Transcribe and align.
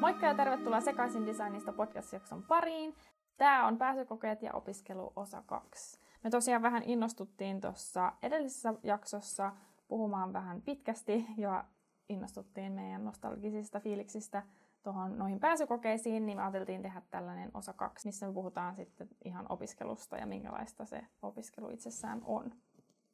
Moikka 0.00 0.26
ja 0.26 0.34
tervetuloa 0.34 0.80
Sekaisin 0.80 1.26
Designista 1.26 1.72
podcast-jakson 1.72 2.42
pariin. 2.42 2.94
Tämä 3.36 3.66
on 3.66 3.78
pääsykokeet 3.78 4.42
ja 4.42 4.52
opiskelu 4.52 5.12
osa 5.16 5.42
2. 5.46 6.00
Me 6.24 6.30
tosiaan 6.30 6.62
vähän 6.62 6.82
innostuttiin 6.82 7.60
tuossa 7.60 8.12
edellisessä 8.22 8.74
jaksossa 8.82 9.52
puhumaan 9.88 10.32
vähän 10.32 10.62
pitkästi 10.62 11.26
ja 11.36 11.64
innostuttiin 12.08 12.72
meidän 12.72 13.04
nostalgisista 13.04 13.80
fiiliksistä 13.80 14.42
tuohon 14.82 15.18
noihin 15.18 15.40
pääsykokeisiin, 15.40 16.26
niin 16.26 16.38
me 16.38 16.42
ajateltiin 16.42 16.82
tehdä 16.82 17.02
tällainen 17.10 17.50
osa 17.54 17.72
kaksi, 17.72 18.08
missä 18.08 18.26
me 18.26 18.32
puhutaan 18.32 18.76
sitten 18.76 19.08
ihan 19.24 19.46
opiskelusta 19.48 20.16
ja 20.16 20.26
minkälaista 20.26 20.84
se 20.84 21.06
opiskelu 21.22 21.70
itsessään 21.70 22.22
on 22.24 22.52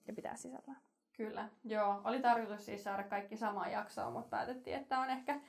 ja 0.06 0.14
pitää 0.14 0.36
sisällään. 0.36 0.80
Kyllä, 1.12 1.48
joo. 1.64 2.00
Oli 2.04 2.22
tarkoitus 2.22 2.64
siis 2.64 2.84
saada 2.84 3.02
kaikki 3.02 3.36
samaan 3.36 3.72
jaksoon, 3.72 4.12
mutta 4.12 4.28
päätettiin, 4.28 4.76
että 4.76 5.00
on 5.00 5.10
ehkä, 5.10 5.40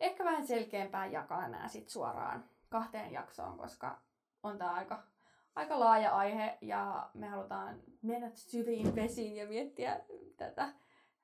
ehkä 0.00 0.24
vähän 0.24 0.46
selkeämpää 0.46 1.06
jakaa 1.06 1.48
nämä 1.48 1.68
sit 1.68 1.88
suoraan 1.88 2.44
kahteen 2.68 3.12
jaksoon, 3.12 3.58
koska 3.58 3.98
on 4.42 4.58
tämä 4.58 4.74
aika, 4.74 5.02
aika 5.54 5.80
laaja 5.80 6.16
aihe 6.16 6.58
ja 6.60 7.10
me 7.14 7.28
halutaan 7.28 7.80
mennä 8.02 8.30
syviin 8.34 8.94
vesiin 8.94 9.36
ja 9.36 9.46
miettiä 9.48 10.00
tätä 10.36 10.72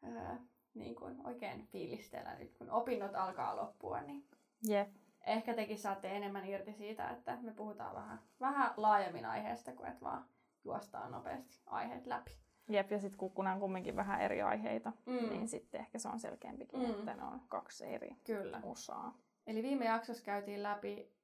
ää, 0.03 0.39
niin 0.75 0.95
kuin 0.95 1.27
oikein 1.27 1.67
fiilistellä 1.67 2.35
nyt, 2.35 2.55
kun 2.59 2.71
opinnot 2.71 3.15
alkaa 3.15 3.57
loppua, 3.57 4.01
niin 4.01 4.25
Jep. 4.69 4.89
ehkä 5.27 5.55
tekin 5.55 5.79
saatte 5.79 6.17
enemmän 6.17 6.45
irti 6.49 6.73
siitä, 6.73 7.11
että 7.11 7.39
me 7.43 7.53
puhutaan 7.53 7.95
vähän, 7.95 8.19
vähän 8.41 8.75
laajemmin 8.77 9.27
aiheesta, 9.27 9.73
kuin 9.73 9.89
että 9.89 10.01
vaan 10.05 10.25
juostaan 10.65 11.11
nopeasti 11.13 11.61
aiheet 11.67 12.07
läpi. 12.07 12.31
Jep, 12.69 12.91
ja 12.91 12.99
sitten 12.99 13.31
kun 13.35 13.47
on 13.47 13.61
kumminkin 13.61 13.97
vähän 13.97 14.21
eri 14.21 14.43
aiheita, 14.43 14.93
Mm. 15.07 15.29
niin 15.29 15.49
sitten 15.49 15.81
ehkä 15.81 15.99
se 15.99 16.09
on 16.09 16.21
selkeämpikin, 16.21 16.81
mm. 16.81 16.91
että 16.91 17.15
ne 17.15 17.25
on 17.25 17.41
kaksi 17.49 17.87
eri 17.87 18.17
Kyllä. 18.25 18.61
osaa. 18.63 19.15
Eli 19.47 19.63
viime 19.63 19.85
jaksossa 19.85 20.25
käytiin 20.25 20.63
läpi 20.63 21.16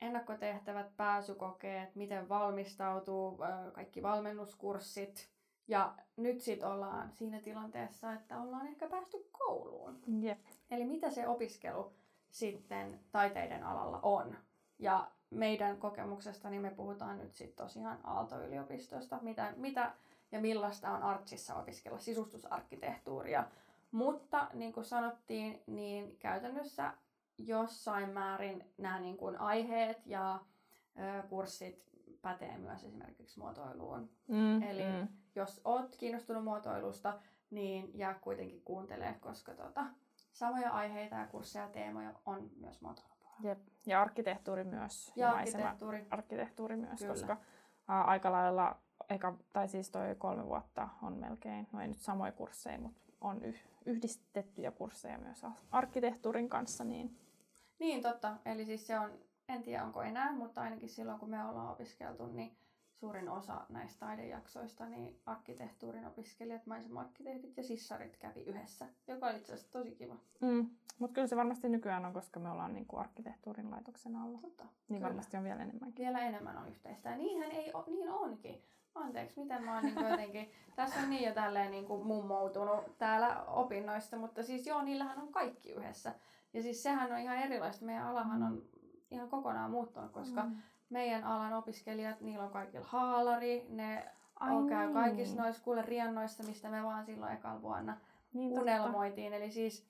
ennakkotehtävät, 0.00 0.96
pääsykokeet, 0.96 1.94
miten 1.94 2.28
valmistautuu, 2.28 3.38
kaikki 3.72 4.02
valmennuskurssit. 4.02 5.28
Ja 5.68 5.94
nyt 6.16 6.40
sitten 6.40 6.68
ollaan 6.68 7.12
siinä 7.12 7.40
tilanteessa, 7.40 8.12
että 8.12 8.40
ollaan 8.40 8.66
ehkä 8.66 8.88
päästy 8.88 9.28
kouluun. 9.32 10.00
Jep. 10.20 10.38
Eli 10.70 10.84
mitä 10.84 11.10
se 11.10 11.28
opiskelu 11.28 11.92
sitten 12.30 13.00
taiteiden 13.12 13.64
alalla 13.64 14.00
on. 14.02 14.36
Ja 14.78 15.10
meidän 15.30 15.76
kokemuksesta 15.76 16.50
niin 16.50 16.62
me 16.62 16.70
puhutaan 16.70 17.18
nyt 17.18 17.34
sitten 17.34 17.64
tosiaan 17.66 17.98
Aalto-yliopistosta, 18.04 19.18
mitä, 19.22 19.52
mitä 19.56 19.92
ja 20.32 20.40
millaista 20.40 20.90
on 20.90 21.02
Artsissa 21.02 21.54
opiskella 21.54 21.98
sisustusarkkitehtuuria. 21.98 23.44
Mutta 23.92 24.46
niin 24.54 24.72
kuin 24.72 24.84
sanottiin, 24.84 25.62
niin 25.66 26.16
käytännössä 26.18 26.92
jossain 27.38 28.10
määrin 28.10 28.64
nämä 28.78 29.00
niin 29.00 29.16
kuin 29.16 29.40
aiheet 29.40 30.06
ja 30.06 30.40
ö, 30.98 31.22
kurssit 31.28 31.88
pätee 32.22 32.58
myös 32.58 32.84
esimerkiksi 32.84 33.38
muotoiluun. 33.38 34.10
Mm, 34.28 34.62
Eli 34.62 34.82
mm. 34.84 35.08
jos 35.34 35.60
oot 35.64 35.96
kiinnostunut 35.96 36.44
muotoilusta, 36.44 37.18
niin 37.50 37.90
jää 37.94 38.14
kuitenkin 38.14 38.62
kuuntelee, 38.64 39.14
koska 39.20 39.54
tota, 39.54 39.84
samoja 40.32 40.70
aiheita 40.70 41.16
ja 41.16 41.26
kursseja 41.26 41.64
ja 41.64 41.70
teemoja 41.70 42.12
on 42.26 42.50
myös 42.56 42.80
muotoilupuolella. 42.80 43.18
Jep. 43.42 43.58
Ja 43.86 44.00
arkkitehtuuri 44.02 44.64
myös. 44.64 45.12
Ja 45.16 45.28
maisema- 45.32 45.42
arkkitehtuuri. 45.64 46.06
arkkitehtuuri 46.10 46.76
myös, 46.76 47.00
Kyllä. 47.00 47.12
koska 47.12 47.36
ää, 47.88 48.04
aika 48.04 48.32
lailla, 48.32 48.76
eka, 49.08 49.34
tai 49.52 49.68
siis 49.68 49.90
toi 49.90 50.14
kolme 50.18 50.46
vuotta 50.46 50.88
on 51.02 51.12
melkein, 51.16 51.68
no 51.72 51.80
ei 51.80 51.88
nyt 51.88 51.98
samoja 51.98 52.32
kursseja, 52.32 52.78
mutta 52.78 53.00
on 53.20 53.44
yh, 53.44 53.60
yhdistettyjä 53.86 54.70
kursseja 54.70 55.18
myös 55.18 55.44
ar- 55.44 55.52
arkkitehtuurin 55.70 56.48
kanssa, 56.48 56.84
niin 56.84 57.18
Niin 57.78 58.02
totta, 58.02 58.36
eli 58.44 58.64
siis 58.64 58.86
se 58.86 58.98
on, 58.98 59.10
en 59.48 59.62
tiedä 59.62 59.84
onko 59.84 60.02
enää, 60.02 60.32
mutta 60.32 60.60
ainakin 60.60 60.88
silloin 60.88 61.18
kun 61.18 61.30
me 61.30 61.44
ollaan 61.44 61.72
opiskeltu, 61.72 62.26
niin 62.26 62.56
suurin 63.00 63.28
osa 63.28 63.60
näistä 63.68 64.06
taidejaksoista, 64.06 64.86
niin 64.86 65.20
arkkitehtuurin 65.26 66.06
opiskelijat, 66.06 66.66
maisema-arkkitehdit 66.66 67.56
ja 67.56 67.62
sissarit 67.62 68.16
kävi 68.16 68.40
yhdessä, 68.40 68.86
joka 69.06 69.26
oli 69.26 69.36
itse 69.36 69.52
asiassa 69.52 69.72
tosi 69.72 69.94
kiva. 69.94 70.16
mm. 70.40 70.70
mutta 70.98 71.14
kyllä 71.14 71.26
se 71.26 71.36
varmasti 71.36 71.68
nykyään 71.68 72.04
on, 72.04 72.12
koska 72.12 72.40
me 72.40 72.50
ollaan 72.50 72.74
niinku 72.74 72.96
arkkitehtuurin 72.96 73.70
laitoksen 73.70 74.16
alla. 74.16 74.38
Totta. 74.38 74.64
Niin 74.64 74.80
kyllä. 74.88 75.02
varmasti 75.02 75.36
on 75.36 75.44
vielä 75.44 75.62
enemmänkin. 75.62 76.04
Vielä 76.04 76.20
enemmän 76.20 76.56
on 76.56 76.68
yhteistä. 76.68 77.10
Ja 77.10 77.16
niinhän 77.16 77.50
ei 77.50 77.70
o, 77.74 77.84
niin 77.86 78.10
onkin. 78.10 78.62
Anteeksi, 78.94 79.40
miten 79.40 79.64
mä 79.64 79.74
oon 79.74 79.84
niin 79.84 80.08
jotenkin, 80.10 80.50
tässä 80.76 81.00
on 81.00 81.10
niin 81.10 81.28
jo 81.28 81.34
tälleen 81.34 81.70
niin 81.70 81.86
kuin 81.86 82.06
mummoutunut 82.06 82.98
täällä 82.98 83.44
opinnoista, 83.44 84.16
mutta 84.16 84.42
siis 84.42 84.66
joo, 84.66 84.82
niillähän 84.82 85.18
on 85.18 85.32
kaikki 85.32 85.72
yhdessä. 85.72 86.14
Ja 86.52 86.62
siis 86.62 86.82
sehän 86.82 87.12
on 87.12 87.18
ihan 87.18 87.36
erilaista. 87.38 87.84
Meidän 87.84 88.06
alahan 88.06 88.42
on 88.42 88.62
ihan 89.10 89.28
kokonaan 89.28 89.70
muuttunut, 89.70 90.12
koska 90.12 90.42
Mm. 90.42 90.56
meidän 90.90 91.24
alan 91.24 91.52
opiskelijat, 91.52 92.20
niillä 92.20 92.44
on 92.44 92.50
kaikilla 92.50 92.86
haalari, 92.86 93.66
ne 93.68 94.06
Ai 94.40 94.50
on 94.56 94.68
käy 94.68 94.84
niin. 94.86 94.94
kaikissa 94.94 95.42
noissa 95.42 95.62
kuule 95.62 95.82
riennoissa, 95.82 96.42
mistä 96.44 96.68
me 96.68 96.82
vaan 96.82 97.04
silloin 97.04 97.32
ekalla 97.32 97.62
vuonna 97.62 97.96
niin, 98.32 98.48
totta. 98.48 98.62
unelmoitiin. 98.62 99.32
Eli 99.32 99.50
siis 99.50 99.88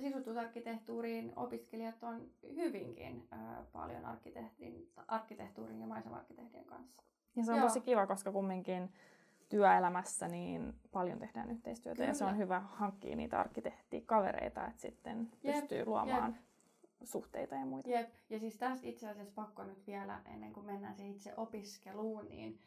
sisustusarkkitehtuuriin 0.00 1.32
opiskelijat 1.36 2.02
on 2.02 2.30
hyvinkin 2.56 3.28
ö, 3.32 3.36
paljon 3.72 4.02
arkkitehtuurin 5.08 5.80
ja 5.80 5.86
maisemarkkitehdien 5.86 6.64
kanssa. 6.64 7.02
Ja 7.36 7.44
se 7.44 7.52
on 7.52 7.58
Joo. 7.58 7.66
tosi 7.66 7.80
kiva, 7.80 8.06
koska 8.06 8.32
kumminkin 8.32 8.92
työelämässä 9.48 10.28
niin 10.28 10.74
paljon 10.92 11.18
tehdään 11.18 11.50
yhteistyötä 11.50 11.96
Kyllä. 11.96 12.08
ja 12.08 12.14
se 12.14 12.24
on 12.24 12.38
hyvä 12.38 12.60
hankkia 12.60 13.16
niitä 13.16 13.40
arkkitehtikavereita, 13.40 14.66
että 14.66 14.80
sitten 14.80 15.32
Jep, 15.42 15.54
pystyy 15.54 15.84
luomaan 15.86 16.36
suhteita 17.04 17.54
ja 17.54 17.66
muita. 17.66 17.90
Jep, 17.90 18.10
ja 18.30 18.38
siis 18.38 18.56
tästä 18.56 18.86
itse 18.86 19.08
asiassa 19.08 19.34
pakko 19.34 19.64
nyt 19.64 19.86
vielä, 19.86 20.20
ennen 20.34 20.52
kuin 20.52 20.66
mennään 20.66 20.94
siihen 20.94 21.14
itse 21.14 21.34
opiskeluun, 21.36 22.28
niin 22.28 22.58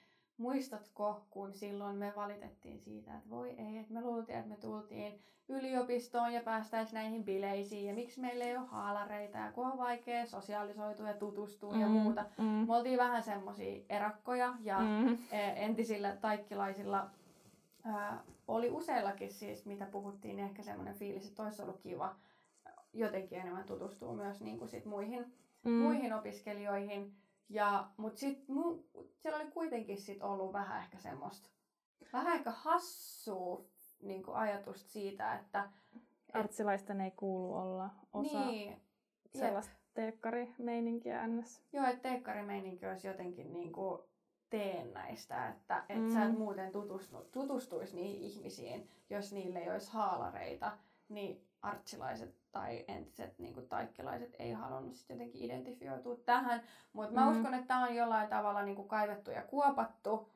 muistatko, 0.42 1.22
kun 1.30 1.54
silloin 1.54 1.96
me 1.96 2.14
valitettiin 2.16 2.80
siitä, 2.80 3.16
että 3.18 3.30
voi 3.30 3.50
ei, 3.50 3.78
että 3.78 3.94
me 3.94 4.02
luultiin, 4.02 4.38
että 4.38 4.50
me 4.50 4.56
tultiin 4.56 5.20
yliopistoon 5.50 6.34
ja 6.34 6.42
päästäisiin 6.42 6.94
näihin 6.94 7.24
bileisiin, 7.24 7.86
ja 7.88 7.94
miksi 7.94 8.22
meillä 8.22 8.46
ei 8.46 8.58
ole 8.58 8.66
haalareita, 8.68 9.38
ja 9.38 9.52
kun 9.52 9.66
on 9.72 9.78
vaikea 9.78 10.26
sosiaalisoitua 10.26 11.08
ja 11.08 11.14
tutustua 11.14 11.76
ja 11.76 11.88
muuta. 11.88 12.26
Mm. 12.38 12.44
Me 12.46 12.76
oltiin 12.76 12.98
vähän 12.98 13.24
semmosia 13.24 13.84
erakkoja, 13.90 14.54
ja 14.64 14.80
Mm. 14.80 15.14
eh, 15.32 15.64
entisillä 15.64 16.16
taikkilaisilla 16.16 17.10
ää, 17.86 18.24
oli 18.48 18.70
useillakin 18.70 19.32
siis, 19.32 19.66
mitä 19.66 19.86
puhuttiin, 19.86 20.36
niin 20.36 20.46
ehkä 20.46 20.64
semmoinen 20.64 20.96
fiilis, 20.96 21.28
että 21.28 21.44
olisi 21.44 21.62
ollut 21.62 21.80
kiva 21.80 22.16
jotenkin 22.94 23.40
enemmän 23.40 23.64
tutustua 23.64 24.14
myös 24.14 24.42
niin 24.42 24.58
kuin 24.58 24.70
sit 24.70 24.86
muihin, 24.86 25.34
Mm. 25.64 25.72
muihin 25.72 26.14
opiskelijoihin. 26.14 27.14
Ja, 27.54 27.90
mutta 27.98 28.20
sitten 28.20 28.56
mu, 28.56 28.84
siellä 29.16 29.40
oli 29.40 29.52
kuitenkin 29.52 30.02
sit 30.02 30.22
ollut 30.24 30.54
vähän 30.54 30.82
ehkä 30.84 30.98
semmoista, 30.98 31.50
vähän 32.14 32.36
ehkä 32.36 32.52
hassua 32.52 33.66
niin 34.02 34.24
ajatusta 34.34 34.90
siitä, 34.90 35.36
että 35.36 35.70
Artsilaisten 36.34 37.02
ei 37.02 37.12
kuulu 37.12 37.54
olla 37.56 37.90
osa 38.14 38.46
niin, 38.46 38.82
sellaista 39.36 39.74
teekkarimeininkiä 39.94 41.28
ns. 41.28 41.64
Joo, 41.74 41.86
että 41.86 42.10
teekkarimeininki 42.10 42.86
olisi 42.88 43.08
jotenkin 43.08 43.54
niin 43.54 43.72
kuin 43.72 44.02
teennäistä, 44.50 45.48
että 45.50 45.84
et 45.90 45.98
Mm. 46.00 46.14
sä 46.14 46.26
et 46.26 46.38
muuten 46.38 46.72
tutustu, 46.72 47.18
tutustuisi 47.32 47.96
niihin 47.96 48.22
ihmisiin, 48.22 48.90
jos 49.10 49.34
niille 49.34 49.60
ei 49.60 49.72
olisi 49.72 49.92
haalareita, 49.92 50.78
niin 51.10 51.48
artsilaiset 51.62 52.36
tai 52.52 52.86
entiset 52.88 53.40
niin 53.40 53.54
kuin 53.54 53.68
taikkilaiset 53.70 54.36
ei 54.40 54.52
halunnut 54.52 54.96
sit 54.96 55.10
jotenkin 55.10 55.42
identifioitua 55.46 56.16
tähän. 56.16 56.62
Mutta 56.94 57.14
mä 57.16 57.26
Mm. 57.26 57.32
uskon, 57.32 57.54
että 57.54 57.68
tämä 57.68 57.84
on 57.88 57.96
jollain 57.96 58.30
tavalla 58.30 58.62
niin 58.64 58.76
kuin 58.76 58.88
kaivettu 58.88 59.32
ja 59.32 59.42
kuopattu. 59.42 60.30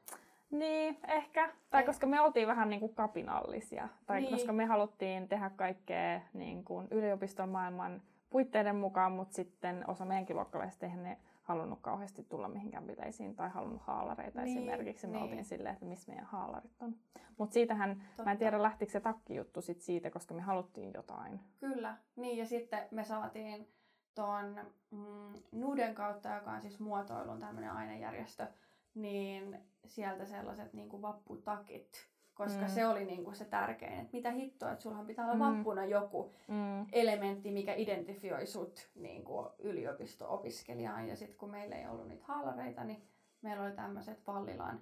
Niin, 0.52 0.98
ehkä. 1.08 1.54
Tai 1.70 1.82
Ei. 1.82 1.86
koska 1.88 2.08
me 2.08 2.22
oltiin 2.22 2.48
vähän 2.48 2.70
niin 2.70 2.80
kuin 2.80 2.96
kapinallisia. 2.96 3.88
Tai 4.06 4.22
Niin. 4.22 4.32
koska 4.34 4.54
me 4.54 4.66
haluttiin 4.66 5.28
tehdä 5.28 5.50
kaikkea 5.50 6.22
niin 6.34 6.64
kuin 6.66 6.88
yliopiston 6.92 7.50
maailman 7.50 8.02
puitteiden 8.30 8.76
mukaan, 8.76 9.12
mutta 9.12 9.36
sitten 9.36 9.84
osa 9.90 10.06
meidänkin 10.06 10.36
luokkalaisista 10.36 10.86
ne 10.88 11.18
halunnut 11.46 11.80
kauheasti 11.82 12.24
tulla 12.24 12.48
mihinkään 12.48 12.84
bileisiin 12.84 13.36
tai 13.36 13.50
halunnut 13.50 13.82
haalareita 13.82 14.42
Niin, 14.42 14.58
esimerkiksi. 14.58 15.08
Me 15.08 15.14
niin. 15.14 15.24
oltiin 15.24 15.46
silleen, 15.46 15.74
että 15.74 15.86
missä 15.86 16.12
meidän 16.12 16.26
haalarit 16.26 16.72
on. 16.80 16.96
Mutta 17.38 17.54
siitähän, 17.54 17.90
mä 17.90 18.04
Totta. 18.18 18.32
en 18.32 18.38
tiedä 18.38 18.62
lähtikö 18.64 18.92
se 18.92 19.00
takkijuttu 19.00 19.62
sit 19.62 19.82
siitä, 19.82 20.12
koska 20.12 20.34
me 20.34 20.42
haluttiin 20.42 20.92
jotain. 20.94 21.40
Kyllä, 21.60 21.98
niin 22.16 22.38
ja 22.38 22.46
sitten 22.46 22.80
me 22.92 23.04
saatiin 23.04 23.68
tuon 24.16 24.60
mm, 24.92 25.34
Nuden 25.52 25.96
kautta, 25.96 26.30
joka 26.36 26.52
on 26.52 26.62
siis 26.62 26.80
muotoilun 26.80 27.40
tämmöinen 27.40 27.72
ainejärjestö, 27.72 28.48
niin 28.96 29.60
sieltä 29.86 30.26
sellaiset 30.26 30.74
niin 30.74 30.90
kuin 30.90 31.02
vapputakit 31.02 32.08
koska 32.36 32.62
Mm. 32.62 32.70
se 32.70 32.88
oli 32.88 33.06
niinku 33.06 33.32
se 33.34 33.46
tärkein, 33.46 33.94
että 34.00 34.10
mitä 34.14 34.32
hittoa, 34.32 34.72
että 34.72 34.84
sullahan 34.84 35.06
pitää 35.08 35.26
olla 35.26 35.50
Mm. 35.50 35.58
vappuna 35.58 35.86
joku 35.86 36.34
Mm. 36.48 36.86
elementti, 36.92 37.52
mikä 37.52 37.74
identifioi 37.74 38.46
sut 38.46 38.90
niinku 38.96 39.50
yliopisto-opiskelijaan. 39.60 41.08
Ja 41.08 41.16
sitten 41.16 41.38
kun 41.38 41.50
meillä 41.52 41.76
ei 41.76 41.88
ollut 41.88 42.08
niitä 42.08 42.26
haalareita, 42.26 42.84
niin 42.84 43.08
meillä 43.42 43.64
oli 43.64 43.72
tämmöiset 43.72 44.28
Vallilan 44.28 44.80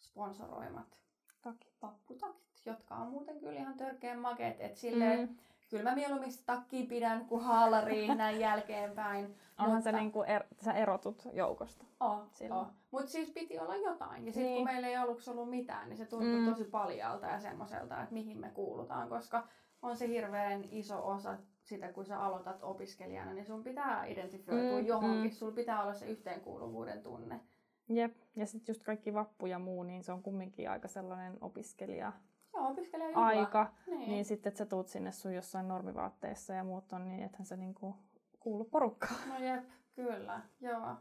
sponsoroimat 0.00 0.98
Toki. 1.42 1.72
vapputakit, 1.82 2.62
jotka 2.66 2.94
on 2.94 3.08
muuten 3.10 3.38
kyllä 3.40 3.60
ihan 3.60 3.76
törkeän 3.76 4.18
makeet. 4.18 4.60
Että 4.60 4.80
silleen, 4.80 5.20
Mm. 5.28 5.36
Kyllä 5.70 5.82
mä 5.90 5.94
mieluummin 5.94 6.32
sitä 6.32 6.44
takkia 6.46 6.86
pidän 6.88 7.24
kuin 7.26 7.42
haalariin 7.44 8.16
näin 8.18 8.40
jälkeenpäin. 8.40 9.34
Onhan 9.58 9.82
se 9.82 9.88
Mutta- 9.90 10.00
niinku 10.00 10.22
er, 10.22 10.44
sä 10.64 10.72
erotut 10.72 11.22
joukosta. 11.32 11.84
Oh, 12.00 12.18
oh. 12.50 12.66
Mutta 12.90 13.10
siis 13.10 13.30
piti 13.30 13.58
olla 13.58 13.76
jotain. 13.76 14.26
Ja 14.26 14.32
sitten 14.32 14.44
Niin. 14.52 14.56
kun 14.66 14.72
meillä 14.74 14.88
ei 14.88 14.96
aluksi 14.96 15.30
ollut 15.30 15.50
mitään, 15.50 15.88
niin 15.88 15.96
se 15.96 16.04
tuntui 16.06 16.38
Mm. 16.40 16.50
tosi 16.50 16.64
paljalta 16.64 17.26
ja 17.26 17.40
semmoiselta, 17.40 18.02
että 18.02 18.12
mihin 18.14 18.38
me 18.38 18.50
kuulutaan. 18.54 19.08
Koska 19.08 19.48
on 19.82 19.96
se 19.96 20.08
hirveän 20.08 20.64
iso 20.70 21.08
osa 21.08 21.36
sitä, 21.62 21.92
kun 21.92 22.04
sä 22.04 22.20
aloitat 22.20 22.62
opiskelijana, 22.62 23.32
niin 23.32 23.46
sun 23.46 23.64
pitää 23.64 24.04
identifioitua 24.06 24.80
Mm, 24.80 24.86
johonkin. 24.86 25.22
mm. 25.30 25.30
Sulla 25.30 25.52
pitää 25.54 25.82
olla 25.82 25.94
se 25.94 26.06
yhteenkuuluvuuden 26.06 27.02
tunne. 27.02 27.40
Jep. 27.88 28.16
Ja 28.36 28.46
sitten 28.46 28.72
just 28.72 28.82
kaikki 28.82 29.14
vappu 29.14 29.46
ja 29.46 29.58
muu, 29.58 29.82
niin 29.82 30.04
se 30.04 30.12
on 30.12 30.22
kumminkin 30.22 30.70
aika 30.70 30.88
sellainen 30.88 31.38
opiskelija 31.40 32.12
Joo, 32.56 32.68
opiskelijajuhla. 32.68 33.26
aika. 33.26 33.72
Niin. 33.86 34.08
Niin 34.10 34.24
sitten, 34.24 34.50
että 34.50 34.58
sä 34.58 34.66
tuut 34.66 34.88
sinne 34.88 35.12
sun 35.12 35.34
jossain 35.34 35.68
normivaatteessa 35.68 36.52
ja 36.52 36.64
muut 36.64 36.92
on, 36.92 37.08
niin 37.08 37.22
ethän 37.22 37.46
sä 37.46 37.56
niinku 37.56 37.96
kuulu 38.40 38.64
porukkaan. 38.64 39.28
No 39.28 39.38
jep, 39.38 39.64
kyllä, 39.94 40.40
joo. 40.60 40.96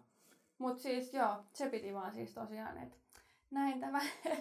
Mut 0.58 0.80
siis 0.80 1.14
joo, 1.14 1.44
se 1.54 1.70
piti 1.70 1.94
vaan 1.94 2.14
siis 2.14 2.34
tosiaan, 2.34 2.78
että 2.78 2.98
näin 3.52 3.80
tämä 3.80 4.00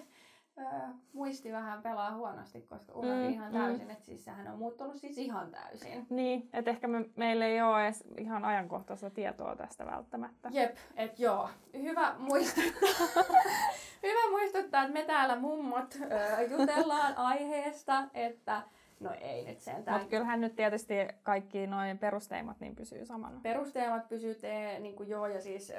muisti 1.13 1.51
vähän 1.51 1.81
pelaa 1.81 2.15
huonosti, 2.15 2.61
koska 2.61 2.93
unohdin 2.93 3.25
Mm, 3.27 3.33
ihan 3.33 3.51
mm. 3.51 3.59
täysin, 3.59 3.91
että 3.91 4.05
siis 4.05 4.25
sehän 4.25 4.47
on 4.47 4.57
muuttunut 4.57 4.97
siis 4.97 5.17
ihan 5.17 5.51
täysin. 5.51 6.07
Niin, 6.09 6.49
että 6.53 6.71
ehkä 6.71 6.87
me, 6.87 7.05
meillä 7.15 7.45
ei 7.45 7.61
ole 7.61 7.85
edes 7.85 8.03
ihan 8.17 8.45
ajankohtaista 8.45 9.09
tietoa 9.09 9.55
tästä 9.55 9.85
välttämättä. 9.85 10.49
Jep, 10.53 10.77
et 10.95 11.19
joo. 11.19 11.49
Hyvä 11.73 12.15
muistuttaa, 12.17 13.23
hyvä 14.07 14.29
muistuttaa 14.29 14.83
että 14.83 14.93
me 14.93 15.03
täällä 15.03 15.35
mummot 15.35 15.95
ö, 16.01 16.41
jutellaan 16.41 17.17
aiheesta, 17.17 18.03
että 18.13 18.61
no 18.99 19.11
ei 19.21 19.45
nyt 19.45 19.59
sentään. 19.59 19.97
Mutta 19.97 20.09
kyllähän 20.09 20.41
nyt 20.41 20.55
tietysti 20.55 20.93
kaikki 21.23 21.67
noin 21.67 21.97
perusteimat 21.97 22.59
niin 22.59 22.75
pysyy 22.75 23.05
samana. 23.05 23.39
Perusteemat 23.43 24.09
pysyy 24.09 24.35
te, 24.35 24.79
niin 24.79 24.95
kuin 24.95 25.09
joo, 25.09 25.27
ja 25.27 25.41
siis 25.41 25.73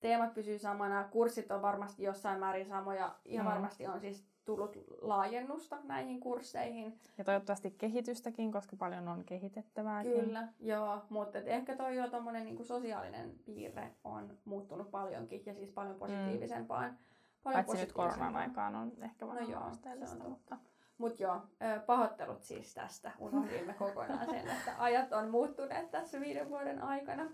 teemat 0.00 0.34
pysyy 0.34 0.58
samana. 0.58 1.04
Kurssit 1.10 1.50
on 1.50 1.62
varmasti 1.62 2.02
jossain 2.02 2.38
määrin 2.40 2.66
samoja. 2.66 3.14
Ihan 3.24 3.46
Mm. 3.46 3.50
varmasti 3.52 3.86
on 3.86 4.00
siis 4.00 4.24
tullut 4.44 4.76
laajennusta 5.00 5.78
näihin 5.82 6.20
kursseihin. 6.20 6.98
Ja 7.18 7.24
toivottavasti 7.24 7.70
kehitystäkin, 7.70 8.52
koska 8.52 8.76
paljon 8.76 9.08
on 9.08 9.24
kehitettävääkin. 9.24 10.12
Kyllä, 10.24 10.48
joo. 10.60 11.02
Mutta 11.08 11.38
ehkä 11.38 11.76
toi 11.76 11.96
jo 11.96 12.10
tommonen 12.10 12.44
niin 12.44 12.64
sosiaalinen 12.64 13.34
piirre 13.44 13.90
on 14.04 14.38
muuttunut 14.44 14.90
paljonkin, 14.90 15.42
ja 15.46 15.54
siis 15.54 15.70
paljon 15.70 15.96
positiivisempaan. 15.96 16.98
Paljon 17.42 17.64
Paitsi 17.64 17.84
nyt 17.84 17.92
koronan 17.92 18.36
aikaan 18.36 18.74
on 18.76 18.92
ehkä 19.02 19.26
vähän 19.28 19.42
No 19.44 19.50
joo, 19.50 19.60
haasteellista. 19.60 20.16
se 20.16 20.22
on 20.22 20.30
mutta... 20.30 20.56
Mut 20.98 21.20
joo, 21.20 21.40
pahoittelut 21.86 22.42
siis 22.42 22.74
tästä. 22.74 23.12
Unohdimme 23.18 23.74
kokonaan 23.74 24.26
sen, 24.30 24.48
että 24.50 24.74
ajat 24.78 25.12
on 25.12 25.30
muuttuneet 25.30 25.90
tässä 25.90 26.20
viiden 26.20 26.48
vuoden 26.48 26.82
aikana. 26.82 27.30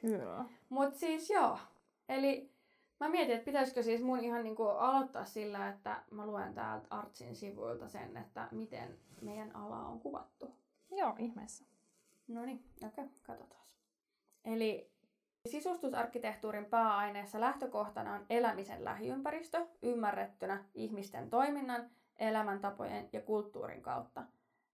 Kyllä. 0.00 0.44
Mut 0.68 0.94
siis 0.94 1.30
joo, 1.30 1.58
eli 2.10 2.50
mä 3.00 3.08
mietin, 3.08 3.34
että 3.34 3.44
pitäisikö 3.44 3.82
siis 3.82 4.02
mun 4.02 4.20
ihan 4.20 4.42
niinku 4.42 4.62
aloittaa 4.62 5.24
sillä, 5.24 5.68
että 5.68 6.02
mä 6.10 6.26
luen 6.26 6.54
täältä 6.54 6.86
Artsin 6.90 7.36
sivuilta 7.36 7.88
sen, 7.88 8.16
että 8.16 8.48
miten 8.50 8.98
meidän 9.20 9.56
ala 9.56 9.86
on 9.86 10.00
kuvattu. 10.00 10.54
Joo, 10.90 11.14
ihmeessä. 11.18 11.64
No 12.28 12.44
niin, 12.44 12.64
okei, 12.86 13.04
okay, 13.04 13.16
katsotaan. 13.22 13.64
Eli 14.44 14.90
sisustusarkkitehtuurin 15.48 16.64
pääaineessa 16.64 17.40
lähtökohtana 17.40 18.14
on 18.14 18.26
elämisen 18.30 18.84
lähiympäristö 18.84 19.66
ymmärrettynä 19.82 20.64
ihmisten 20.74 21.30
toiminnan, 21.30 21.90
elämäntapojen 22.18 23.08
ja 23.12 23.20
kulttuurin 23.20 23.82
kautta. 23.82 24.24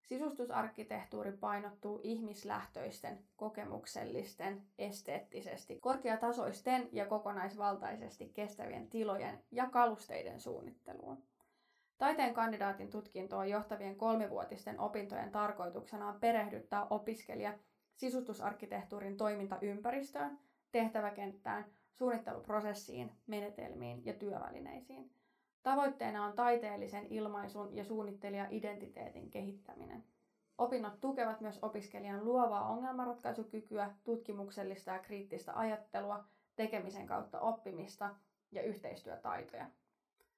Sisustusarkkitehtuuri 0.07 1.33
painottuu 1.33 2.01
ihmislähtöisten, 2.03 3.19
kokemuksellisten, 3.37 4.63
esteettisesti, 4.79 5.79
korkeatasoisten 5.81 6.89
ja 6.93 7.07
kokonaisvaltaisesti 7.07 8.29
kestävien 8.35 8.89
tilojen 8.91 9.43
ja 9.53 9.71
kalusteiden 9.71 10.41
suunnitteluun. 10.41 11.23
Taiteen 11.99 12.35
kandidaatin 12.35 12.91
tutkintoon 12.91 13.51
johtavien 13.51 13.97
kolmivuotisten 13.97 14.81
opintojen 14.81 15.31
tarkoituksena 15.31 16.09
on 16.09 16.21
perehdyttää 16.21 16.87
opiskelija 16.91 17.59
sisustusarkkitehtuurin 17.95 19.17
toimintaympäristöön, 19.17 20.39
tehtäväkenttään, 20.73 21.65
suunnitteluprosessiin, 21.95 23.13
menetelmiin 23.27 24.05
ja 24.05 24.15
työvälineisiin. 24.15 25.11
Tavoitteena 25.67 26.25
on 26.25 26.33
taiteellisen 26.33 27.07
ilmaisun 27.11 27.77
ja 27.77 27.85
suunnittelijai-identiteetin 27.85 29.31
kehittäminen. 29.31 30.05
Opinnot 30.59 31.01
tukevat 31.01 31.41
myös 31.41 31.59
opiskelijan 31.63 32.25
luovaa 32.25 32.69
ongelmanratkaisukykyä, 32.69 33.91
tutkimuksellista 34.05 34.91
ja 34.91 34.99
kriittistä 34.99 35.53
ajattelua, 35.55 36.25
tekemisen 36.57 37.07
kautta 37.07 37.41
oppimista 37.41 38.15
ja 38.53 38.63
yhteistyötaitoja. 38.63 39.67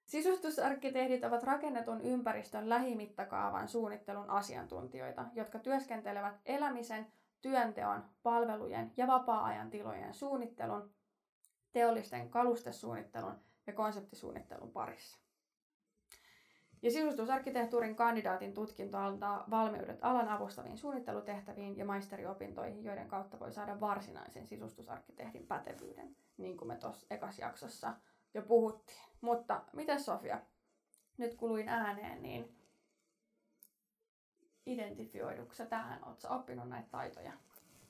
Sisustusarkkitehdit 0.05 1.25
ovat 1.25 1.43
rakennetun 1.43 2.01
ympäristön 2.01 2.69
lähimittakaavan 2.69 3.69
suunnittelun 3.69 4.31
asiantuntijoita, 4.31 5.25
jotka 5.35 5.59
työskentelevät 5.59 6.41
elämisen, 6.47 7.07
työnteon, 7.43 8.05
palvelujen 8.23 8.93
ja 8.97 9.07
vapaa-ajan 9.07 9.71
tilojen 9.71 10.15
suunnittelun, 10.15 10.91
teollisten 11.73 12.31
kalustesuunnittelun 12.31 13.48
ja 13.69 13.75
konseptisuunnittelun 13.75 14.73
parissa. 14.73 15.19
Ja 16.83 16.91
sisustusarkkitehtuurin 16.91 17.97
kandidaatin 17.97 18.55
tutkinto 18.55 18.99
antaa 18.99 19.45
valmiudet 19.51 19.99
alan 20.03 20.29
avustaviin 20.29 20.79
suunnittelutehtäviin 20.79 21.79
ja 21.79 21.85
maisteriopintoihin, 21.85 22.85
joiden 22.85 23.09
kautta 23.09 23.41
voi 23.41 23.53
saada 23.53 23.81
varsinaisen 23.81 24.47
sisustusarkkitehdin 24.47 25.47
pätevyyden, 25.47 26.17
niin 26.37 26.57
kuin 26.57 26.69
me 26.69 26.77
tuossa 26.77 27.07
ekas 27.11 27.39
jaksossa 27.39 27.95
jo 28.35 28.43
puhuttiin. 28.43 28.99
Mutta 29.21 29.63
mitä 29.73 29.99
Sofia, 29.99 30.41
nyt 31.17 31.35
kuluin 31.35 31.69
ääneen, 31.69 32.23
niin 32.23 32.59
identifioidutko 34.67 35.55
sä 35.55 35.67
tähän? 35.67 36.05
Oletko 36.05 36.35
oppinut 36.35 36.69
näitä 36.69 36.89
taitoja? 36.91 37.33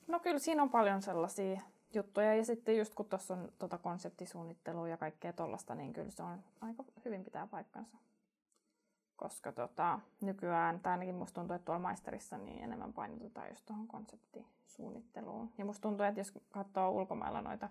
No 0.07 0.19
kyllä 0.19 0.39
siinä 0.39 0.63
on 0.63 0.69
paljon 0.69 1.01
sellaisia 1.01 1.61
juttuja. 1.93 2.35
Ja 2.35 2.45
sitten 2.45 2.77
just 2.77 2.95
kun 2.95 3.05
tuossa 3.05 3.33
on 3.33 3.51
tota 3.59 3.77
konseptisuunnittelua 3.77 4.87
ja 4.87 4.97
kaikkea 4.97 5.33
tollasta, 5.33 5.75
niin 5.75 5.93
kyllä 5.93 6.11
se 6.11 6.23
on 6.23 6.43
aika 6.61 6.83
hyvin 7.05 7.23
pitää 7.23 7.47
paikkansa. 7.47 7.97
Koska 9.15 9.51
tota, 9.51 9.99
nykyään, 10.21 10.79
tai 10.79 10.91
ainakin 10.91 11.15
musta 11.15 11.41
tuntuu, 11.41 11.55
että 11.55 11.65
tuolla 11.65 11.81
maisterissa 11.81 12.37
niin 12.37 12.63
enemmän 12.63 12.93
painotetaan 12.93 13.49
just 13.49 13.65
tuohon 13.65 13.87
konseptisuunnitteluun. 13.87 15.51
Ja 15.57 15.65
musta 15.65 15.81
tuntuu, 15.81 16.05
että 16.05 16.19
jos 16.19 16.33
katsoo 16.49 16.91
ulkomailla 16.91 17.41
noita, 17.41 17.69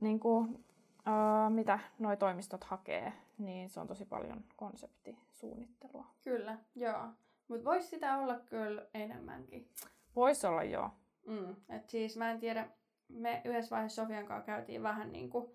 niin 0.00 0.20
kuin, 0.20 0.64
ää, 1.04 1.50
mitä 1.50 1.78
noi 1.98 2.16
toimistot 2.16 2.64
hakee, 2.64 3.12
niin 3.38 3.70
se 3.70 3.80
on 3.80 3.86
tosi 3.86 4.04
paljon 4.04 4.44
konseptisuunnittelua. 4.56 6.06
Kyllä, 6.24 6.58
joo. 6.74 7.08
Mutta 7.48 7.64
voisi 7.64 7.88
sitä 7.88 8.18
olla 8.18 8.38
kyllä 8.38 8.86
enemmänkin. 8.94 9.70
Voisi 10.16 10.46
olla 10.46 10.62
joo. 10.62 10.90
Mm. 11.26 11.56
Et 11.68 11.90
siis 11.90 12.16
mä 12.16 12.30
en 12.30 12.40
tiedä, 12.40 12.68
me 13.08 13.42
yhdessä 13.44 13.70
vaiheessa 13.76 14.02
Sofian 14.02 14.26
kanssa 14.26 14.46
käytiin 14.46 14.82
vähän 14.82 15.12
niinku 15.12 15.54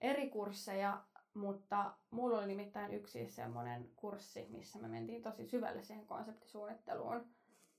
eri 0.00 0.28
kursseja, 0.30 1.02
mutta 1.34 1.94
mulla 2.10 2.38
oli 2.38 2.46
nimittäin 2.46 2.94
yksi 2.94 3.28
semmoinen 3.28 3.88
kurssi, 3.96 4.46
missä 4.50 4.78
me 4.78 4.88
mentiin 4.88 5.22
tosi 5.22 5.46
syvälle 5.46 5.82
siihen 5.82 6.06
konseptisuunnitteluun 6.06 7.24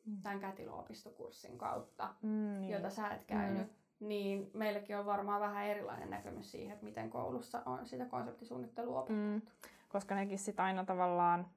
Mm. 0.05 0.21
tämän 0.21 0.39
kätilöopistokurssin 0.39 1.57
kautta, 1.57 2.13
Mm, 2.21 2.29
niin. 2.61 2.69
jota 2.73 2.89
sä 2.89 3.09
et 3.09 3.23
käynyt. 3.23 3.67
Mm. 3.67 4.07
Niin 4.07 4.51
meilläkin 4.53 4.97
on 4.97 5.05
varmaan 5.05 5.41
vähän 5.41 5.65
erilainen 5.65 6.09
näkemys 6.09 6.51
siihen, 6.51 6.73
että 6.73 6.85
miten 6.85 7.09
koulussa 7.09 7.61
on 7.65 7.85
sitä 7.85 8.05
konseptisuunnittelua 8.05 8.99
opetettu. 8.99 9.21
Mm, 9.23 9.41
koska 9.89 10.15
nekin 10.15 10.39
sitten 10.39 10.65
aina 10.65 10.85
tavallaan, 10.85 11.47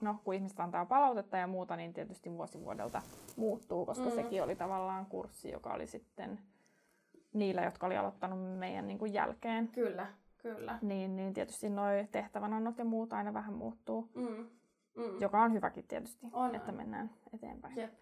no 0.00 0.16
kun 0.24 0.34
ihmiset 0.34 0.60
antaa 0.60 0.86
palautetta 0.86 1.36
ja 1.36 1.46
muuta, 1.46 1.76
niin 1.76 1.92
tietysti 1.92 2.30
vuosi 2.30 2.60
vuodelta 2.60 3.02
muuttuu, 3.36 3.86
koska 3.86 4.04
mm. 4.04 4.10
sekin 4.14 4.42
oli 4.42 4.56
tavallaan 4.56 5.06
kurssi, 5.06 5.50
joka 5.50 5.72
oli 5.74 5.86
sitten 5.86 6.38
niillä, 7.32 7.62
jotka 7.62 7.86
oli 7.86 7.96
aloittanut 7.96 8.58
meidän 8.58 8.86
niin 8.86 8.98
kuin 8.98 9.12
jälkeen. 9.12 9.68
Kyllä, 9.68 10.06
kyllä. 10.38 10.78
Niin, 10.82 11.16
niin 11.16 11.34
tietysti 11.34 11.70
nuo 11.70 11.86
tehtävänannot 12.10 12.78
ja 12.78 12.84
muut 12.84 13.12
aina 13.12 13.34
vähän 13.34 13.54
muuttuu, 13.54 14.10
Mm. 14.14 14.48
Mm. 14.96 15.20
joka 15.20 15.42
on 15.42 15.52
hyväkin 15.52 15.86
tietysti, 15.86 16.26
On, 16.32 16.54
että 16.54 16.70
on. 16.72 16.76
mennään 16.76 17.10
eteenpäin. 17.34 17.76
Jep. 17.76 17.92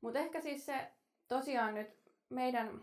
Mutta 0.00 0.18
ehkä 0.18 0.40
siis 0.40 0.66
se 0.66 0.90
tosiaan 1.28 1.74
nyt 1.74 1.88
meidän, 2.28 2.82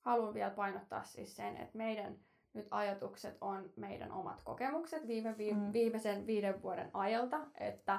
haluan 0.00 0.34
vielä 0.34 0.50
painottaa 0.50 1.02
siis 1.02 1.36
sen, 1.36 1.56
että 1.56 1.78
meidän 1.78 2.16
nyt 2.54 2.66
ajatukset 2.70 3.38
on 3.40 3.70
meidän 3.76 4.12
omat 4.12 4.40
kokemukset 4.44 5.06
viime, 5.06 5.38
vi, 5.38 5.52
Mm. 5.54 5.72
viimeisen 5.72 6.26
viiden 6.26 6.62
vuoden 6.62 6.90
ajalta, 6.94 7.40
että 7.60 7.98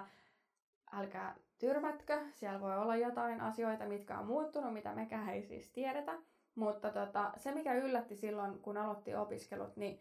älkää 0.91 1.35
tyrmätkö, 1.59 2.21
siellä 2.33 2.61
voi 2.61 2.77
olla 2.77 2.95
jotain 2.95 3.41
asioita, 3.41 3.85
mitkä 3.85 4.19
on 4.19 4.25
muuttunut, 4.27 4.73
mitä 4.73 4.95
mekään 4.95 5.29
ei 5.29 5.43
siis 5.43 5.69
tiedetä. 5.71 6.13
Mutta 6.55 6.89
tota, 6.89 7.31
se, 7.37 7.51
mikä 7.51 7.73
yllätti 7.73 8.15
silloin, 8.15 8.59
kun 8.59 8.77
aloitti 8.77 9.15
opiskelut, 9.15 9.77
niin 9.77 9.99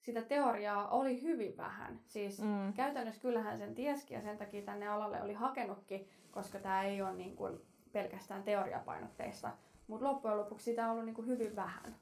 sitä 0.00 0.22
teoriaa 0.22 0.88
oli 0.88 1.22
hyvin 1.22 1.56
vähän. 1.56 2.00
Siis 2.06 2.42
Mm. 2.42 2.72
käytännössä 2.72 3.22
kyllähän 3.22 3.58
sen 3.58 3.74
tieski 3.74 4.14
ja 4.14 4.20
sen 4.20 4.38
takia 4.38 4.62
tänne 4.62 4.88
alalle 4.88 5.22
oli 5.22 5.34
hakenutkin, 5.34 6.08
koska 6.30 6.58
tämä 6.58 6.82
ei 6.82 7.02
ole 7.02 7.12
niin 7.14 7.36
kuin 7.36 7.58
pelkästään 7.92 8.42
teoriapainotteista. 8.42 9.50
Mutta 9.86 10.06
loppujen 10.06 10.36
lopuksi 10.36 10.64
sitä 10.64 10.84
on 10.84 10.90
ollut 10.90 11.04
niin 11.04 11.14
kuin 11.14 11.26
hyvin 11.26 11.56
vähän. 11.56 11.96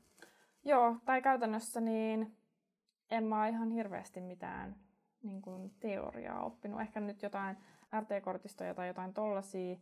Joo, 0.64 0.96
tai 1.04 1.22
käytännössä 1.22 1.80
niin 1.80 2.36
en 3.10 3.24
mä 3.24 3.48
ihan 3.48 3.70
hirveästi 3.70 4.20
mitään 4.20 4.76
niin 5.22 5.42
kuin 5.42 5.70
teoriaa 5.80 6.42
oppinut. 6.44 6.80
Ehkä 6.80 7.00
nyt 7.00 7.22
jotain 7.22 7.56
RT-kortistoja 8.00 8.74
tai 8.74 8.88
jotain 8.88 9.14
tollasia, 9.14 9.76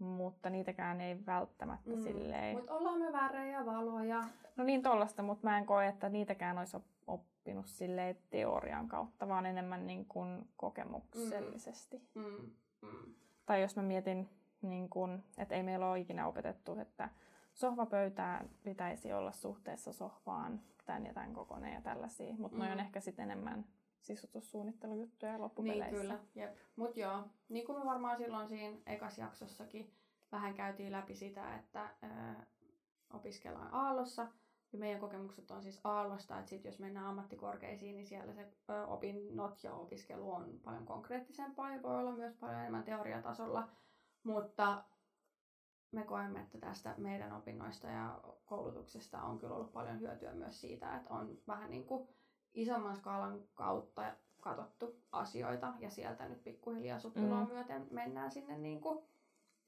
mutta 0.00 0.50
niitäkään 0.50 1.00
ei 1.00 1.26
välttämättä 1.26 1.90
mm. 1.90 2.02
silleen. 2.02 2.56
Mutta 2.56 2.74
ollaan 2.74 2.98
me 2.98 3.12
värejä 3.12 3.58
ja 3.58 3.66
valoja. 3.66 4.24
No 4.56 4.64
niin 4.64 4.82
tollasta, 4.82 5.22
mutta 5.22 5.46
mä 5.46 5.58
en 5.58 5.66
koe, 5.66 5.86
että 5.86 6.08
niitäkään 6.08 6.58
olisi 6.58 6.76
op- 6.76 6.84
oppinut 7.06 7.66
silleen 7.66 8.16
teorian 8.30 8.88
kautta, 8.88 9.28
vaan 9.28 9.46
enemmän 9.46 9.86
niin 9.86 10.06
kuin 10.06 10.48
kokemuksellisesti. 10.56 12.02
Mm. 12.14 12.50
Mm. 12.82 13.14
Tai 13.46 13.62
jos 13.62 13.76
mä 13.76 13.82
mietin, 13.82 14.28
niin 14.62 14.88
kun, 14.88 15.22
että 15.38 15.54
ei 15.54 15.62
meillä 15.62 15.90
ole 15.90 16.00
ikinä 16.00 16.26
opetettu, 16.26 16.78
että 16.80 17.08
sohvapöytää 17.54 18.44
pitäisi 18.62 19.12
olla 19.12 19.32
suhteessa 19.32 19.92
sohvaan 19.92 20.60
tämän 20.86 21.06
ja 21.06 21.14
tämän 21.14 21.32
kokoinen 21.32 21.74
ja 21.74 21.80
tällaisia. 21.80 22.34
Mutta 22.38 22.56
mm. 22.56 22.62
Mm. 22.62 22.64
noi 22.64 22.72
on 22.72 22.80
ehkä 22.80 23.00
sitten 23.00 23.22
enemmän 23.22 23.64
sisustussuunnittelujuttuja 24.00 25.40
loppupeleissä. 25.40 25.90
Niin 25.90 26.00
kyllä, 26.00 26.18
jep. 26.34 26.56
Mut 26.76 26.96
joo, 26.96 27.24
niin 27.48 27.66
kuin 27.66 27.78
me 27.78 27.84
varmaan 27.84 28.16
silloin 28.16 28.48
siinä 28.48 28.78
ekas 28.86 29.18
jaksossakin 29.18 29.94
vähän 30.32 30.54
käytiin 30.54 30.92
läpi 30.92 31.14
sitä, 31.14 31.56
että 31.56 31.94
ää, 32.02 32.46
opiskellaan 33.12 33.74
Aallossa. 33.74 34.26
Ja 34.72 34.78
meidän 34.78 35.00
kokemukset 35.00 35.50
on 35.50 35.62
siis 35.62 35.80
Aallosta, 35.84 36.38
että 36.38 36.50
sit 36.50 36.64
jos 36.64 36.78
mennään 36.78 37.06
ammattikorkeisiin, 37.06 37.94
niin 37.94 38.06
siellä 38.06 38.32
se 38.32 38.52
ö, 38.70 38.86
opinnot 38.86 39.64
ja 39.64 39.74
opiskelu 39.74 40.32
on 40.32 40.60
paljon 40.64 40.86
konkreettisempaa 40.86 41.74
ja 41.74 41.82
voi 41.82 41.98
olla 41.98 42.12
myös 42.12 42.34
paljon 42.34 42.58
enemmän 42.58 42.84
teoriatasolla. 42.84 43.68
Mutta 44.24 44.84
me 45.92 46.04
koemme, 46.04 46.40
että 46.40 46.58
tästä 46.58 46.94
meidän 46.98 47.32
opinnoista 47.32 47.86
ja 47.86 48.20
koulutuksesta 48.44 49.22
on 49.22 49.38
kyllä 49.38 49.54
ollut 49.54 49.72
paljon 49.72 50.00
hyötyä 50.00 50.32
myös 50.32 50.60
siitä, 50.60 50.96
että 50.96 51.14
on 51.14 51.38
vähän 51.46 51.70
niin 51.70 51.84
kuin 51.84 52.08
isomman 52.54 52.96
skaalan 52.96 53.40
kautta 53.54 54.02
katsottu 54.40 54.94
asioita 55.12 55.72
ja 55.80 55.90
sieltä 55.90 56.28
nyt 56.28 56.44
pikkuhiljaa 56.44 56.98
suttuloa 56.98 57.44
Mm. 57.44 57.48
myöten 57.52 57.86
mennään 57.90 58.30
sinne 58.30 58.58
niin 58.58 58.80
kuin 58.80 58.98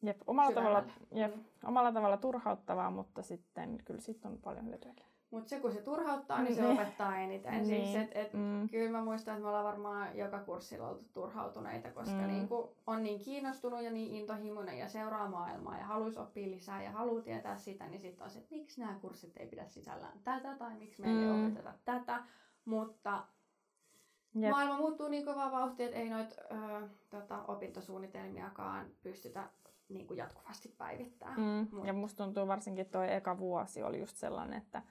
Jep, 0.03 0.21
omalla, 0.27 0.53
tavalla, 0.55 0.85
jep, 1.15 1.37
Mm. 1.37 1.43
omalla 1.65 1.93
tavalla 1.93 2.17
turhauttavaa, 2.17 2.91
mutta 2.91 3.23
sitten 3.23 3.79
kyllä 3.85 4.01
siitä 4.01 4.29
on 4.29 4.39
paljon 4.39 4.67
hyötyäkin. 4.67 5.07
Mutta 5.31 5.49
se 5.49 5.61
kun 5.61 5.73
se 5.73 5.83
turhauttaa, 5.83 6.43
niin 6.43 6.55
se 6.55 6.62
Niin. 6.62 6.81
opettaa 6.81 7.17
eniten. 7.19 7.53
Niin. 7.53 7.65
Siis, 7.67 7.97
et, 7.97 8.11
et, 8.15 8.33
Mm. 8.33 8.69
Kyllä 8.69 8.91
mä 8.99 9.05
muistan, 9.05 9.33
että 9.35 9.43
me 9.43 9.49
ollaan 9.49 9.65
varmaan 9.65 10.17
joka 10.19 10.39
kurssilla 10.39 10.89
oltu 10.89 11.05
turhautuneita, 11.12 11.91
koska 11.91 12.21
Mm. 12.21 12.27
niinku 12.27 12.77
on 12.87 13.03
niin 13.03 13.21
kiinnostunut 13.21 13.83
ja 13.83 13.91
niin 13.91 14.15
intohimoinen 14.15 14.79
ja 14.79 14.89
seuraa 14.89 15.29
maailmaa 15.29 15.79
ja 15.79 15.85
haluaisi 15.85 16.19
oppia 16.19 16.51
lisää 16.51 16.83
ja 16.83 16.91
haluaa 16.91 17.23
tietää 17.23 17.57
sitä, 17.59 17.89
niin 17.89 18.01
sitten 18.01 18.25
on 18.25 18.31
se, 18.31 18.39
että 18.39 18.55
miksi 18.55 18.81
nämä 18.81 18.99
kurssit 19.01 19.37
ei 19.37 19.47
pidä 19.47 19.65
sisällään 19.67 20.19
tätä 20.25 20.55
tai 20.59 20.75
miksi 20.75 21.03
meille 21.03 21.27
ei 21.27 21.33
Mm. 21.33 21.47
opeteta 21.47 21.73
tätä. 21.85 22.23
Mutta 22.64 23.25
Jep. 24.35 24.50
maailma 24.50 24.76
muuttuu 24.76 25.09
niin 25.09 25.25
kovaa 25.25 25.52
vauhtia, 25.52 25.87
että 25.87 25.99
ei 25.99 26.11
noita 26.11 26.35
ö, 26.50 26.88
tota, 27.11 27.42
opintosuunnitelmiakaan 27.42 28.87
pystytä 29.02 29.49
niin 29.88 30.07
kuin 30.07 30.19
jatkuvasti 30.19 30.69
päivittämään. 30.78 31.40
Mm. 31.40 31.69
Mut- 31.78 31.87
Ja 31.87 31.92
musta 31.92 32.25
tuntuu 32.25 32.47
varsinkin 32.47 32.87
tuo 32.87 33.02
eka 33.02 33.38
vuosi 33.38 33.83
oli 33.83 34.00
just 34.00 34.16
sellainen, 34.16 34.59
että, 34.59 34.83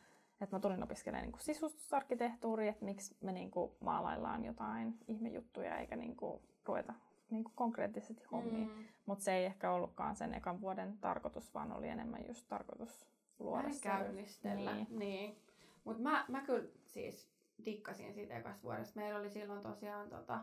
että 0.41 0.55
mä 0.55 0.59
tulin 0.59 0.83
opiskelemaan 0.83 1.31
niin 1.31 1.39
sisustusarkkitehtuuria, 1.39 2.69
että 2.69 2.85
miksi 2.85 3.15
me 3.21 3.31
niin 3.31 3.51
kuin 3.51 3.71
maalaillaan 3.79 4.45
jotain 4.45 4.97
ihmejuttuja 5.07 5.77
eikä 5.77 5.95
niin 5.95 6.15
kuin 6.15 6.41
ruveta 6.65 6.93
niin 7.29 7.43
kuin 7.43 7.53
konkreettisesti 7.55 8.23
hommiin. 8.31 8.67
Mm. 8.67 8.83
Mutta 9.05 9.23
se 9.23 9.33
ei 9.33 9.45
ehkä 9.45 9.71
ollutkaan 9.71 10.15
sen 10.15 10.33
ekan 10.33 10.61
vuoden 10.61 10.97
tarkoitus, 10.97 11.53
vaan 11.53 11.71
oli 11.71 11.87
enemmän 11.87 12.27
just 12.27 12.47
tarkoitus 12.47 13.07
luoda 13.39 13.69
käynnistellä. 13.81 14.73
Niin. 14.75 14.87
Niin. 14.89 14.99
niin. 14.99 15.37
Mutta 15.83 16.03
mä, 16.03 16.25
mä 16.27 16.41
kyllä 16.41 16.67
siis 16.85 17.30
dikkasin 17.65 18.13
siitä 18.13 18.37
ekasta 18.37 18.63
vuodesta. 18.63 18.99
Meillä 18.99 19.19
oli 19.19 19.29
silloin 19.29 19.63
tosiaan 19.63 20.09
tota, 20.09 20.39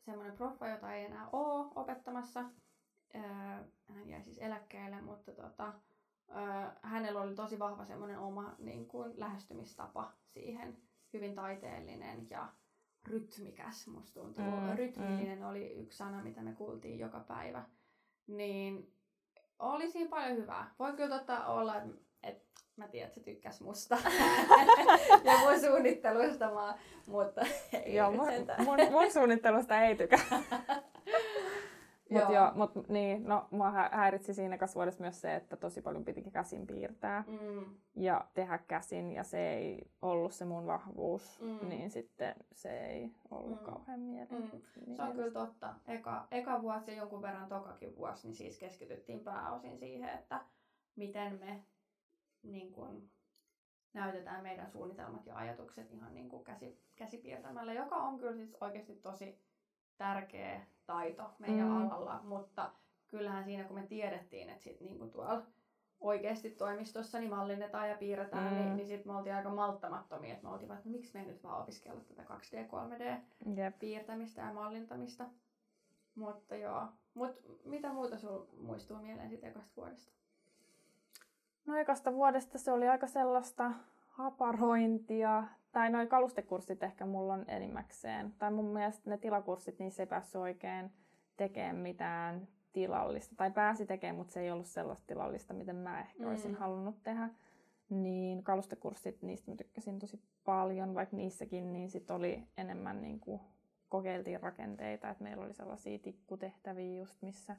semmoinen 0.00 0.36
proffa, 0.36 0.68
jota 0.68 0.92
ei 0.94 1.04
enää 1.04 1.28
ole 1.32 1.70
opettamassa. 1.74 2.44
Ää, 3.14 3.64
hän 3.88 4.08
jäi 4.08 4.22
siis 4.22 4.38
eläkkeelle, 4.38 5.00
mutta 5.00 5.32
tota, 5.32 5.72
ää, 6.28 6.76
hänellä 6.82 7.20
oli 7.20 7.34
tosi 7.34 7.58
vahva 7.58 7.84
semmoinen 7.84 8.18
oma 8.18 8.54
niin 8.58 8.88
kuin, 8.88 9.20
lähestymistapa 9.20 10.12
siihen. 10.26 10.76
Hyvin 11.12 11.34
taiteellinen 11.34 12.30
ja 12.30 12.52
rytmikäs, 13.06 13.86
musta 13.86 14.20
tuntuu. 14.20 14.44
Mm, 14.44 14.50
Mm, 14.70 14.76
Rytmillinen 14.76 15.44
oli 15.44 15.72
yksi 15.72 15.98
sana, 15.98 16.22
mitä 16.22 16.42
me 16.42 16.52
kuultiin 16.52 16.98
joka 16.98 17.20
päivä. 17.20 17.64
Niin 18.26 18.92
oli 19.58 19.90
siinä 19.90 20.10
paljon 20.10 20.36
hyvää. 20.36 20.74
Voi 20.78 20.92
kyllä 20.92 21.18
totta 21.18 21.46
olla, 21.46 21.76
että 21.76 21.88
et, 21.92 22.05
mä 22.76 22.88
tiedän, 22.88 23.06
että 23.06 23.20
se 23.20 23.24
tykkäs 23.24 23.60
musta 23.60 23.98
ja 25.24 25.32
mun 25.44 25.60
suunnittelusta, 25.60 26.50
mä, 26.54 26.78
mutta 27.06 27.40
ei 27.72 27.94
Joo, 27.94 28.10
mun, 28.12 28.26
mun, 28.64 28.76
mun 28.90 29.10
suunnittelusta 29.12 29.80
ei 29.80 29.96
tykkää. 29.96 30.18
Mutta 32.10 32.32
Joo. 32.32 32.52
mut, 32.54 32.88
niin, 32.88 33.24
no, 33.28 33.46
mua 33.50 33.70
hä- 33.70 33.90
häiritsi 33.92 34.34
siinä 34.34 34.58
vuodessa 34.74 35.00
myös 35.00 35.20
se, 35.20 35.34
että 35.34 35.56
tosi 35.56 35.82
paljon 35.82 36.04
piti 36.04 36.22
käsin 36.30 36.66
piirtää 36.66 37.24
Mm, 37.26 37.64
ja 37.96 38.24
tehdä 38.34 38.58
käsin, 38.58 39.12
ja 39.12 39.24
se 39.24 39.50
ei 39.54 39.90
ollut 40.02 40.32
se 40.32 40.44
mun 40.44 40.66
vahvuus, 40.66 41.40
Mm. 41.40 41.68
niin 41.68 41.90
sitten 41.90 42.34
se 42.52 42.86
ei 42.86 43.10
ollut 43.30 43.60
Mm. 43.60 43.66
kauhean 43.66 44.00
mieleen. 44.00 44.42
mm. 44.86 44.94
Se 44.94 45.02
on 45.02 45.12
kyllä 45.12 45.30
totta. 45.30 45.74
Eka, 45.88 46.26
eka 46.30 46.62
vuosi 46.62 46.90
ja 46.90 46.96
jonkun 46.96 47.22
verran 47.22 47.48
tokakin 47.48 47.96
vuosi, 47.96 48.26
niin 48.28 48.34
siis 48.36 48.58
keskityttiin 48.58 49.20
pääosin 49.20 49.78
siihen, 49.78 50.10
että 50.10 50.40
miten 50.96 51.38
me 51.40 51.60
niin 52.52 52.72
kun, 52.72 53.10
näytetään 53.92 54.42
meidän 54.42 54.70
suunnitelmat 54.70 55.26
ja 55.26 55.36
ajatukset 55.36 55.92
ihan 55.92 56.14
niin 56.14 56.28
kuin 56.28 56.44
käsi, 56.44 56.80
käsipiirtämällä, 56.96 57.72
joka 57.72 57.96
on 57.96 58.18
kyllä 58.18 58.34
siis 58.34 58.56
oikeasti 58.60 58.94
tosi 58.94 59.40
tärkeä 59.96 60.66
taito 60.86 61.30
meidän 61.38 61.68
Mm. 61.68 61.76
alalla, 61.76 62.20
mutta 62.22 62.72
kyllähän 63.08 63.44
siinä 63.44 63.64
kun 63.64 63.76
me 63.76 63.86
tiedettiin, 63.86 64.50
että 64.50 64.62
sit 64.64 64.80
niin 64.80 64.98
kuin 64.98 65.10
tuolla 65.10 65.42
oikeasti 66.00 66.50
toimistossa 66.50 67.18
niin 67.20 67.30
mallinnetaan 67.30 67.88
ja 67.90 67.96
piirretään, 67.96 68.52
Mm. 68.54 68.58
niin, 68.58 68.76
niin 68.76 68.88
sitten 68.88 69.12
me 69.12 69.18
oltiin 69.18 69.34
aika 69.36 69.50
malttamattomia, 69.50 70.32
että 70.32 70.42
me 70.44 70.50
oltiin 70.52 70.68
vaan, 70.68 70.78
että 70.78 70.88
no 70.88 70.92
miksi 70.92 71.14
me 71.14 71.20
ei 71.20 71.26
nyt 71.26 71.42
vaan 71.42 71.62
opiskella 71.62 72.00
tätä 72.00 72.22
2D, 72.22 72.66
3D 72.66 73.20
Jep. 73.56 73.78
piirtämistä 73.78 74.40
ja 74.42 74.52
mallintamista. 74.52 75.24
Mutta 76.14 76.56
joo. 76.56 76.86
Mut 77.14 77.30
mitä 77.64 77.92
muuta 77.92 78.18
sul 78.18 78.46
muistuu 78.60 78.96
mieleen 78.96 79.28
siitä 79.28 79.46
ekasta 79.46 79.72
vuodesta? 79.76 80.12
No 81.66 81.76
ekasta 81.76 82.12
vuodesta 82.12 82.58
se 82.58 82.72
oli 82.72 82.88
aika 82.88 83.06
sellaista 83.06 83.72
haparointia, 84.08 85.44
tai 85.72 85.90
noin 85.90 86.08
kalustekurssit 86.08 86.82
ehkä 86.82 87.06
mulla 87.06 87.34
on 87.34 87.44
enimmäkseen. 87.48 88.34
Tai 88.38 88.50
mun 88.50 88.64
mielestä 88.72 89.10
ne 89.10 89.18
tilakurssit, 89.18 89.78
niissä 89.78 90.02
ei 90.02 90.06
päässyt 90.06 90.34
oikein 90.40 90.90
tekemään 91.36 91.76
mitään 91.76 92.48
tilallista. 92.72 93.34
Tai 93.36 93.50
pääsi 93.50 93.86
tekemään, 93.86 94.16
mutta 94.16 94.32
se 94.32 94.40
ei 94.40 94.50
ollut 94.50 94.66
sellaista 94.66 95.06
tilallista, 95.06 95.54
miten 95.54 95.76
mä 95.76 96.00
ehkä 96.00 96.22
Mm. 96.22 96.28
olisin 96.28 96.54
halunnut 96.54 97.02
tehdä. 97.02 97.28
Niin 97.90 98.42
kalustekurssit, 98.42 99.22
niistä 99.22 99.50
mä 99.50 99.56
tykkäsin 99.56 99.98
tosi 99.98 100.20
paljon, 100.44 100.94
vaikka 100.94 101.16
niissäkin 101.16 101.72
niin 101.72 101.90
sit 101.90 102.10
oli 102.10 102.48
enemmän 102.56 103.00
niin 103.02 103.20
kuin 103.20 103.40
kokeiltiin 103.88 104.40
rakenteita, 104.40 105.10
että 105.10 105.24
meillä 105.24 105.44
oli 105.44 105.54
sellaisia 105.54 105.98
tikkutehtäviä 105.98 106.98
just, 107.00 107.22
missä 107.22 107.56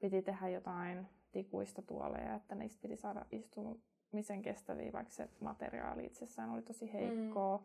piti 0.00 0.22
tehdä 0.22 0.48
jotain 0.48 1.06
tikuista 1.32 1.82
tuoleja, 1.82 2.34
että 2.34 2.54
niistä 2.54 2.78
piti 2.82 2.96
saada 2.96 3.24
istumisen 3.32 4.42
kestäviä, 4.42 4.92
vaikka 4.92 5.12
se 5.12 5.28
materiaali 5.40 6.04
itsessään 6.04 6.50
oli 6.50 6.62
tosi 6.62 6.92
heikkoa. 6.92 7.58
Mm. 7.58 7.64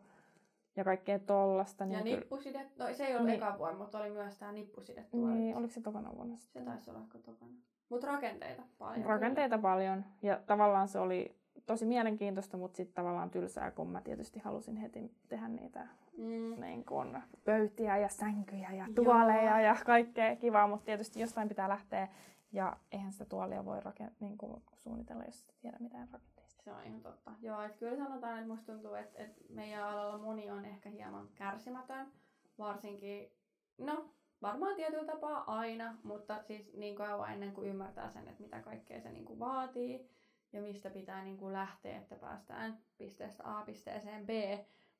Ja 0.76 0.84
kaikkea 0.84 1.18
tollasta. 1.18 1.84
Ja 1.84 1.88
Niin, 1.90 2.04
kyllä- 2.04 2.18
nippusidet, 2.18 2.76
no 2.78 2.86
se 2.94 3.06
ei 3.06 3.14
ollut 3.16 3.26
Niin. 3.26 3.42
eka 3.42 3.58
vuonna, 3.58 3.78
mutta 3.78 3.98
oli 3.98 4.10
myös 4.10 4.38
tämä 4.38 4.52
nippusidet 4.52 5.10
tuolla. 5.10 5.34
niin, 5.34 5.56
oliko 5.56 5.72
se 5.72 5.80
tokana 5.80 6.14
vuonna 6.16 6.36
Se 6.36 6.42
sitten? 6.42 6.64
taisi 6.64 6.90
olla 6.90 7.00
ehkä 7.02 7.18
tokana. 7.18 7.52
Mutta 7.88 8.06
rakenteita 8.06 8.62
paljon. 8.78 9.06
Rakenteita 9.06 9.58
paljon. 9.58 10.04
Ja 10.22 10.40
tavallaan 10.46 10.88
se 10.88 10.98
oli 10.98 11.36
tosi 11.66 11.86
mielenkiintoista, 11.86 12.56
mutta 12.56 12.76
sitten 12.76 12.94
tavallaan 12.94 13.30
tylsää, 13.30 13.70
kun 13.70 13.88
mä 13.88 14.00
tietysti 14.00 14.38
halusin 14.40 14.76
heti 14.76 15.12
tehdä 15.28 15.48
niitä 15.48 15.86
Mm. 16.18 16.60
niin 16.60 16.84
kun 16.84 17.20
pöytiä 17.44 17.96
ja 17.98 18.08
sänkyjä 18.08 18.68
ja 18.70 18.84
Joo. 18.96 19.04
tuoleja 19.04 19.60
ja 19.60 19.76
kaikkea 19.86 20.36
kivaa, 20.36 20.66
mutta 20.68 20.84
tietysti 20.84 21.20
jostain 21.20 21.48
pitää 21.48 21.68
lähteä. 21.68 22.08
Ja 22.54 22.76
eihän 22.92 23.12
sitä 23.12 23.24
tuolia 23.24 23.64
voi 23.64 23.80
raken- 23.80 24.16
niin 24.20 24.38
kuin 24.38 24.62
suunnitella, 24.74 25.24
jos 25.24 25.42
et 25.42 25.54
tiedä 25.60 25.76
mitään 25.80 26.08
rakenteista. 26.12 26.62
Se 26.62 26.72
on 26.72 26.84
ihan 26.84 27.02
totta. 27.02 27.32
Joo, 27.40 27.62
että 27.62 27.78
kyllä 27.78 27.96
sanotaan, 27.96 28.38
että 28.38 28.48
musta 28.48 28.72
tuntuu, 28.72 28.94
että, 28.94 29.22
että 29.22 29.42
meidän 29.48 29.88
alalla 29.88 30.18
moni 30.18 30.50
on 30.50 30.64
ehkä 30.64 30.90
hieman 30.90 31.28
kärsimätön. 31.34 32.12
Varsinkin, 32.58 33.32
no 33.78 34.08
varmaan 34.42 34.76
tietyllä 34.76 35.04
tapaa 35.04 35.44
aina, 35.46 35.96
mutta 36.02 36.42
siis 36.42 36.72
niin 36.74 36.96
kauan 36.96 37.32
ennen 37.32 37.52
kuin 37.52 37.68
ymmärtää 37.68 38.10
sen, 38.10 38.28
että 38.28 38.42
mitä 38.42 38.60
kaikkea 38.60 39.00
se 39.00 39.12
niin 39.12 39.24
kuin 39.24 39.38
vaatii 39.38 40.10
ja 40.52 40.62
mistä 40.62 40.90
pitää 40.90 41.24
niin 41.24 41.36
kuin 41.36 41.52
lähteä, 41.52 41.98
että 41.98 42.16
päästään 42.16 42.78
pisteestä 42.98 43.42
A 43.44 43.62
pisteeseen 43.62 44.26
B. 44.26 44.30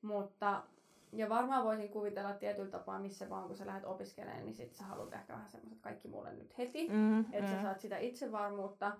Mutta 0.02 0.62
ja 1.14 1.28
varmaan 1.28 1.64
voisin 1.64 1.88
kuvitella 1.88 2.32
tietyllä 2.32 2.70
tapaa, 2.70 2.98
missä 2.98 3.30
vaan 3.30 3.46
kun 3.46 3.56
sä 3.56 3.66
lähdet 3.66 3.84
opiskelemaan, 3.84 4.44
niin 4.44 4.54
sit 4.54 4.74
sä 4.74 4.84
haluat 4.84 5.12
ehkä 5.12 5.32
vähän 5.32 5.50
semmoiset 5.50 5.80
kaikki 5.80 6.08
mulle 6.08 6.32
nyt 6.32 6.58
heti. 6.58 6.88
Mm, 6.88 7.20
että 7.20 7.50
mm. 7.50 7.56
sä 7.56 7.62
saat 7.62 7.80
sitä 7.80 7.98
itsevarmuutta. 7.98 8.92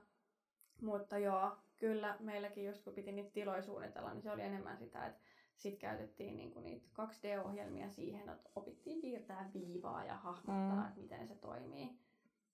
Mutta 0.83 1.18
joo, 1.18 1.56
kyllä 1.78 2.16
meilläkin 2.21 2.66
just 2.66 2.85
kun 2.85 2.92
piti 2.92 3.12
niitä 3.12 3.30
tiloja 3.30 3.62
suunnitella, 3.62 4.12
niin 4.14 4.23
se 4.23 4.30
oli 4.30 4.42
enemmän 4.42 4.78
sitä, 4.78 5.06
että 5.06 5.21
sitten 5.56 5.80
käytettiin 5.80 6.37
niinku 6.37 6.61
niitä 6.61 6.87
2D-ohjelmia 7.02 7.90
siihen, 7.90 8.28
että 8.28 8.50
opittiin 8.56 9.00
piirtää 9.00 9.50
viivaa 9.54 10.04
ja 10.04 10.14
hahmottaa, 10.14 10.80
mm. 10.80 10.88
että 10.88 11.00
miten 11.00 11.28
se 11.28 11.35
toimii. 11.35 11.99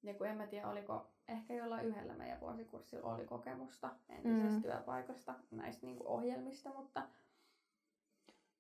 Ja 0.02 0.14
kun 0.14 0.26
en 0.26 0.36
mä 0.36 0.46
tiedä, 0.46 0.68
oliko 0.68 1.06
ehkä 1.28 1.54
jollain 1.54 1.86
yhdellä 1.86 2.14
meidän 2.14 2.40
vuosikurssilla 2.40 3.14
oli 3.14 3.26
kokemusta 3.26 3.90
entisestä 4.08 4.56
mm. 4.56 4.62
työpaikasta 4.62 5.34
näistä 5.50 5.86
niinku 5.86 6.04
ohjelmista, 6.06 6.70
mutta 6.70 7.02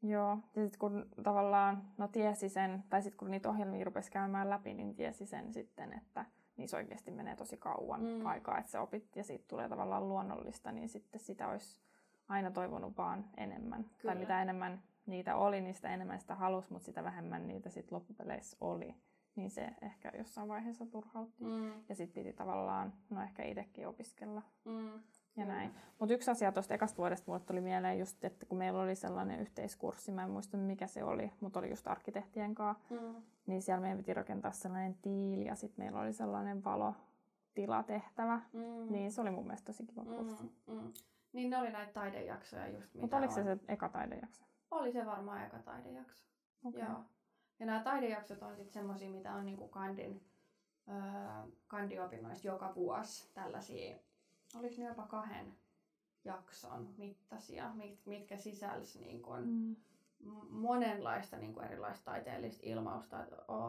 Joo, 0.02 0.38
ja 0.56 0.62
sitten 0.62 0.78
kun 0.78 1.08
tavallaan 1.22 1.82
no 1.98 2.08
tiesi 2.08 2.48
sen, 2.48 2.84
tai 2.90 3.02
sitten 3.02 3.18
kun 3.18 3.30
niitä 3.30 3.48
ohjelmia 3.48 3.84
rupesi 3.84 4.10
käymään 4.10 4.50
läpi, 4.50 4.74
niin 4.74 4.94
tiesi 4.94 5.26
sen 5.26 5.52
sitten, 5.52 5.92
että 5.92 6.24
niissä 6.56 6.76
oikeasti 6.76 7.10
menee 7.10 7.36
tosi 7.36 7.56
kauan 7.56 8.00
mm. 8.02 8.26
aikaa, 8.26 8.58
että 8.58 8.70
se 8.70 8.78
opit 8.78 9.16
ja 9.16 9.24
siitä 9.24 9.44
tulee 9.48 9.68
tavallaan 9.68 10.08
luonnollista, 10.08 10.72
niin 10.72 10.88
sitten 10.88 11.20
sitä 11.20 11.48
olisi 11.48 11.80
aina 12.28 12.50
toivonut 12.50 12.96
vaan 12.96 13.24
enemmän. 13.36 13.84
Kyllä. 13.84 14.14
Tai 14.14 14.20
mitä 14.20 14.42
enemmän 14.42 14.82
niitä 15.06 15.36
oli, 15.36 15.60
niin 15.60 15.74
sitä 15.74 15.94
enemmän 15.94 16.20
sitä 16.20 16.34
halusi, 16.34 16.72
mutta 16.72 16.86
sitä 16.86 17.04
vähemmän 17.04 17.48
niitä 17.48 17.70
sitten 17.70 17.96
loppupeleissä 17.96 18.56
oli. 18.60 18.94
Niin 19.36 19.50
se 19.50 19.70
ehkä 19.82 20.12
jossain 20.18 20.48
vaiheessa 20.48 20.86
turhautti. 20.86 21.44
Mm. 21.44 21.72
Ja 21.88 21.94
sitten 21.94 22.24
piti 22.24 22.36
tavallaan, 22.36 22.92
no 23.10 23.22
ehkä 23.22 23.42
itsekin 23.42 23.88
opiskella. 23.88 24.42
Mm 24.64 25.00
ja 25.36 25.44
näin. 25.44 25.74
Mutta 25.98 26.14
yksi 26.14 26.30
asia 26.30 26.52
tuosta 26.52 26.74
ekasta 26.74 26.96
vuodesta 26.98 27.24
mulle 27.26 27.40
tuli 27.40 27.60
mieleen 27.60 27.98
just, 27.98 28.24
että 28.24 28.46
kun 28.46 28.58
meillä 28.58 28.80
oli 28.80 28.94
sellainen 28.94 29.40
yhteiskurssi, 29.40 30.12
mä 30.12 30.22
en 30.22 30.30
muista 30.30 30.56
mikä 30.56 30.86
se 30.86 31.04
oli, 31.04 31.32
mutta 31.40 31.58
oli 31.58 31.70
just 31.70 31.88
arkkitehtien 31.88 32.54
kanssa, 32.54 32.94
mm. 32.94 33.14
niin 33.46 33.62
siellä 33.62 33.80
meidän 33.80 33.98
piti 33.98 34.14
rakentaa 34.14 34.52
sellainen 34.52 34.94
tiili 34.94 35.44
ja 35.44 35.54
sitten 35.54 35.84
meillä 35.84 36.00
oli 36.00 36.12
sellainen 36.12 36.64
valotilatehtävä, 36.64 38.40
mm. 38.52 38.92
niin 38.92 39.12
se 39.12 39.20
oli 39.20 39.30
mun 39.30 39.44
mielestä 39.44 39.66
tosi 39.66 39.86
kiva 39.86 40.04
kurssi. 40.04 40.44
Mm, 40.66 40.74
mm. 40.74 40.92
Niin 41.32 41.50
ne 41.50 41.58
oli 41.58 41.70
näitä 41.70 41.92
taidejaksoja 41.92 42.68
just 42.68 42.94
Mutta 42.94 43.16
oliko 43.16 43.34
se 43.34 43.42
se 43.42 43.58
eka 43.68 43.88
taidejakso? 43.88 44.44
Oli 44.70 44.92
se 44.92 45.06
varmaan 45.06 45.46
eka 45.46 45.58
taidejakso. 45.58 46.24
Okay. 46.64 46.80
Joo. 46.80 47.04
Ja 47.58 47.66
nämä 47.66 47.82
taidejaksot 47.82 48.42
on 48.42 48.56
sitten 48.56 48.72
semmoisia, 48.72 49.10
mitä 49.10 49.34
on 49.34 49.46
niinku 49.46 49.68
kandin, 49.68 50.22
öö, 50.88 50.96
kandiopinnoissa 51.68 52.48
joka 52.48 52.74
vuosi 52.74 53.30
tällaisia 53.34 53.96
oliko 54.58 54.74
ne 54.78 54.84
jopa 54.88 55.06
kahden 55.06 55.54
jakson 56.24 56.88
mittaisia, 56.98 57.70
mit, 57.74 58.06
mitkä 58.06 58.36
sisälsi 58.36 59.00
niin 59.00 59.22
kun 59.22 59.48
mm. 59.48 59.76
monenlaista 60.50 61.36
niin 61.36 61.54
kun 61.54 61.64
erilaista 61.64 62.04
taiteellista 62.04 62.62
ilmausta. 62.66 63.26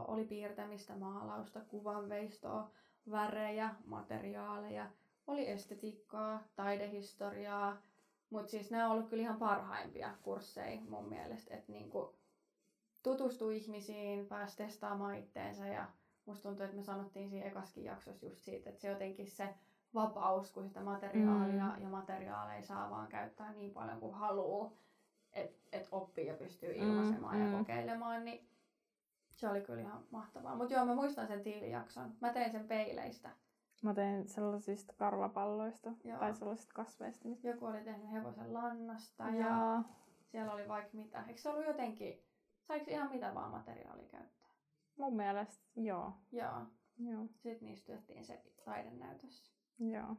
Oli 0.07 0.25
piirtämistä, 0.25 0.95
maalausta, 0.95 1.59
kuvanveistoa, 1.59 2.71
värejä, 3.11 3.75
materiaaleja, 3.85 4.91
oli 5.27 5.49
estetiikkaa, 5.49 6.43
taidehistoriaa, 6.55 7.81
mutta 8.29 8.51
siis 8.51 8.71
nämä 8.71 8.85
on 8.85 8.91
ollut 8.91 9.09
kyllä 9.09 9.23
ihan 9.23 9.39
parhaimpia 9.39 10.15
kursseja 10.23 10.81
mun 10.81 11.09
mielestä, 11.09 11.55
että 11.55 11.71
niin 11.71 11.91
tutustu 13.03 13.49
ihmisiin, 13.49 14.25
pääsi 14.27 14.57
testaamaan 14.57 15.15
itteensä 15.15 15.67
ja 15.67 15.87
musta 16.25 16.43
tuntuu, 16.43 16.65
että 16.65 16.77
me 16.77 16.83
sanottiin 16.83 17.29
siinä 17.29 17.45
ekaskin 17.45 17.83
jaksossa 17.83 18.25
just 18.25 18.41
siitä, 18.41 18.69
että 18.69 18.81
se 18.81 18.87
jotenkin 18.87 19.27
se 19.27 19.55
vapaus, 19.95 20.51
kun 20.51 20.67
sitä 20.67 20.81
materiaalia 20.81 21.73
mm. 21.75 21.83
ja 21.83 21.89
materiaaleja 21.89 22.63
saa 22.63 22.89
vaan 22.89 23.07
käyttää 23.07 23.53
niin 23.53 23.71
paljon 23.71 23.99
kuin 23.99 24.13
haluaa, 24.13 24.71
että 25.33 25.59
et 25.71 25.87
oppii 25.91 26.27
ja 26.27 26.33
pystyy 26.33 26.73
mm, 26.73 26.81
ilmaisemaan 26.81 27.35
mm, 27.37 27.51
ja 27.51 27.57
kokeilemaan, 27.57 28.25
niin 28.25 28.47
se 29.31 29.49
oli 29.49 29.61
kyllä 29.61 29.81
ihan 29.81 30.03
mahtavaa. 30.11 30.55
Mutta 30.55 30.73
joo, 30.73 30.85
mä 30.85 30.95
muistan 30.95 31.27
sen 31.27 31.43
tiilijakson. 31.43 32.13
Mä 32.21 32.33
tein 32.33 32.51
sen 32.51 32.67
peileistä. 32.67 33.29
Mä 33.81 33.93
tein 33.93 34.27
sellaisista 34.27 34.93
karvapalloista 34.97 35.91
joo. 36.03 36.19
tai 36.19 36.33
sellaisista 36.33 36.73
kasveista. 36.73 37.27
Joku 37.43 37.65
oli 37.65 37.83
tehnyt 37.83 38.11
hevosen 38.11 38.53
lannasta 38.53 39.23
ja, 39.23 39.33
ja 39.33 39.83
siellä 40.23 40.53
oli 40.53 40.67
vaikka 40.67 40.97
mitä. 40.97 41.23
Eikö 41.27 41.41
se 41.41 41.49
ollut 41.49 41.65
jotenkin, 41.65 42.23
saiko 42.61 42.91
ihan 42.91 43.11
mitä 43.11 43.33
vaan 43.33 43.51
materiaalia 43.51 44.07
käyttää? 44.07 44.51
Mun 44.97 45.15
mielestä 45.15 45.65
joo. 45.75 46.13
Joo. 46.31 46.61
joo. 46.97 47.25
Sitten 47.35 47.67
niistä 47.67 47.85
työttiin 47.85 48.25
se 48.25 48.41
taidenäytössä. 48.65 49.50
Joo. 49.89 50.15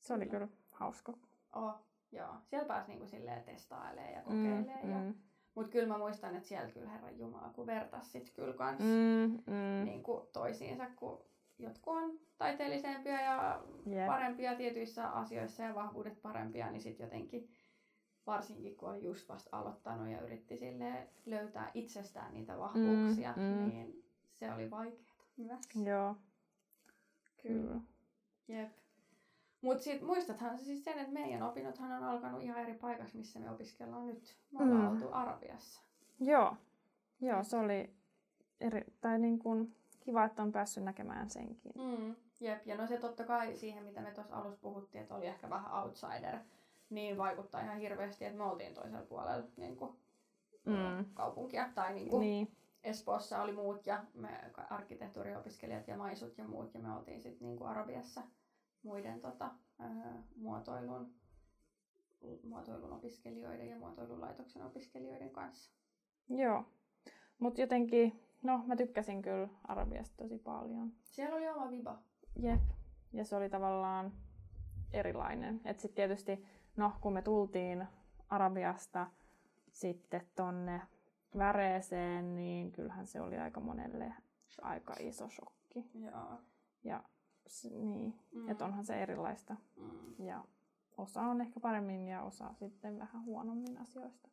Se 0.00 0.14
oli 0.14 0.26
kyllä 0.26 0.48
hauska. 0.70 1.12
Oh, 1.54 1.74
joo. 2.12 2.34
Siellä 2.44 2.66
pääsi 2.68 2.88
niinku 2.88 3.06
silleen 3.06 3.44
testailemaan 3.44 4.12
ja 4.12 4.20
mm, 4.20 4.24
kokeilemaan. 4.24 4.84
Mm, 4.84 4.90
ja... 4.90 4.98
mm. 4.98 5.14
Mut 5.54 5.68
kyllä 5.68 5.88
mä 5.88 5.98
muistan, 5.98 6.36
että 6.36 6.48
siellä 6.48 6.70
kyllä 6.70 6.88
Herran 6.88 7.18
Jumala, 7.18 7.48
kun 7.48 7.66
vertas 7.66 8.12
sit 8.12 8.30
kyllä 8.30 8.54
kans 8.54 8.80
mm, 8.80 9.42
mm. 9.46 9.84
Niinku 9.84 10.28
toisiinsa, 10.32 10.86
kun 10.96 11.24
jotkut 11.58 11.96
on 11.96 12.20
taiteellisempia 12.38 13.20
ja 13.20 13.62
yep. 13.86 14.06
parempia 14.06 14.54
tietyissä 14.54 15.08
asioissa 15.08 15.62
ja 15.62 15.74
vahvuudet 15.74 16.22
parempia, 16.22 16.70
niin 16.70 16.80
sitten 16.82 17.04
jotenkin 17.04 17.50
varsinkin 18.26 18.76
kun 18.76 18.90
oli 18.90 19.04
just 19.04 19.28
vasta 19.28 19.56
aloittanut 19.56 20.08
ja 20.08 20.20
yritti 20.20 20.56
sille 20.56 21.08
löytää 21.26 21.70
itsestään 21.74 22.34
niitä 22.34 22.58
vahvuuksia, 22.58 23.34
mm, 23.36 23.42
mm. 23.42 23.68
niin 23.68 24.04
se 24.32 24.52
oli 24.52 24.70
vaikeaa 24.70 25.26
myös. 25.36 25.60
Joo, 25.86 26.16
kyllä. 27.42 27.80
Jep. 28.52 28.72
Mutta 29.60 29.82
sitten 29.82 30.06
muistathan 30.06 30.58
siis 30.58 30.84
sen, 30.84 30.98
että 30.98 31.12
meidän 31.12 31.42
opinnothan 31.42 31.92
on 31.92 32.04
alkanut 32.04 32.42
ihan 32.42 32.58
eri 32.58 32.74
paikassa, 32.74 33.18
missä 33.18 33.38
me 33.38 33.50
opiskellaan 33.50 34.06
nyt. 34.06 34.36
Me 34.50 34.64
ollaan 34.64 34.80
mm. 34.80 34.88
oltu 34.88 35.08
Arabiassa. 35.12 35.82
Joo. 36.20 36.56
Joo, 37.20 37.44
se 37.44 37.56
oli 37.56 37.90
eri, 38.60 38.84
tai 39.00 39.18
niin 39.18 39.38
kuin 39.38 39.76
kiva, 40.00 40.24
että 40.24 40.42
on 40.42 40.52
päässyt 40.52 40.84
näkemään 40.84 41.30
senkin. 41.30 41.72
Mm. 41.74 42.14
Jep, 42.40 42.66
ja 42.66 42.76
no 42.76 42.86
se 42.86 42.96
totta 42.96 43.24
kai 43.24 43.56
siihen, 43.56 43.84
mitä 43.84 44.00
me 44.00 44.10
tuossa 44.10 44.36
alussa 44.36 44.60
puhuttiin, 44.62 45.02
että 45.02 45.14
oli 45.14 45.26
ehkä 45.26 45.50
vähän 45.50 45.84
outsider, 45.84 46.38
niin 46.90 47.18
vaikuttaa 47.18 47.60
ihan 47.60 47.78
hirveästi, 47.78 48.24
että 48.24 48.38
me 48.38 48.44
oltiin 48.44 48.74
toisella 48.74 49.06
puolella 49.06 49.46
niin 49.56 49.76
kuin, 49.76 49.92
mm. 50.66 51.04
kaupunkia. 51.14 51.68
Tai 51.74 51.94
niin 51.94 52.08
kuin, 52.08 52.20
niin. 52.20 52.56
Espoossa 52.84 53.42
oli 53.42 53.52
muut 53.52 53.86
ja 53.86 54.04
me 54.14 54.40
arkkitehtuuriopiskelijat 54.70 55.88
ja 55.88 55.96
maisut 55.96 56.38
ja 56.38 56.44
muut 56.44 56.74
ja 56.74 56.80
me 56.80 56.96
oltiin 56.96 57.22
sitten 57.22 57.46
niin 57.46 57.58
kuin 57.58 57.70
Arabiassa 57.70 58.22
muiden 58.82 59.20
tota, 59.20 59.50
ää, 59.78 60.22
muotoilun, 60.36 61.14
muotoilun 62.42 62.92
opiskelijoiden 62.92 63.68
ja 63.68 63.78
muotoilulaitoksen 63.78 64.62
opiskelijoiden 64.62 65.30
kanssa. 65.30 65.72
Joo, 66.28 66.64
mutta 67.38 67.60
jotenkin, 67.60 68.20
no 68.42 68.62
mä 68.66 68.76
tykkäsin 68.76 69.22
kyllä 69.22 69.48
Arabiasta 69.64 70.16
tosi 70.16 70.38
paljon. 70.38 70.92
Siellä 71.04 71.36
oli 71.36 71.48
oma 71.48 71.70
viba. 71.70 72.02
Jep, 72.36 72.62
ja 73.12 73.24
se 73.24 73.36
oli 73.36 73.50
tavallaan 73.50 74.12
erilainen. 74.92 75.60
Et 75.64 75.80
sitten 75.80 75.96
tietysti, 75.96 76.44
no 76.76 76.92
kun 77.00 77.12
me 77.12 77.22
tultiin 77.22 77.86
Arabiasta 78.28 79.06
sitten 79.70 80.26
tonne 80.36 80.82
väreeseen, 81.38 82.34
niin 82.34 82.72
kyllähän 82.72 83.06
se 83.06 83.20
oli 83.20 83.38
aika 83.38 83.60
monelle 83.60 84.14
aika 84.62 84.94
iso 85.00 85.28
shokki. 85.28 85.90
Joo. 85.94 86.38
Ja 86.84 87.04
niin, 87.70 88.14
mm. 88.32 88.48
että 88.48 88.64
onhan 88.64 88.84
se 88.84 89.02
erilaista. 89.02 89.56
Mm. 89.76 90.26
Ja 90.26 90.44
osa 90.96 91.20
on 91.20 91.40
ehkä 91.40 91.60
paremmin 91.60 92.08
ja 92.08 92.22
osa 92.22 92.54
sitten 92.54 92.98
vähän 92.98 93.24
huonommin 93.24 93.78
asioista. 93.78 94.28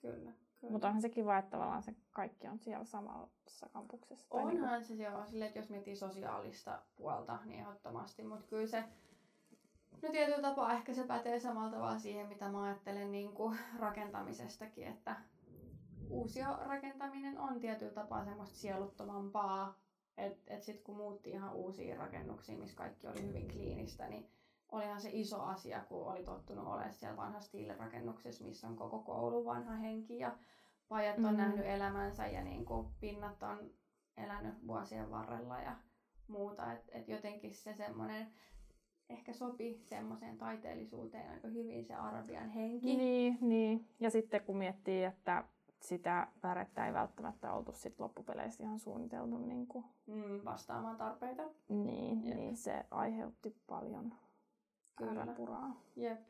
Kyllä. 0.00 0.32
Kyllä. 0.60 0.72
Mutta 0.72 0.86
onhan 0.86 1.02
se 1.02 1.08
kiva, 1.08 1.38
että 1.38 1.50
tavallaan 1.50 1.82
se 1.82 1.94
kaikki 2.12 2.48
on 2.48 2.58
siellä 2.58 2.84
samassa 2.84 3.68
kampuksessa. 3.72 4.26
Onhan 4.30 4.54
niin 4.54 4.68
kuin... 4.68 4.84
se 4.84 4.94
joo, 4.94 5.26
sille, 5.26 5.46
että 5.46 5.58
jos 5.58 5.70
miettii 5.70 5.96
sosiaalista 5.96 6.82
puolta, 6.96 7.38
niin 7.44 7.60
ehdottomasti. 7.60 8.22
Mutta 8.22 8.46
kyllä 8.46 8.66
se, 8.66 8.84
no 10.02 10.08
tietyllä 10.10 10.42
tapaa 10.42 10.72
ehkä 10.72 10.94
se 10.94 11.04
pätee 11.04 11.40
samalla 11.40 11.70
tavalla 11.70 11.98
siihen, 11.98 12.28
mitä 12.28 12.48
mä 12.48 12.62
ajattelen 12.62 13.12
niin 13.12 13.32
kuin 13.32 13.58
rakentamisestakin, 13.78 14.86
että 14.86 15.16
uusio 16.10 16.46
rakentaminen 16.66 17.38
on 17.38 17.60
tietyllä 17.60 17.92
tapaa 17.92 18.24
semmoista 18.24 18.56
sieluttomampaa. 18.56 19.74
Että 20.18 20.54
et 20.54 20.62
sitten 20.62 20.84
kun 20.84 20.96
muutti 20.96 21.30
ihan 21.30 21.54
uusiin 21.54 21.96
rakennuksiin, 21.96 22.58
missä 22.58 22.76
kaikki 22.76 23.06
oli 23.06 23.22
hyvin 23.22 23.48
kliinistä, 23.48 24.08
niin 24.08 24.30
olihan 24.72 25.00
se 25.00 25.10
iso 25.12 25.42
asia, 25.42 25.84
kun 25.88 26.06
oli 26.06 26.24
tottunut 26.24 26.66
olemaan 26.66 26.92
siellä 26.92 27.16
vanhassa 27.16 27.58
rakennuksessa, 27.78 28.44
missä 28.44 28.68
on 28.68 28.76
koko 28.76 28.98
koulun 28.98 29.44
vanha 29.44 29.76
henki 29.76 30.18
ja 30.18 30.36
pajat 30.88 31.18
on 31.18 31.30
mm. 31.30 31.36
nähnyt 31.36 31.66
elämänsä 31.66 32.26
ja 32.26 32.44
niin 32.44 32.64
kuin 32.64 32.86
pinnat 33.00 33.42
on 33.42 33.70
elänyt 34.16 34.66
vuosien 34.66 35.10
varrella 35.10 35.60
ja 35.60 35.76
muuta. 36.28 36.72
Että 36.72 36.98
et 36.98 37.08
jotenkin 37.08 37.54
se 37.54 37.74
semmoinen, 37.74 38.26
ehkä 39.08 39.32
sopi 39.32 39.80
semmoiseen 39.84 40.38
taiteellisuuteen 40.38 41.30
aika 41.30 41.48
hyvin 41.48 41.84
se 41.84 41.94
arabian 41.94 42.50
henki. 42.50 42.96
Niin, 42.96 43.38
niin. 43.40 43.88
Ja 44.00 44.10
sitten 44.10 44.42
kun 44.42 44.56
miettii, 44.56 45.04
että 45.04 45.44
sitä 45.80 46.26
värettä 46.42 46.86
ei 46.86 46.92
välttämättä 46.94 47.52
oltu 47.52 47.72
sit 47.72 48.00
loppupeleissä 48.00 48.62
ihan 48.64 48.78
suunniteltu 48.78 49.38
niin 49.38 49.66
kuin, 49.66 49.84
Mm, 50.06 50.44
vastaamaan 50.44 50.96
tarpeita. 50.96 51.42
niin, 51.68 52.26
Jep. 52.26 52.36
niin 52.36 52.56
se 52.56 52.86
aiheutti 52.90 53.56
paljon 53.66 54.14
Kyllä. 54.96 55.26
puraa. 55.26 55.76
Jep. 55.96 56.20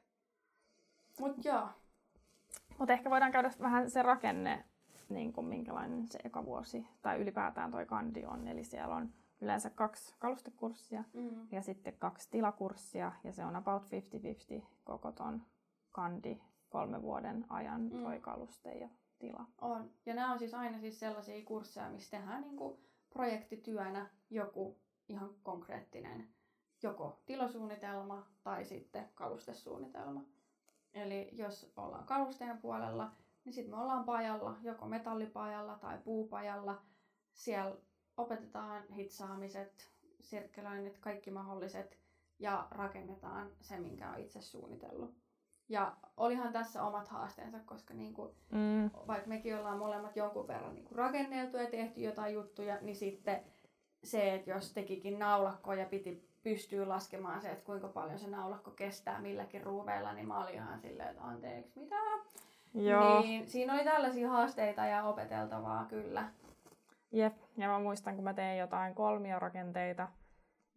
Mut 1.21 1.45
joo, 1.45 1.69
Mutta 2.79 2.93
ehkä 2.93 3.11
voidaan 3.11 3.33
käydä 3.33 3.51
vähän 3.61 3.91
se 3.91 4.03
rakenne, 4.03 4.65
niin 5.09 5.33
kuin 5.33 5.47
minkälainen 5.47 6.09
se 6.09 6.19
eka 6.25 6.45
vuosi 6.45 6.89
tai 7.03 7.21
ylipäätään 7.21 7.71
toi 7.71 7.87
kandi 7.87 8.25
on. 8.27 8.49
Eli 8.49 8.65
siellä 8.65 8.95
on 8.95 9.13
yleensä 9.41 9.71
kaksi 9.71 10.15
kalustekurssia 10.19 11.05
mm, 11.15 11.47
ja 11.53 11.63
sitten 11.63 11.95
kaksi 11.99 12.31
tilakurssia 12.31 13.13
ja 13.25 13.33
se 13.33 13.45
on 13.45 13.57
about 13.57 13.83
50-50 14.63 14.67
koko 14.85 15.13
ton 15.13 15.43
kandi 15.93 16.41
kolmen 16.69 17.03
vuoden 17.03 17.45
ajan 17.49 17.81
Mm. 17.83 18.03
toi 18.03 18.21
kaluste 18.21 18.75
ja 18.75 18.89
tila. 19.19 19.47
on. 19.61 19.91
Ja 20.07 20.15
nämä 20.15 20.33
on 20.33 20.39
siis 20.39 20.55
aina 20.55 20.79
siis 20.79 21.01
sellaisia 21.01 21.45
kursseja, 21.45 21.91
missä 21.91 22.11
tehdään 22.11 22.43
niinku 22.43 22.81
projektityönä 23.11 24.11
joku 24.31 24.79
ihan 25.09 25.31
konkreettinen 25.43 26.29
joko 26.83 27.23
tilasuunnitelma 27.27 28.27
tai 28.43 28.65
sitten 28.65 29.09
kalustesuunnitelma. 29.15 30.25
Eli 30.95 31.31
jos 31.33 31.73
ollaan 31.77 32.07
kalusteen 32.07 32.59
puolella, 32.59 33.13
niin 33.45 33.53
sitten 33.53 33.75
me 33.75 33.83
ollaan 33.83 34.05
pajalla, 34.05 34.57
joko 34.63 34.87
metallipajalla 34.87 35.79
tai 35.79 35.99
puupajalla. 35.99 36.83
Siellä 37.35 37.77
opetetaan 38.17 38.89
hitsaamiset, 38.89 39.91
sirkkelöinnit, 40.21 40.99
kaikki 40.99 41.31
mahdolliset 41.31 41.99
ja 42.39 42.69
rakennetaan 42.71 43.51
se, 43.61 43.79
minkä 43.81 44.11
on 44.11 44.19
itse 44.19 44.43
suunnitellut. 44.43 45.15
Ja 45.69 45.93
olihan 46.17 46.53
tässä 46.53 46.83
omat 46.85 47.09
haasteensa, 47.09 47.59
koska 47.67 47.95
niin 47.95 48.15
kuin 48.15 48.31
Mm. 48.53 48.91
vaikka 49.07 49.29
mekin 49.29 49.57
ollaan 49.59 49.79
molemmat 49.79 50.17
jonkun 50.17 50.49
verran 50.49 50.75
niin 50.75 50.89
rakenneltu 50.93 51.57
ja 51.57 51.71
tehty 51.71 52.01
jotain 52.01 52.35
juttuja, 52.35 52.79
niin 52.81 52.97
sitten 52.97 53.41
se, 54.05 54.35
että 54.35 54.51
jos 54.51 54.73
tekikin 54.73 55.19
naulakkoa 55.19 55.75
ja 55.75 55.87
piti 55.87 56.29
pystyy 56.43 56.87
laskemaan 56.87 57.41
se, 57.41 57.51
että 57.51 57.65
kuinka 57.65 57.89
paljon 57.89 58.19
se 58.19 58.31
naulakko 58.31 58.71
kestää 58.71 59.21
milläkin 59.21 59.63
ruuveilla, 59.63 60.13
niin 60.13 60.29
mä 60.29 60.39
olin 60.45 60.55
ihan 60.55 60.81
silleen, 60.81 61.09
että 61.09 61.23
anteeksi, 61.25 61.81
mitä? 61.81 61.95
Joo, 62.75 63.21
Niin 63.21 63.49
siinä 63.49 63.75
oli 63.75 63.85
tällaisia 63.85 64.29
haasteita 64.29 64.85
ja 64.87 65.05
opeteltavaa 65.05 65.85
kyllä. 65.85 66.29
jep. 67.13 67.35
Ja 67.57 67.69
mä 67.69 67.79
muistan, 67.79 68.15
kun 68.15 68.25
mä 68.25 68.35
tein 68.35 68.59
jotain 68.59 68.95
kolmiorakenteita, 68.95 70.09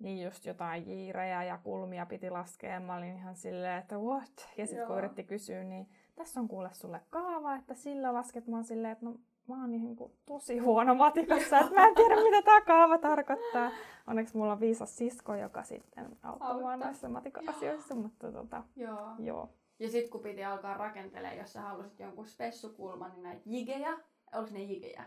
niin 0.01 0.23
just 0.25 0.45
jotain 0.45 0.87
jiirejä 0.87 1.43
ja 1.43 1.57
kulmia 1.63 2.05
piti 2.05 2.29
laskea. 2.29 2.79
Mä 2.79 2.95
olin 2.95 3.15
ihan 3.15 3.35
silleen, 3.35 3.79
että 3.79 3.97
what? 3.97 4.49
Ja 4.57 4.67
sitten 4.67 4.87
kun 4.87 4.97
yritti 4.97 5.23
kysyä, 5.23 5.63
niin 5.63 5.89
tässä 6.15 6.39
on 6.39 6.47
kuule 6.47 6.69
sulle 6.73 7.01
kaava, 7.09 7.55
että 7.55 7.73
sillä 7.73 8.13
lasket. 8.13 8.47
Mä 8.47 8.55
oon 8.55 8.63
silleen, 8.63 8.91
että 8.91 9.05
no 9.05 9.15
mä 9.47 9.61
oon 9.61 9.71
niin 9.71 9.95
kuin 9.95 10.11
tosi 10.25 10.57
huono 10.57 10.95
matikassa, 10.95 11.59
että 11.59 11.73
mä 11.73 11.87
en 11.87 11.95
tiedä 11.95 12.15
mitä 12.15 12.41
tämä 12.41 12.61
kaava 12.61 12.97
tarkoittaa. 12.97 13.71
Onneksi 14.07 14.37
mulla 14.37 14.51
on 14.51 14.59
viisas 14.59 14.95
sisko, 14.97 15.35
joka 15.35 15.63
sitten 15.63 16.17
auttoi 16.23 16.47
mua 16.53 16.71
Auttaa. 16.71 16.77
näissä 16.77 17.09
matika-asioissa, 17.09 17.95
mutta 17.95 18.31
tota, 18.31 18.63
Joo. 18.75 19.09
joo. 19.19 19.49
Ja 19.79 19.89
sitten 19.89 20.11
kun 20.11 20.21
piti 20.21 20.43
alkaa 20.43 20.73
rakentelemaan, 20.77 21.37
jos 21.37 21.53
sä 21.53 21.61
halusit 21.61 21.99
jonkun 21.99 22.27
spessukulman, 22.27 23.11
niin 23.11 23.23
näitä 23.23 23.41
jigejä, 23.45 23.97
oliko 24.33 24.53
ne 24.53 24.59
jigejä? 24.63 25.03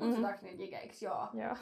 Kutsutaanko 0.00 0.46
niitä 0.46 0.62
jigeiksi? 0.62 1.04
Joo. 1.04 1.28
Joo. 1.34 1.56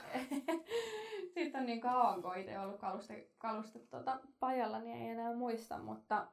Sitten 1.35 1.61
on 1.61 1.67
niin 1.67 1.81
kauan, 1.81 2.23
kun 2.23 2.37
itse 2.37 2.59
ollut 2.59 2.81
kaluste, 2.81 3.29
kaluste 3.39 3.79
tota, 3.79 4.21
pajalla, 4.41 4.79
niin 4.79 4.97
ei 4.97 5.09
enää 5.09 5.35
muista, 5.35 5.79
mutta 5.79 6.27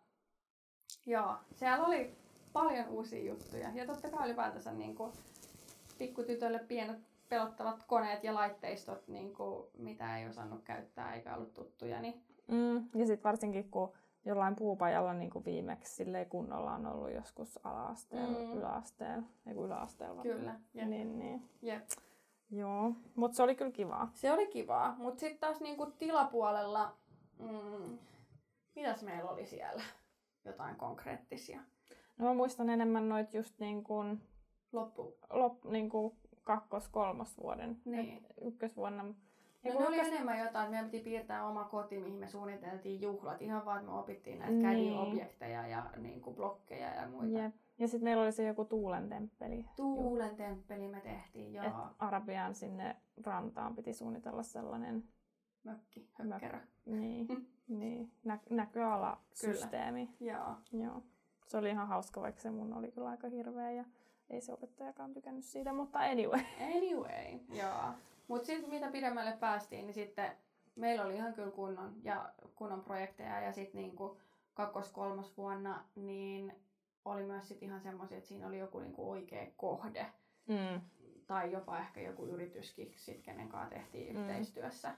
joo, 1.05 1.35
siellä 1.55 1.85
oli 1.85 2.15
paljon 2.53 2.87
uusia 2.89 3.23
juttuja. 3.23 3.69
Ja 3.73 3.85
totta 3.85 4.09
kai 4.09 4.25
ylipäätänsä 4.25 4.71
niin 4.71 4.95
kuin, 4.95 5.11
pikkutytölle 5.97 6.59
pienet 6.59 6.97
pelottavat 7.29 7.83
koneet 7.83 8.23
ja 8.23 8.33
laitteistot, 8.33 9.07
niin 9.07 9.33
kuin, 9.33 9.67
mitä 9.77 10.17
ei 10.17 10.27
osannut 10.27 10.63
käyttää 10.63 11.15
eikä 11.15 11.35
ollut 11.35 11.53
tuttuja, 11.53 12.01
niin 12.01 12.25
Mm, 12.47 12.75
ja 12.95 13.05
sitten 13.05 13.23
varsinkin 13.23 13.71
kun 13.71 13.93
jollain 14.25 14.55
puupajalla 14.55 15.13
niin 15.13 15.29
kuin 15.29 15.45
viimeksi 15.45 16.05
kunnolla 16.29 16.71
on 16.73 16.85
ollut 16.85 17.13
joskus 17.13 17.59
ala-asteella, 17.63 18.39
Mm. 18.39 18.57
yläasteella, 18.57 19.27
kun 19.43 19.65
yläasteella. 19.65 20.21
kyllä. 20.21 20.59
Jep. 20.73 20.87
Niin, 20.87 21.19
niin. 21.19 21.49
Jep. 21.61 21.83
Joo, 22.51 22.91
mutta 23.15 23.35
se 23.35 23.43
oli 23.43 23.55
kyllä 23.55 23.71
kivaa. 23.71 24.09
Se 24.13 24.31
oli 24.31 24.47
kivaa, 24.47 24.95
mutta 24.97 25.19
sitten 25.19 25.39
taas 25.39 25.59
niinku 25.61 25.85
tilapuolella, 25.85 26.95
mm, 27.39 27.97
mitäs 28.75 29.03
meillä 29.03 29.29
oli 29.31 29.45
siellä? 29.45 29.83
Jotain 30.45 30.75
konkreettisia. 30.75 31.61
No 32.17 32.25
mä 32.25 32.33
muistan 32.33 32.69
enemmän 32.69 33.09
noit 33.09 33.33
just 33.33 33.59
niin 33.59 33.83
kuin, 33.83 34.21
Loppu. 34.71 35.17
lop, 35.29 35.63
niin 35.65 35.89
kuin 35.89 36.15
kakkos, 36.43 36.87
kolmos 36.87 37.37
vuoden. 37.37 37.81
Niin. 37.85 38.17
Et 38.17 38.33
ykkösvuonna. 38.41 39.05
No 39.65 39.71
ei 39.71 39.79
ne 39.79 39.87
oli 39.87 39.99
enemmän 39.99 40.39
jotain, 40.39 40.63
että 40.63 40.69
meidän 40.71 40.89
piti 40.89 41.03
piirtää 41.03 41.47
oma 41.47 41.63
koti, 41.63 41.97
mihin 41.99 42.19
me 42.19 42.27
suunniteltiin 42.27 43.01
juhlat. 43.01 43.41
Ihan 43.41 43.65
vaan, 43.65 43.79
että 43.79 43.91
me 43.91 43.97
opittiin 43.99 44.39
näitä 44.39 44.53
Niin. 44.53 44.93
CAD-objekteja 44.99 45.67
ja 45.67 45.83
niinku 45.97 46.33
blokkeja 46.33 46.87
ja 46.95 47.07
muita. 47.07 47.39
Jep. 47.39 47.53
Ja 47.77 47.87
sitten 47.87 48.03
meillä 48.03 48.23
oli 48.23 48.31
se 48.31 48.47
joku 48.47 48.65
tuulen 48.65 49.09
temppeli. 49.09 49.65
Tuulen 49.75 50.35
temppeli 50.35 50.87
me 50.87 51.01
tehtiin, 51.01 51.53
joo. 51.53 51.65
Et 51.65 51.73
Arabian 51.99 52.55
sinne 52.55 52.95
rantaan 53.25 53.75
piti 53.75 53.93
suunnitella 53.93 54.43
sellainen 54.43 55.03
Mökki, 55.63 56.09
hökkerö. 56.13 56.59
niin, 56.85 57.27
niin, 57.67 58.11
nä- 58.23 58.39
näköalasysteemi. 58.49 60.09
Joo. 60.19 60.55
Joo. 60.71 61.01
Se 61.47 61.57
oli 61.57 61.69
ihan 61.69 61.87
hauska, 61.87 62.21
vaikka 62.21 62.41
se 62.41 62.51
mun 62.51 62.73
oli 62.73 62.91
kyllä 62.91 63.09
aika 63.09 63.27
hirveä 63.27 63.71
ja 63.71 63.85
ei 64.29 64.41
se 64.41 64.53
opettajakaan 64.53 65.13
tykännyt 65.13 65.43
siitä, 65.45 65.73
mutta 65.73 65.99
anyway. 65.99 66.41
Anyway, 66.75 67.39
joo. 67.53 67.93
Mutta 68.27 68.45
sitten 68.45 68.69
mitä 68.69 68.91
pidemmälle 68.91 69.31
päästiin, 69.39 69.85
niin 69.85 69.93
sitten 69.93 70.31
meillä 70.75 71.05
oli 71.05 71.15
ihan 71.15 71.33
kyllä 71.33 71.51
kunnon, 71.51 71.93
ja 72.03 72.33
kunnon 72.55 72.81
projekteja 72.83 73.39
ja 73.41 73.51
sitten 73.53 73.81
niinku 73.81 74.17
kakkos 74.53 74.91
kolmas 74.91 75.37
vuonna, 75.37 75.83
niin 75.95 76.53
oli 77.05 77.23
myös 77.23 77.47
sit 77.47 77.63
ihan 77.63 77.81
semmoisia, 77.81 78.17
että 78.17 78.27
siinä 78.27 78.47
oli 78.47 78.59
joku 78.59 78.79
niinku 78.79 79.11
oikea 79.11 79.47
kohde 79.57 80.05
Mm. 80.47 80.81
tai 81.27 81.51
jopa 81.51 81.79
ehkä 81.79 82.01
joku 82.01 82.25
yrityskin, 82.25 82.93
sit, 82.97 83.21
kenen 83.21 83.49
kanssa 83.49 83.75
tehtiin 83.75 84.15
Mm. 84.15 84.21
yhteistyössä. 84.21 84.95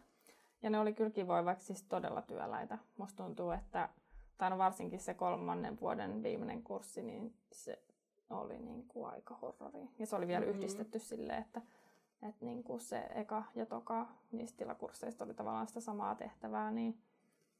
Ja 0.61 0.69
ne 0.69 0.79
oli 0.79 0.93
kyllä 0.93 1.09
kivoja, 1.09 1.45
vaikka 1.45 1.63
siis 1.63 1.83
todella 1.83 2.21
työläitä. 2.21 2.77
Musta 2.97 3.23
tuntuu, 3.23 3.51
että 3.51 3.89
tai 4.37 4.49
no 4.49 4.57
varsinkin 4.57 4.99
se 4.99 5.13
kolmannen 5.13 5.79
vuoden 5.81 6.23
viimeinen 6.23 6.63
kurssi, 6.63 7.01
niin 7.01 7.33
se 7.51 7.81
oli 8.29 8.59
niin 8.59 8.87
kuin 8.87 9.09
aika 9.11 9.35
horrori. 9.41 9.89
Ja 9.99 10.05
se 10.05 10.15
oli 10.15 10.27
vielä 10.27 10.39
Mhm. 10.39 10.47
mm-hmm. 10.49 10.59
yhdistetty 10.59 10.99
silleen, 10.99 11.41
että, 11.41 11.61
että 12.21 12.45
niin 12.45 12.63
kuin 12.63 12.79
se 12.79 13.07
eka 13.15 13.43
ja 13.55 13.65
toka 13.65 14.07
niistä 14.31 14.57
tilakursseista 14.57 15.25
oli 15.25 15.33
tavallaan 15.33 15.67
sitä 15.67 15.79
samaa 15.79 16.15
tehtävää, 16.15 16.71
niin 16.71 17.01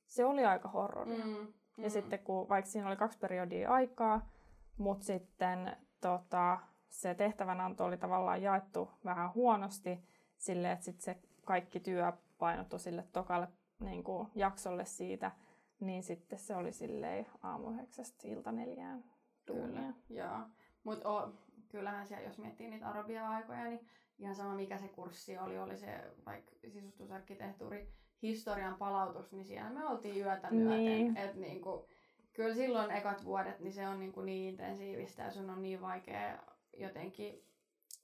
se 0.06 0.26
oli 0.26 0.46
aika 0.46 0.70
horroria. 0.70 1.26
Mm. 1.26 1.54
Ja 1.78 1.89
sitten 1.89 2.20
kun, 2.20 2.50
vaikka 2.50 2.72
siinä 2.72 2.88
oli 2.88 2.96
kaksi 2.96 3.20
periodia 3.20 3.72
aikaa, 3.72 4.30
mutta 4.78 5.06
sitten 5.06 5.78
tota, 6.02 6.58
se 6.89 7.15
tehtävänanto 7.15 7.86
oli 7.86 7.98
tavallaan 7.98 8.41
jaettu 8.41 8.89
vähän 9.06 9.34
huonosti 9.34 10.04
sille, 10.38 10.72
että 10.72 10.86
sit 10.86 11.02
se 11.02 11.17
kaikki 11.46 11.80
työ 11.80 12.13
painottui 12.38 12.80
sille 12.80 13.04
tokalle 13.13 13.48
niin 13.80 14.04
kuin 14.04 14.28
jaksolle 14.36 14.86
siitä, 14.86 15.32
niin 15.80 16.04
sitten 16.04 16.39
se 16.39 16.56
oli 16.56 16.72
silleen 16.72 17.26
aamu 17.43 17.70
yhdeksästä 17.70 18.28
ilta 18.28 18.52
neljään 18.52 19.04
Kyllä, 19.46 19.67
duunia. 19.67 19.93
joo. 20.10 20.39
Mutta 20.84 21.30
kyllähän 21.70 22.08
siellä, 22.08 22.28
jos 22.28 22.38
miettii 22.38 22.70
niitä 22.70 22.89
arabia-aikoja, 22.89 23.63
niin 23.63 23.88
ihan 24.19 24.36
sama 24.36 24.56
mikä 24.56 24.77
se 24.77 24.88
kurssi 24.88 25.38
oli, 25.38 25.58
oli 25.58 25.77
se 25.77 26.03
vaikka 26.25 26.51
sisustusarkkitehtuuri, 26.67 27.88
historian 28.21 28.75
palautus, 28.75 29.32
niin 29.32 29.45
siellä 29.45 29.69
me 29.69 29.86
oltiin 29.86 30.17
yötä 30.25 30.51
myöten. 30.51 30.86
Niin. 30.86 31.17
Et 31.17 31.36
niinku, 31.36 31.88
kyllä 32.34 32.53
silloin 32.56 32.91
ekat 32.91 33.25
vuodet, 33.25 33.60
niin 33.60 33.73
se 33.73 33.88
on 33.88 33.99
niinku 33.99 34.21
niin 34.21 34.49
intensiivistä 34.49 35.23
ja 35.23 35.32
sun 35.32 35.49
on 35.49 35.62
niin 35.62 35.82
vaikea 35.82 36.43
jotenkin 36.77 37.43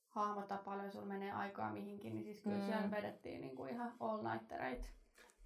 hahmottaa 0.08 0.58
paljon, 0.58 0.91
sulla 0.91 1.06
menee 1.06 1.32
aikaa 1.32 1.71
mihinkin, 1.71 2.13
niin 2.15 2.23
siis 2.23 2.41
kyllä 2.41 2.58
Mm. 2.58 2.63
siellä 2.65 2.91
vedettiin 2.91 3.41
niinku 3.41 3.65
ihan 3.65 3.93
all 3.99 4.30
nightereita. 4.32 4.88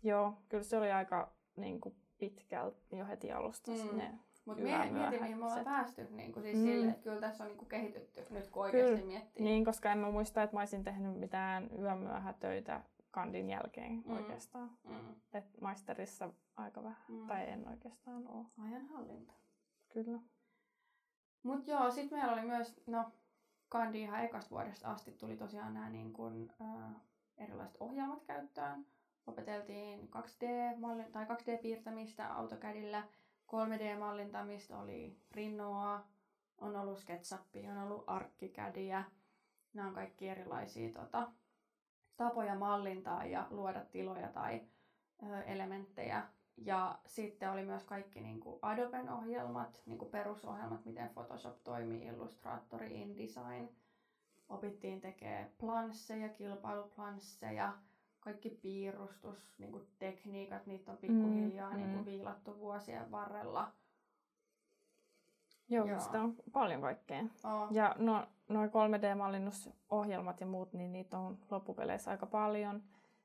Joo, 0.04 0.34
kyllä 0.50 0.64
se 0.64 0.78
oli 0.78 0.92
aika 0.92 1.36
niin 1.56 1.82
kuin 1.82 1.96
pitkälti 2.18 2.98
jo 2.98 3.06
heti 3.06 3.32
alusta 3.32 3.72
mm. 3.72 3.98
ne 3.98 4.20
Mutta 4.48 4.62
Yömyöhät 4.64 4.92
mieti, 4.94 5.20
mihin 5.20 5.38
me 5.38 5.46
ollaan 5.46 5.66
päästy. 5.66 6.08
Niin 6.12 6.34
kuin 6.34 6.44
siis 6.44 6.58
Mm. 6.58 6.64
sille, 6.64 6.92
että 6.92 7.04
kyllä 7.04 7.22
tässä 7.22 7.44
on 7.44 7.48
niin 7.48 7.58
kuin 7.58 7.70
kehitytty 7.70 8.26
nyt, 8.30 8.48
kun 8.48 8.64
oikeasti 8.64 8.94
Kyllä. 8.96 9.06
miettii. 9.08 9.44
Niin, 9.44 9.66
koska 9.66 9.92
en 9.92 9.98
mä 9.98 10.12
muista, 10.12 10.44
että 10.44 10.56
mä 10.56 10.60
olisin 10.62 10.84
tehnyt 10.84 11.20
mitään 11.20 11.70
yömyöhätöitä 11.80 12.82
kandin 13.12 13.50
jälkeen 13.50 14.04
Mm. 14.06 14.12
oikeastaan. 14.16 14.72
Mm. 14.84 15.16
Et 15.34 15.62
maisterissa 15.62 16.30
aika 16.58 16.84
vähän, 16.84 17.02
Mm. 17.08 17.28
tai 17.28 17.50
en 17.50 17.68
oikeastaan 17.68 18.28
ole. 18.28 18.46
Ajanhallinta. 18.64 19.34
Kyllä. 19.94 20.20
Mut 21.44 21.68
joo, 21.68 21.92
sit 21.92 22.12
meillä 22.12 22.34
oli 22.34 22.42
myös, 22.46 22.82
no, 22.88 23.12
kandi 23.70 24.02
ihan 24.02 24.24
ekasta 24.24 24.50
vuodesta 24.52 24.92
asti 24.92 25.12
tuli 25.12 25.38
tosiaan 25.38 25.74
nämä 25.74 25.90
niin 25.90 26.14
kun, 26.14 26.52
äh, 26.62 26.96
erilaiset 27.38 27.78
ohjelmat 27.80 28.24
käyttöön. 28.24 28.86
opeteltiin 29.28 30.08
2D, 30.12 30.46
tai 31.12 31.26
2D-piirtämistä 31.26 32.34
AutoCADillä, 32.36 33.04
3D-mallintamista 33.48 34.80
oli 34.80 35.18
Rinoa, 35.32 36.06
on 36.58 36.76
ollut 36.76 37.00
SketchUpia, 37.00 37.72
on 37.72 37.78
ollut 37.78 38.04
ArchiCADia. 38.08 39.04
Nämä 39.74 39.88
on 39.88 39.94
kaikki 39.94 40.30
erilaisia 40.30 40.94
tota, 40.94 41.32
tapoja 42.18 42.56
mallintaa 42.56 43.26
ja 43.26 43.48
luoda 43.50 43.86
tiloja 43.86 44.28
tai 44.28 44.62
ö, 45.24 45.42
elementtejä. 45.42 46.24
Ja 46.58 47.00
sitten 47.06 47.52
oli 47.52 47.66
myös 47.66 47.84
kaikki 47.84 48.22
niin 48.22 48.40
kuin 48.40 48.60
Adoben 48.62 49.10
ohjelmat, 49.10 49.82
niin 49.86 49.98
kuin 49.98 50.12
perusohjelmat, 50.12 50.86
miten 50.86 51.10
Photoshop 51.10 51.64
toimii, 51.64 52.06
Illustrator, 52.06 52.84
InDesign. 52.84 53.70
Opittiin 54.50 55.02
tekemään 55.02 55.50
plansseja, 55.58 56.30
kilpailuplansseja, 56.30 57.74
kaikki 58.28 58.50
piirustus, 58.50 59.54
niin 59.58 59.72
kuin 59.72 59.88
tekniikat, 60.00 60.66
niitä 60.66 60.92
on 60.92 60.98
pikkuhiljaa 60.98 61.70
mm, 61.70 61.76
niin 61.76 61.90
kuin 61.90 62.00
mm. 62.00 62.06
viilattu 62.06 62.60
vuosien 62.60 63.12
varrella. 63.12 63.72
Joo, 65.70 65.86
Joo. 65.86 66.00
sitä 66.00 66.22
on 66.22 66.36
paljon 66.52 66.82
kaikkea. 66.82 67.22
Oh. 67.22 67.72
Ja 67.72 67.96
no, 68.00 68.28
noin 68.50 68.70
3D-mallinnusohjelmat 68.70 70.40
ja 70.40 70.46
muut, 70.46 70.74
niin 70.74 70.92
niitä 70.92 71.18
on 71.18 71.38
loppupeleissä 71.52 72.12
aika 72.12 72.26
paljon. 72.26 72.84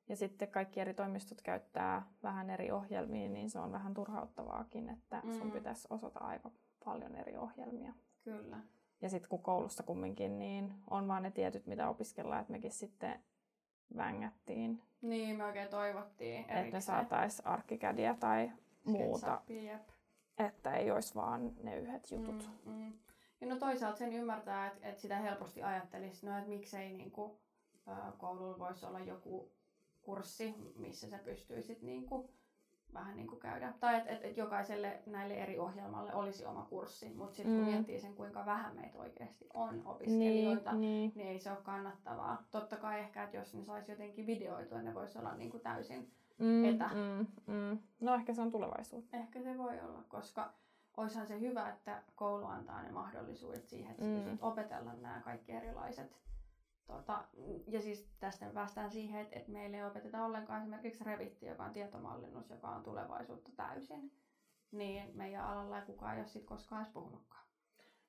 Ja 0.09 0.17
sitten 0.17 0.49
kaikki 0.49 0.81
eri 0.81 0.95
toimistot 0.95 1.43
käyttää 1.43 2.07
vähän 2.23 2.51
eri 2.51 2.71
ohjelmia, 2.71 3.29
niin 3.29 3.51
se 3.51 3.59
on 3.59 3.73
vähän 3.73 3.95
turhauttavaakin, 3.95 4.89
että 4.89 5.21
mm. 5.25 5.33
sun 5.33 5.51
pitäisi 5.51 5.89
osata 5.91 6.21
aika 6.21 6.51
paljon 6.85 7.15
eri 7.15 7.37
ohjelmia. 7.37 7.93
Kyllä. 8.25 8.61
Ja 9.01 9.11
sitten 9.11 9.29
kun 9.29 9.43
koulussa 9.43 9.83
kumminkin, 9.83 10.39
niin 10.39 10.75
on 10.91 11.09
vaan 11.09 11.23
ne 11.23 11.31
tietyt, 11.31 11.67
mitä 11.67 11.89
opiskellaan, 11.89 12.41
että 12.41 12.53
mekin 12.53 12.73
sitten 12.73 13.21
vängättiin. 13.97 14.83
Niin, 15.03 15.37
me 15.37 15.45
oikein 15.45 15.69
toivottiin 15.69 16.35
erikseen. 16.35 16.59
Että 16.59 16.77
me 16.77 16.81
saataisiin 16.81 17.47
arkkikädiä 17.47 18.17
tai 18.21 18.53
muuta. 18.85 19.43
Jep. 19.49 19.89
Että 20.39 20.75
ei 20.75 20.91
olisi 20.91 21.15
vaan 21.15 21.53
ne 21.63 21.79
yhdet 21.79 22.11
jutut. 22.11 22.51
Mm, 22.65 22.73
mm. 22.73 22.93
Ja 23.41 23.47
no 23.47 23.57
toisaalta 23.57 23.99
sen 23.99 24.13
ymmärtää, 24.13 24.67
että, 24.67 24.89
että 24.89 25.03
sitä 25.03 25.17
helposti 25.17 25.63
ajattelisi, 25.63 26.27
no 26.27 26.39
että 26.39 26.51
miksei 26.51 26.93
niin 26.93 27.11
kuin, 27.11 27.33
koululla 28.19 28.59
voisi 28.59 28.87
olla 28.87 29.01
joku 29.01 29.53
kurssi, 30.03 30.55
missä 30.77 31.09
sä 31.09 31.19
pystyisit 31.19 31.83
niin 31.83 32.07
kuin, 32.07 32.29
vähän 32.95 33.17
niin 33.17 33.27
kuin 33.27 33.41
käydä. 33.41 33.73
Tai 33.81 33.97
että 33.97 34.11
et, 34.11 34.25
et 34.25 34.37
jokaiselle 34.37 35.03
näille 35.07 35.35
eri 35.35 35.59
ohjelmalle 35.59 36.15
olisi 36.15 36.45
oma 36.45 36.67
kurssi, 36.71 37.09
mutta 37.09 37.37
sitten 37.37 37.55
kun 37.55 37.65
mm. 37.65 37.71
miettii 37.71 38.01
sen, 38.01 38.15
kuinka 38.15 38.47
vähän 38.47 38.77
meitä 38.77 38.99
oikeasti 38.99 39.47
on 39.55 39.83
opiskelijoita, 39.85 40.73
niin, 40.73 40.81
niin. 40.81 41.13
niin 41.15 41.29
ei 41.29 41.39
se 41.39 41.51
ole 41.51 41.59
kannattavaa. 41.63 42.43
Totta 42.51 42.77
kai 42.77 43.01
ehkä, 43.01 43.23
että 43.23 43.37
jos 43.37 43.55
ne 43.55 43.65
saisi 43.65 43.93
jotenkin 43.93 44.27
videoitua, 44.27 44.83
ne 44.83 44.95
voisi 44.95 45.19
olla 45.19 45.35
niin 45.35 45.51
kuin 45.51 45.63
täysin 45.63 46.13
mm, 46.39 46.65
etä. 46.65 46.89
Mm, 46.89 47.27
mm. 47.55 47.79
No 48.01 48.15
ehkä 48.15 48.35
se 48.35 48.43
on 48.43 48.51
tulevaisuutta. 48.51 49.17
Ehkä 49.17 49.43
se 49.43 49.59
voi 49.59 49.81
olla, 49.81 50.03
koska 50.09 50.53
olisihan 50.97 51.27
se 51.27 51.41
hyvä, 51.41 51.69
että 51.69 52.03
koulu 52.15 52.47
antaa 52.47 52.83
ne 52.83 52.91
mahdollisuudet 52.91 53.69
siihen, 53.69 53.91
että 53.91 54.05
mm. 54.05 54.15
pystyt 54.15 54.43
opetella 54.43 54.93
nämä 54.95 55.21
kaikki 55.25 55.53
erilaiset 55.53 56.17
Tota, 56.93 57.25
ja 57.67 57.81
siis 57.81 58.09
tästä 58.21 58.51
päästään 58.55 58.91
siihen, 58.91 59.21
että, 59.21 59.39
että 59.39 59.53
meille 59.53 59.77
ei 59.77 59.85
opeteta 59.85 60.25
ollenkaan 60.25 60.61
esimerkiksi 60.61 61.05
Revitti, 61.05 61.47
joka 61.47 61.65
on 61.65 61.73
tietomallinnus, 61.73 62.51
joka 62.51 62.69
on 62.69 62.83
tulevaisuutta 62.83 63.51
täysin. 63.57 64.13
Niin 64.73 65.17
meidän 65.17 65.45
alalla 65.45 65.79
ei 65.79 65.87
kukaan 65.87 66.15
ei 66.15 66.21
ole 66.21 66.29
siitä 66.29 66.49
koskaan 66.49 66.83
edes 66.83 66.93
puhunutkaan. 66.93 67.47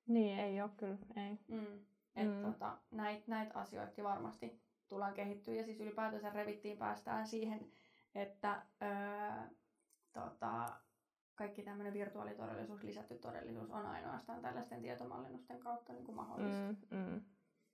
Niin, 0.07 0.39
ei 0.39 0.61
ole 0.61 0.71
kyllä, 0.77 0.97
ei. 1.15 1.39
Mm. 1.47 1.85
Et, 2.15 2.27
mm. 2.27 2.41
tota, 2.41 2.77
näitä 2.91 3.23
näit 3.27 3.49
asioita 3.53 4.03
varmasti 4.03 4.61
tullaan 4.87 5.13
kehittyä. 5.13 5.53
Ja 5.53 5.63
siis 5.63 5.79
ylipäätänsä 5.79 6.29
Revittiin 6.29 6.77
päästään 6.77 7.27
siihen, 7.27 7.71
että 8.15 8.65
öö, 8.81 9.47
tota, 10.13 10.69
kaikki 11.35 11.63
tämmöinen 11.63 11.93
virtuaalitodellisuus, 11.93 12.83
lisätty 12.83 13.15
todellisuus 13.15 13.71
on 13.71 13.85
ainoastaan 13.85 14.41
tällaisten 14.41 14.81
tietomallinnusten 14.81 15.59
kautta 15.59 15.93
niin 15.93 16.05
kuin 16.05 16.15
mahdollista. 16.15 16.91
Mm, 16.91 16.97
mm. 16.97 17.21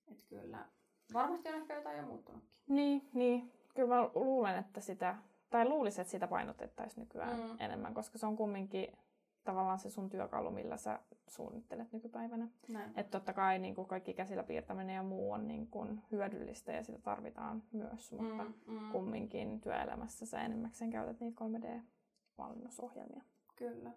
Et 0.08 0.24
kyllä 0.28 0.70
Varmasti 1.14 1.50
on 1.50 1.56
ehkä 1.56 1.76
jotain 1.76 1.98
jo 1.98 2.06
muuttunutkin. 2.06 2.50
Niin, 2.68 3.10
niin. 3.14 3.52
Kyllä 3.76 3.96
mä 3.96 4.10
luulen, 4.16 4.56
että 4.56 4.82
sitä, 4.82 5.16
tai 5.50 5.68
luulisin, 5.70 6.02
että 6.02 6.12
sitä 6.12 6.28
painotettaisiin 6.28 7.02
nykyään 7.02 7.40
mm. 7.40 7.56
enemmän, 7.60 7.94
koska 7.94 8.18
se 8.18 8.26
on 8.26 8.38
kumminkin 8.38 8.98
tavallaan 9.44 9.80
se 9.80 9.90
sun 9.90 10.10
työkalu, 10.10 10.52
millä 10.52 10.78
sä 10.78 11.00
suunnittelet 11.28 11.92
nykypäivänä. 11.92 12.48
Että 12.96 13.12
totta 13.12 13.34
kai 13.34 13.60
niin 13.60 13.76
kuin 13.76 13.88
kaikki 13.88 14.14
käsillä 14.14 14.44
piirtäminen 14.44 14.96
ja 14.96 15.04
muu 15.04 15.32
on 15.32 15.48
niin 15.48 15.68
kuin 15.68 16.02
hyödyllistä 16.12 16.72
ja 16.72 16.84
sitä 16.84 17.00
tarvitaan 17.00 17.64
myös, 17.72 18.12
mutta 18.12 18.44
mm, 18.44 18.54
mm. 18.68 18.92
kumminkin 18.92 19.62
työelämässä 19.62 20.26
sä 20.26 20.42
enemmäkseen 20.42 20.92
käytät 20.92 21.20
niitä 21.20 21.46
3D-valmennusohjelmia. 21.46 23.24
Kyllä. 23.56 23.92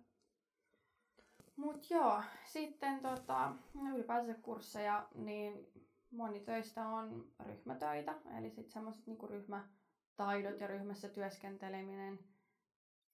Mut 1.56 1.90
joo, 1.90 2.22
sitten 2.46 3.00
tota, 3.00 3.52
ylipäänsä 3.94 4.34
kursseja, 4.34 5.06
niin 5.14 5.71
moni 6.12 6.40
töistä 6.40 6.88
on 6.88 7.24
ryhmätöitä, 7.40 8.14
eli 8.38 8.50
sitten 8.50 8.72
semmoiset 8.72 9.06
niinku 9.06 9.26
ryhmätaidot 9.26 10.60
ja 10.60 10.66
ryhmässä 10.66 11.08
työskenteleminen 11.08 12.18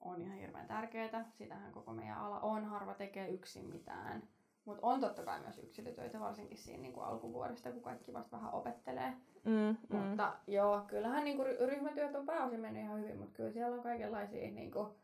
on 0.01 0.23
ihan 0.23 0.39
hirveän 0.39 0.67
tärkeää. 0.67 1.31
Sitähän 1.31 1.73
koko 1.73 1.93
meidän 1.93 2.19
ala 2.19 2.41
on, 2.41 2.65
harva 2.65 2.95
tekee 2.95 3.29
yksin 3.29 3.69
mitään. 3.69 4.29
Mutta 4.65 4.87
on 4.87 5.01
totta 5.01 5.25
kai 5.25 5.41
myös 5.41 5.59
yksilötöitä, 5.59 6.21
varsinkin 6.21 6.59
siinä 6.59 6.83
niinku 6.83 7.01
alkuvuodesta, 7.01 7.73
kun 7.73 7.83
kaikki 7.83 8.13
vasta 8.13 8.37
vähän 8.37 8.55
opettelee. 8.55 9.11
Mm, 9.45 9.77
mm. 9.89 9.97
Mutta 9.97 10.37
joo, 10.47 10.81
kyllähän 10.81 11.25
niinku 11.25 11.45
ryhmätyöt 11.45 12.15
on 12.15 12.27
pääosin 12.27 12.61
mennyt 12.61 12.83
ihan 12.83 13.01
hyvin, 13.01 13.19
mutta 13.19 13.33
kyllä 13.33 13.51
siellä 13.51 13.77
on 13.77 13.83
kaikenlaisia 13.83 14.51
niinku, 14.51 14.95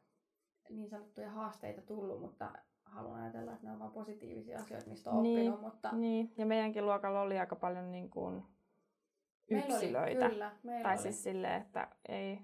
niin 0.69 0.91
sanottuja 0.91 1.31
haasteita 1.31 1.83
tullut, 1.83 2.21
mutta 2.21 2.53
haluan 2.95 3.23
ajatella, 3.23 3.53
että 3.53 3.67
ne 3.67 3.73
on 3.73 3.79
vain 3.79 3.93
positiivisia 3.93 4.59
asioita, 4.59 4.91
mistä 4.91 5.11
on 5.11 5.23
niin, 5.23 5.53
oppinut. 5.53 5.73
Mutta... 5.73 5.93
Niin, 5.93 6.33
ja 6.37 6.47
meidänkin 6.47 6.87
luokalla 6.87 7.21
oli 7.21 7.39
aika 7.39 7.57
paljon 7.57 7.93
niin 7.93 8.11
kuin 8.11 8.43
yksilöitä. 9.51 10.01
Meillä 10.01 10.27
oli, 10.27 10.31
kyllä, 10.31 10.53
meillä 10.63 10.83
tai 10.83 10.95
oli. 10.95 11.03
siis 11.03 11.23
silleen, 11.23 11.63
että 11.63 11.89
ei, 12.09 12.43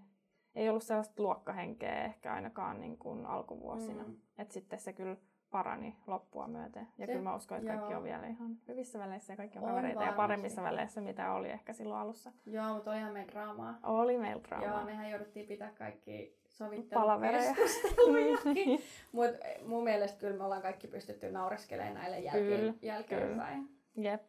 ei 0.55 0.69
ollut 0.69 0.83
sellaista 0.83 1.23
luokkahenkeä 1.23 2.05
ehkä 2.05 2.33
ainakaan 2.33 2.81
niin 2.81 2.99
kuin 2.99 3.27
alkuvuosina. 3.27 4.03
Mm. 4.03 4.17
Että 4.39 4.55
sitten 4.55 4.79
se 4.79 4.93
kyllä 4.93 5.17
parani 5.51 5.97
loppua 6.07 6.49
myöten. 6.49 6.89
Ja 6.99 7.07
se, 7.07 7.13
kyllä 7.13 7.25
mä 7.25 7.37
uskon, 7.37 7.59
että 7.59 7.71
joo. 7.71 7.79
kaikki 7.79 7.95
on 7.95 8.03
vielä 8.03 8.27
ihan 8.27 8.57
hyvissä 8.69 8.99
väleissä 8.99 9.33
ja 9.33 9.37
kaikki 9.37 9.59
on, 9.59 9.65
on 9.65 9.71
kavereita 9.71 9.99
varmasti. 9.99 10.15
ja 10.15 10.17
paremmissa 10.17 10.63
väleissä, 10.63 11.01
mitä 11.01 11.33
oli 11.33 11.49
ehkä 11.51 11.73
silloin 11.73 12.01
alussa. 12.01 12.33
Joo, 12.47 12.75
mutta 12.75 12.91
olihan 12.91 13.13
meillä 13.13 13.33
draamaa. 13.33 13.79
Oli 13.83 14.19
meillä 14.19 14.43
draamaa. 14.43 14.69
Joo, 14.69 14.85
mehän 14.85 15.11
jouduttiin 15.11 15.47
pitää 15.47 15.71
kaikki 15.71 16.40
sovittelukeskustelujakin. 16.51 18.55
Niin. 18.55 18.83
Mutta 19.13 19.39
mun 19.67 19.85
mielestä 19.85 20.21
kyllä 20.21 20.37
me 20.37 20.45
ollaan 20.45 20.63
kaikki 20.63 20.89
pystytty 20.89 21.31
naureskelemaan 21.31 21.95
näille 21.95 22.21
jälkeen, 22.21 22.79
jälkeenpäin. 22.83 23.69
Jep. 23.97 24.23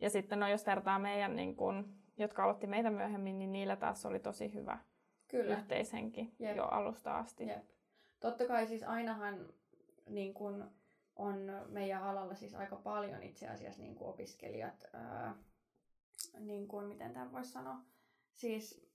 Ja 0.00 0.10
sitten 0.10 0.40
no, 0.40 0.48
jos 0.48 0.66
vertaa 0.66 0.98
meidän, 0.98 1.36
niin 1.36 1.56
kun, 1.56 1.94
jotka 2.16 2.44
aloitti 2.44 2.66
meitä 2.66 2.90
myöhemmin, 2.90 3.38
niin 3.38 3.52
niillä 3.52 3.76
taas 3.76 4.06
oli 4.06 4.20
tosi 4.20 4.54
hyvä 4.54 4.78
kyllä. 5.28 5.56
yhteishenki 5.56 6.34
Jep. 6.38 6.56
jo 6.56 6.64
alusta 6.64 7.18
asti. 7.18 7.46
Jep. 7.46 7.64
Totta 8.20 8.46
kai 8.46 8.66
siis 8.66 8.82
ainahan 8.82 9.48
niin 10.08 10.34
kun 10.34 10.70
on 11.16 11.36
meidän 11.68 12.02
alalla 12.02 12.34
siis 12.34 12.54
aika 12.54 12.76
paljon 12.76 13.22
itse 13.22 13.48
asiassa 13.48 13.82
niin 13.82 13.94
kuin 13.94 14.08
opiskelijat, 14.08 14.84
ää, 14.92 15.34
niin 16.40 16.68
kuin, 16.68 16.86
miten 16.86 17.12
tämä 17.12 17.32
voisi 17.32 17.50
sanoa, 17.50 17.76
siis 18.32 18.87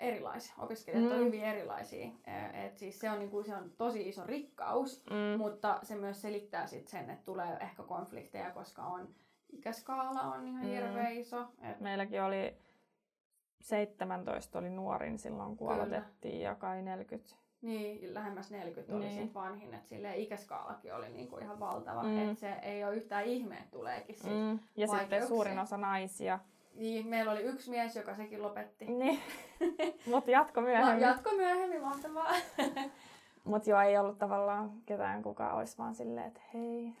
erilaisia. 0.00 0.54
Opiskelijat 0.58 1.04
mm. 1.04 1.12
on 1.12 1.26
hyvin 1.26 1.44
erilaisia. 1.44 2.08
Et 2.52 2.78
siis 2.78 3.00
se, 3.00 3.10
on, 3.10 3.18
niin 3.18 3.30
kuin, 3.30 3.44
se 3.44 3.56
on 3.56 3.70
tosi 3.78 4.08
iso 4.08 4.26
rikkaus, 4.26 5.04
mm. 5.10 5.38
mutta 5.38 5.78
se 5.82 5.94
myös 5.94 6.22
selittää 6.22 6.66
sit 6.66 6.88
sen, 6.88 7.10
että 7.10 7.24
tulee 7.24 7.56
ehkä 7.60 7.82
konflikteja, 7.82 8.50
koska 8.50 8.82
on 8.82 9.08
ikäskaala 9.52 10.22
on 10.22 10.46
ihan 10.46 10.64
mm. 10.64 10.70
hirveän 10.70 11.12
iso. 11.12 11.46
Et... 11.70 11.80
Meilläkin 11.80 12.22
oli 12.22 12.56
17 13.60 14.58
oli 14.58 14.70
nuorin 14.70 15.18
silloin, 15.18 15.56
kun 15.56 15.68
Kyllä. 15.68 15.82
aloitettiin, 15.82 16.40
ja 16.40 16.54
kai 16.54 16.82
40. 16.82 17.34
Niin, 17.62 18.14
lähemmäs 18.14 18.50
40 18.50 18.96
oli 18.96 19.04
niin. 19.04 19.34
vanhin, 19.34 19.74
että 19.74 19.88
sille 19.88 20.16
ikäskaalakin 20.16 20.94
oli 20.94 21.08
niinku 21.08 21.38
ihan 21.38 21.60
valtava. 21.60 22.02
Mm. 22.02 22.18
Että 22.18 22.40
se 22.40 22.52
ei 22.52 22.84
ole 22.84 22.96
yhtään 22.96 23.24
ihme, 23.24 23.54
että 23.54 23.70
tuleekin 23.70 24.14
sit 24.14 24.32
mm. 24.32 24.58
Ja 24.76 24.86
sitten 24.86 25.26
suurin 25.26 25.58
osa 25.58 25.76
naisia. 25.76 26.38
Niin, 26.76 27.06
meillä 27.06 27.32
oli 27.32 27.42
yksi 27.42 27.70
mies, 27.70 27.96
joka 27.96 28.14
sekin 28.14 28.42
lopetti. 28.42 28.84
Niin, 28.84 29.20
mutta 30.12 30.30
jatko 30.30 30.60
myöhemmin. 30.60 31.02
No, 31.02 31.08
jatko 31.08 31.30
myöhemmin, 31.36 31.82
mahtavaa. 31.82 32.32
mutta 33.44 33.70
joo, 33.70 33.80
ei 33.80 33.98
ollut 33.98 34.18
tavallaan 34.18 34.72
ketään 34.86 35.22
kukaan 35.22 35.56
olisi 35.56 35.78
vaan 35.78 35.94
silleen, 35.94 36.26
että 36.26 36.40
hei, 36.54 36.92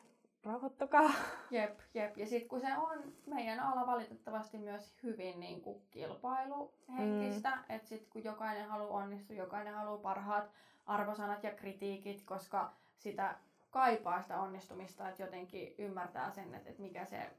rauhoittukaa. 0.44 1.10
Jep, 1.50 1.78
jep. 1.94 2.16
Ja 2.16 2.26
sitten 2.26 2.48
kun 2.48 2.60
se 2.60 2.76
on 2.78 3.12
meidän 3.26 3.60
ala 3.60 3.86
valitettavasti 3.86 4.58
myös 4.58 4.94
hyvin 5.02 5.40
niin 5.40 5.60
kuin 5.60 5.82
kilpailuhenkistä, 5.90 7.50
mm. 7.50 7.62
että 7.68 7.88
sitten 7.88 8.10
kun 8.10 8.24
jokainen 8.24 8.68
haluaa 8.68 9.02
onnistua, 9.02 9.36
jokainen 9.36 9.74
haluaa 9.74 9.98
parhaat 9.98 10.50
arvosanat 10.86 11.44
ja 11.44 11.50
kritiikit, 11.50 12.22
koska 12.22 12.72
sitä 12.96 13.34
kaipaa 13.70 14.22
sitä 14.22 14.40
onnistumista, 14.40 15.08
että 15.08 15.22
jotenkin 15.22 15.74
ymmärtää 15.78 16.30
sen, 16.30 16.54
että, 16.54 16.70
että 16.70 16.82
mikä 16.82 17.04
se 17.04 17.30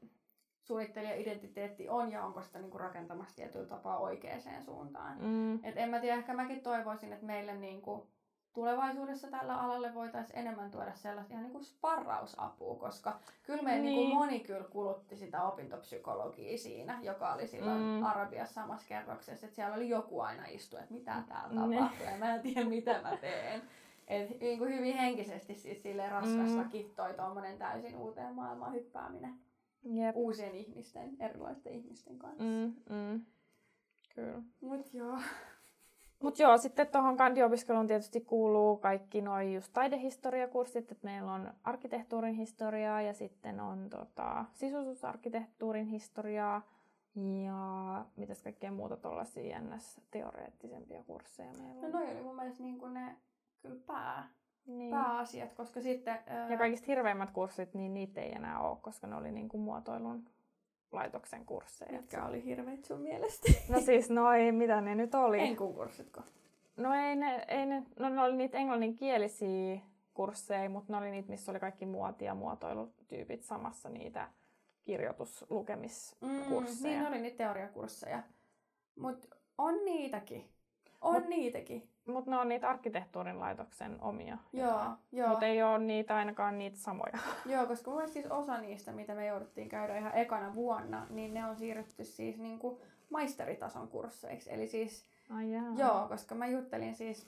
suunnittelijaidentiteetti 0.68 1.88
on 1.88 2.12
ja 2.12 2.24
onko 2.24 2.42
sitä 2.42 2.58
niinku 2.58 2.78
rakentamassa 2.78 3.36
tietyllä 3.36 3.66
tapaa 3.66 3.98
oikeaan 3.98 4.64
suuntaan. 4.64 5.18
Mm. 5.20 5.64
Et 5.64 5.76
en 5.76 5.88
mä 5.88 6.00
tiedä, 6.00 6.16
ehkä 6.16 6.34
mäkin 6.34 6.60
toivoisin, 6.60 7.12
että 7.12 7.26
meille 7.26 7.54
niinku 7.54 8.06
tulevaisuudessa 8.52 9.28
tällä 9.28 9.54
alalle 9.54 9.94
voitaisiin 9.94 10.38
enemmän 10.38 10.70
tuoda 10.70 10.94
sellaista 10.94 11.32
ihan 11.32 11.44
niinku 11.44 11.62
sparrausapua, 11.62 12.74
koska 12.74 13.18
kyllä 13.42 13.62
meillä 13.62 13.82
niin. 13.82 13.96
Niin. 13.96 14.08
niinku 14.08 14.18
moni 14.18 14.40
kyllä 14.40 14.64
kulutti 14.64 15.16
sitä 15.16 15.42
opintopsykologia 15.42 16.58
siinä, 16.58 16.98
joka 17.02 17.32
oli 17.32 17.46
silloin 17.46 17.78
Mm. 17.78 18.02
Arabiassa 18.02 18.54
samassa 18.54 18.88
kerroksessa, 18.88 19.46
että 19.46 19.54
siellä 19.54 19.76
oli 19.76 19.88
joku 19.88 20.20
aina 20.20 20.44
istu, 20.46 20.76
että 20.76 20.94
mitä 20.94 21.22
täällä 21.28 21.54
tapahtuu 21.54 22.06
ja 22.06 22.18
mä 22.18 22.34
en 22.34 22.42
tiedä 22.42 22.64
mitä 22.64 23.00
mä 23.02 23.16
teen. 23.16 23.62
Et 24.08 24.40
niin 24.40 24.58
kuin 24.58 24.74
hyvin 24.74 24.96
henkisesti 24.96 25.54
siis 25.54 25.82
silleen 25.82 26.12
raskastakin 26.12 26.86
mm. 26.86 26.94
toi 26.94 27.14
tommonen 27.14 27.58
täysin 27.58 27.96
uuteen 27.96 28.34
maailmaan 28.34 28.72
hyppääminen 28.72 29.47
Jep. 29.84 30.16
uusien 30.16 30.54
ihmisten, 30.54 31.16
erilaisten 31.20 31.72
ihmisten 31.72 32.18
kanssa. 32.18 32.44
Mm, 32.44 32.74
mm. 32.96 33.24
Kyllä. 34.14 34.42
Mut 34.60 34.94
joo. 34.94 35.18
Mutta 36.22 36.42
joo, 36.42 36.58
sitten 36.58 36.86
tuohon 36.86 37.16
kandiopiskeluun 37.16 37.86
tietysti 37.86 38.20
kuuluu 38.20 38.76
kaikki 38.76 39.20
noin 39.22 39.54
just 39.54 39.72
taidehistoriakurssit, 39.72 40.92
että 40.92 41.04
meillä 41.04 41.32
on 41.32 41.52
arkkitehtuurin 41.64 42.34
historiaa 42.34 43.02
ja 43.02 43.12
sitten 43.14 43.60
on 43.60 43.90
tota, 43.90 44.44
sisustusarkkitehtuurin 44.52 45.86
historiaa 45.86 46.62
ja 47.44 48.04
mitäs 48.16 48.42
kaikkea 48.42 48.72
muuta 48.72 48.96
tuollaisia 48.96 49.60
ns. 49.60 50.00
teoreettisempia 50.10 51.02
kursseja 51.04 51.52
meillä 51.52 51.80
No 51.80 51.86
on. 51.86 51.92
noi 51.92 52.10
oli 52.14 52.22
mun 52.22 52.36
mielestä 52.36 52.62
niin 52.62 52.94
ne 52.94 53.16
kyllä 53.62 53.80
pää, 53.86 54.28
niin. 54.68 54.90
pääasiat, 54.90 55.54
koska 55.54 55.80
sitten... 55.80 56.18
ää, 56.26 56.48
Ja 56.50 56.58
kaikista 56.58 56.86
hirveimmät 56.86 57.30
kurssit, 57.30 57.74
niin 57.74 57.94
niitä 57.94 58.20
ei 58.20 58.32
enää 58.32 58.60
ole, 58.60 58.78
koska 58.80 59.06
ne 59.06 59.16
oli 59.16 59.32
niinku 59.32 59.58
muotoilun 59.58 60.24
laitoksen 60.92 61.44
kursseja. 61.46 61.92
Mitkä 61.92 62.24
oli 62.24 62.44
hirveet 62.44 62.84
sun 62.84 63.00
mielestä? 63.00 63.52
No 63.68 63.80
siis, 63.80 64.10
no 64.10 64.32
ei, 64.32 64.52
mitä 64.52 64.80
ne 64.80 64.94
nyt 64.94 65.14
oli? 65.14 65.40
Enkun 65.40 65.74
kurssitko? 65.74 66.20
No 66.76 66.94
ei 66.94 67.16
ne, 67.16 67.44
ei 67.48 67.66
ne, 67.66 67.82
no 67.98 68.08
ne 68.08 68.22
oli 68.22 68.36
niitä 68.36 68.58
englanninkielisiä 68.58 69.80
kursseja, 70.14 70.70
mutta 70.70 70.92
ne 70.92 70.98
oli 70.98 71.10
niitä, 71.10 71.28
missä 71.28 71.52
oli 71.52 71.60
kaikki 71.60 71.86
muoti- 71.86 72.24
ja 72.24 72.34
muotoilutyypit 72.34 73.42
samassa 73.42 73.88
niitä 73.88 74.28
kirjoituslukemiskursseja. 74.82 76.92
niin 76.92 77.02
ne 77.02 77.08
oli 77.08 77.20
niitä 77.20 77.36
teoriakursseja. 77.36 78.22
Mut 78.96 79.26
on 79.58 79.84
niitäkin. 79.84 80.48
On 81.00 81.22
Mut- 81.22 81.28
niitäkin. 81.28 81.88
Mutta 82.08 82.30
ne 82.30 82.38
on 82.38 82.48
niitä 82.48 82.68
arkkitehtuurin 82.68 83.40
laitoksen 83.40 83.98
omia. 84.00 84.38
Joo, 84.52 84.82
joo. 85.12 85.28
Mutta 85.28 85.46
ei 85.46 85.62
ole 85.62 85.78
niitä 85.78 86.16
ainakaan 86.16 86.58
niitä 86.58 86.76
samoja. 86.76 87.18
Joo, 87.52 87.66
koska 87.66 87.90
mun 87.90 88.08
siis 88.08 88.26
osa 88.26 88.58
niistä, 88.58 88.92
mitä 88.92 89.14
me 89.14 89.26
jouduttiin 89.26 89.68
käydä 89.68 89.98
ihan 89.98 90.14
ekana 90.14 90.54
vuonna, 90.54 91.06
niin 91.10 91.34
ne 91.34 91.46
on 91.46 91.56
siirretty 91.56 92.04
siis 92.04 92.38
niinku 92.38 92.80
maisteritason 93.10 93.88
kursseiksi. 93.88 94.52
Eli 94.52 94.68
siis 94.68 95.06
Ai 95.30 95.52
jaa. 95.52 95.74
Joo, 95.76 96.08
koska 96.08 96.34
mä 96.34 96.46
juttelin 96.46 96.94
siis 96.94 97.26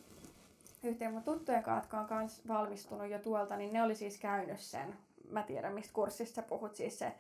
yhteen 0.83 1.13
mun 1.13 1.23
tuttujen 1.23 1.63
kanssa, 1.63 1.85
jotka 1.85 2.01
on 2.01 2.07
kans 2.07 2.49
valmistunut 2.49 3.11
jo 3.11 3.19
tuolta, 3.19 3.57
niin 3.57 3.73
ne 3.73 3.83
oli 3.83 3.95
siis 3.95 4.19
käynyt 4.19 4.61
sen. 4.61 4.97
Mä 5.31 5.43
tiedän, 5.43 5.75
mistä 5.75 5.95
kurssista 5.95 6.35
sä 6.35 6.43
puhut, 6.43 6.75
siis 6.75 6.99
se 6.99 7.13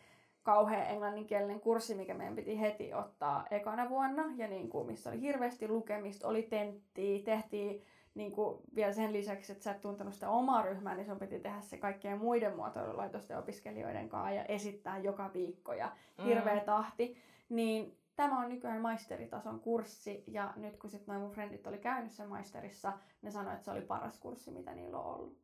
kauhean 0.42 0.86
englanninkielinen 0.86 1.60
kurssi, 1.60 1.94
mikä 1.94 2.14
meidän 2.14 2.36
piti 2.36 2.60
heti 2.60 2.94
ottaa 2.94 3.46
ekana 3.50 3.88
vuonna, 3.88 4.24
ja 4.36 4.48
niin 4.48 4.68
kuin, 4.68 4.86
missä 4.86 5.10
oli 5.10 5.20
hirveästi 5.20 5.68
lukemista, 5.68 6.28
oli 6.28 6.42
tenttiä, 6.42 7.24
tehtiin 7.24 7.82
niin 8.14 8.32
kuin 8.32 8.58
vielä 8.74 8.92
sen 8.92 9.12
lisäksi, 9.12 9.52
että 9.52 9.64
sä 9.64 9.70
et 9.70 9.80
tuntenut 9.80 10.14
sitä 10.14 10.30
omaa 10.30 10.62
ryhmää, 10.62 10.94
niin 10.94 11.06
sun 11.06 11.18
piti 11.18 11.40
tehdä 11.40 11.60
se 11.60 11.78
kaikkien 11.78 12.18
muiden 12.18 12.56
muotoilulaitosten 12.56 13.38
opiskelijoiden 13.38 14.08
kanssa 14.08 14.30
ja 14.30 14.44
esittää 14.44 14.98
joka 14.98 15.30
viikko 15.34 15.72
ja 15.72 15.92
hirveä 16.24 16.54
Mm. 16.54 16.64
tahti. 16.64 17.16
Niin 17.48 17.96
tämä 18.16 18.40
on 18.40 18.48
nykyään 18.48 18.80
maisteritason 18.80 19.60
kurssi 19.60 20.24
ja 20.26 20.52
nyt 20.56 20.76
kun 20.76 20.90
sitten 20.90 21.12
noin 21.12 21.20
mun 21.20 21.30
frendit 21.30 21.66
oli 21.66 21.78
käynyt 21.78 22.12
sen 22.12 22.28
maisterissa, 22.28 22.92
ne 23.22 23.30
sanoi, 23.30 23.52
että 23.52 23.64
se 23.64 23.70
oli 23.70 23.80
paras 23.80 24.18
kurssi, 24.18 24.50
mitä 24.50 24.74
niillä 24.74 24.98
on 24.98 25.14
ollut. 25.14 25.36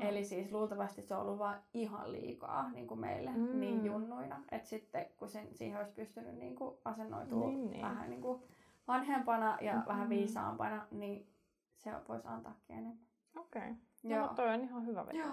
Eli 0.00 0.24
siis 0.24 0.52
luultavasti 0.52 1.02
se 1.02 1.14
on 1.14 1.20
ollut 1.20 1.38
vaan 1.38 1.62
ihan 1.74 2.12
liikaa 2.12 2.70
niin 2.70 2.86
kuin 2.86 3.00
meille 3.00 3.30
Mm. 3.30 3.60
niin 3.60 3.84
junnuina. 3.84 4.42
Että 4.52 4.68
sitten 4.68 5.06
kun 5.16 5.28
sen, 5.28 5.48
siihen 5.54 5.78
olisi 5.78 5.92
pystynyt 5.92 6.34
niin 6.34 6.56
kuin 6.56 6.76
asennoitua 6.84 7.46
Niin, 7.46 7.70
niin. 7.70 7.82
vähän 7.82 8.10
niin 8.10 8.22
kuin 8.22 8.42
vanhempana 8.88 9.58
ja 9.60 9.74
Mhm. 9.76 9.86
vähän 9.88 10.08
viisaampana, 10.08 10.86
niin 10.90 11.28
se 11.76 11.90
voisi 12.08 12.26
antaakin 12.28 12.62
enemmän. 12.76 12.98
Okei. 13.36 13.62
Okay. 13.62 13.74
No, 14.02 14.10
Joo. 14.10 14.20
mutta 14.26 14.42
toi 14.42 14.54
on 14.54 14.60
ihan 14.60 14.86
hyvä 14.86 15.06
veto. 15.06 15.18
Joo, 15.18 15.30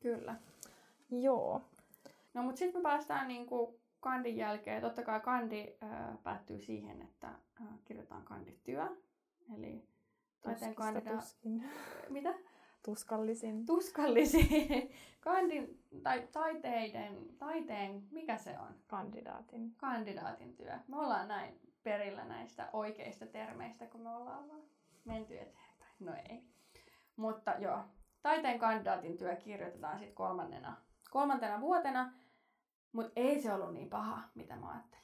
kyllä. 0.00 0.34
Joo. 1.10 1.62
No 2.34 2.42
mutta 2.42 2.58
sitten 2.58 2.80
me 2.80 2.82
päästään 2.82 3.28
niinku 3.28 3.80
kandin 4.00 4.36
jälkeen. 4.36 4.82
Totta 4.82 5.02
kai 5.02 5.20
kandi 5.20 5.66
äh, 5.82 6.22
päättyy 6.22 6.60
siihen, 6.60 7.02
että 7.02 7.28
äh, 7.60 7.66
kirjoitetaan 7.84 8.22
kandityö. 8.24 8.86
Eli 9.56 9.84
taiteen 10.40 10.74
kandida... 10.74 11.10
tuskin. 11.16 11.64
Mitä? 12.08 12.34
Tuskallisin. 12.84 13.66
Tuskallisiin. 13.66 14.92
Kandin, 15.20 15.84
tai 16.02 16.28
taiteiden, 16.32 17.36
taiteen, 17.38 18.02
mikä 18.10 18.36
se 18.36 18.58
on? 18.58 18.74
Kandidaatin. 18.86 19.74
Kandidaatin 19.76 20.56
työ. 20.56 20.78
Me 20.88 20.96
ollaan 20.96 21.28
näin 21.28 21.60
perillä 21.82 22.24
näistä 22.24 22.68
oikeista 22.72 23.26
termeistä, 23.26 23.86
kun 23.86 24.00
me 24.00 24.16
ollaan 24.16 24.48
vaan 24.48 24.62
menty 25.04 25.34
eteenpäin. 25.34 25.90
No 26.00 26.12
ei. 26.14 26.42
Mutta 27.16 27.54
joo, 27.58 27.78
taiteen 28.22 28.58
kandidaatin 28.58 29.16
työ 29.16 29.36
kirjoitetaan 29.36 29.98
sitten 29.98 30.14
kolmannena, 30.14 30.76
kolmantena 31.10 31.60
vuotena, 31.60 32.12
mutta 32.92 33.12
ei 33.16 33.40
se 33.42 33.52
ollut 33.52 33.74
niin 33.74 33.90
paha, 33.90 34.22
mitä 34.34 34.56
mä 34.56 34.70
ajattelin. 34.70 35.00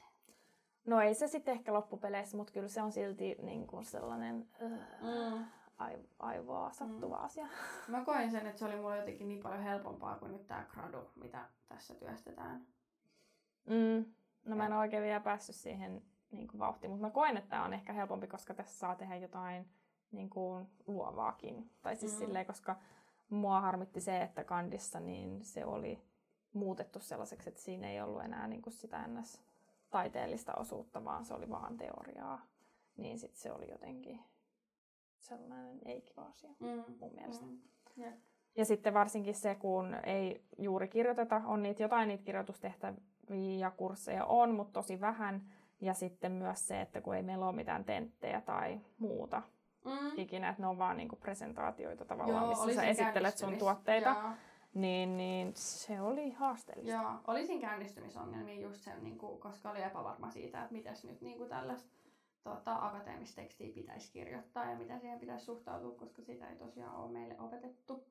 No 0.85 1.01
ei 1.01 1.13
se 1.13 1.27
sitten 1.27 1.51
ehkä 1.53 1.73
loppupeleissä, 1.73 2.37
mutta 2.37 2.53
kyllä 2.53 2.67
se 2.67 2.81
on 2.81 2.91
silti 2.91 3.35
niin 3.41 3.67
kuin 3.67 3.85
sellainen 3.85 4.47
äh, 4.63 4.71
Mm. 5.01 5.45
Ai, 5.77 5.97
aivoa 6.19 6.71
sattuva 6.71 7.17
Mm. 7.17 7.23
asia. 7.23 7.47
Mä 7.87 8.05
koin 8.05 8.31
sen, 8.31 8.45
että 8.47 8.59
se 8.59 8.65
oli 8.65 8.75
mulle 8.75 8.97
jotenkin 8.97 9.27
niin 9.27 9.41
paljon 9.43 9.61
helpompaa 9.63 10.15
kuin 10.19 10.31
nyt 10.31 10.47
tää 10.47 10.65
gradu, 10.73 10.97
mitä 11.15 11.49
tässä 11.67 11.95
työstetään. 11.95 12.67
Mm. 13.65 14.05
No 14.45 14.55
mä 14.55 14.65
en 14.65 14.73
ole 14.73 14.79
oikein 14.79 15.03
vielä 15.03 15.19
päässyt 15.19 15.55
siihen 15.55 16.01
niin 16.31 16.47
kuin 16.47 16.59
vauhtiin, 16.59 16.91
mutta 16.91 17.05
mä 17.07 17.11
koen, 17.11 17.37
että 17.37 17.49
tämä 17.49 17.65
on 17.65 17.73
ehkä 17.73 17.93
helpompi, 17.93 18.27
koska 18.27 18.53
tässä 18.53 18.79
saa 18.79 18.95
tehdä 18.95 19.15
jotain 19.15 19.69
niin 20.11 20.29
kuin 20.29 20.67
luovaakin. 20.87 21.69
Tai 21.81 21.95
siis 21.95 22.13
Mm. 22.13 22.17
silleen, 22.19 22.45
koska 22.45 22.75
mua 23.29 23.61
harmitti 23.61 24.01
se, 24.01 24.21
että 24.21 24.43
kandissa 24.43 24.99
niin 24.99 25.43
se 25.45 25.65
oli 25.65 26.01
muutettu 26.53 26.99
sellaiseksi, 26.99 27.49
että 27.49 27.61
siinä 27.61 27.89
ei 27.89 28.01
ollut 28.01 28.23
enää 28.23 28.47
niin 28.47 28.61
kuin 28.61 28.73
sitä 28.73 29.07
ns. 29.07 29.41
taiteellista 29.89 30.53
osuutta, 30.55 31.03
vaan 31.05 31.25
se 31.25 31.33
oli 31.33 31.49
vaan 31.49 31.77
teoriaa. 31.77 32.41
Niin 32.97 33.19
sitten 33.19 33.39
se 33.41 33.51
oli 33.51 33.71
jotenkin 33.71 34.19
sellainen 35.19 35.79
ei-kiva 35.85 36.21
asia 36.21 36.49
Mm. 36.59 36.67
mun 36.67 37.11
mielestä. 37.15 37.45
Mm. 37.45 37.57
Jep. 37.97 38.13
Ja 38.55 38.65
sitten 38.65 38.93
varsinkin 38.93 39.35
se, 39.35 39.55
kun 39.55 39.95
ei 40.03 40.43
juuri 40.57 40.87
kirjoiteta, 40.87 41.41
on 41.45 41.63
niitä 41.63 41.83
jotain 41.83 42.07
niitä 42.07 42.23
kirjoitustehtäviä 42.23 43.57
ja 43.59 43.71
kursseja 43.71 44.25
on, 44.25 44.55
mutta 44.55 44.73
tosi 44.73 45.01
vähän. 45.01 45.41
Ja 45.81 45.93
sitten 45.93 46.31
myös 46.31 46.67
se, 46.67 46.81
että 46.81 47.01
kun 47.01 47.15
ei 47.15 47.23
meillä 47.23 47.47
ole 47.47 47.55
mitään 47.55 47.85
tenttejä 47.85 48.41
tai 48.41 48.79
muuta 48.97 49.41
Mm. 49.85 50.11
ikinä, 50.17 50.49
että 50.49 50.61
ne 50.61 50.67
on 50.67 50.77
vaan 50.77 50.97
niinku 50.97 51.15
presentaatioita 51.15 52.05
tavallaan, 52.05 52.43
Joo, 52.49 52.65
missä 52.65 52.81
sä 52.81 52.87
esittelet 52.87 53.37
sun 53.37 53.57
tuotteita, 53.57 54.09
Joo. 54.09 54.31
niin, 54.73 55.17
niin 55.17 55.51
se 55.55 56.01
oli 56.01 56.31
haasteellista. 56.31 56.91
Joo, 57.01 57.11
oli 57.27 57.45
siinä 57.45 57.61
käynnistymisongelmia 57.61 58.61
just 58.61 58.81
sen, 58.81 59.03
niin 59.03 59.17
kuin, 59.17 59.39
koska 59.39 59.71
oli 59.71 59.81
epävarma 59.83 60.29
siitä, 60.31 60.61
että 60.61 60.73
miten 60.73 60.93
nyt 61.03 61.21
niin 61.21 61.37
kuin 61.37 61.49
tällaista 61.49 61.89
tota, 62.47 62.75
akateemista 62.85 63.35
tekstiä 63.35 63.73
pitäisi 63.73 64.11
kirjoittaa 64.11 64.69
ja 64.71 64.77
miten 64.77 64.99
siihen 64.99 65.19
pitäisi 65.19 65.45
suhtautua, 65.45 65.91
koska 65.91 66.21
sitä 66.21 66.49
ei 66.49 66.55
tosiaan 66.55 66.95
ole 66.95 67.11
meille 67.11 67.39
opetettu. 67.39 68.07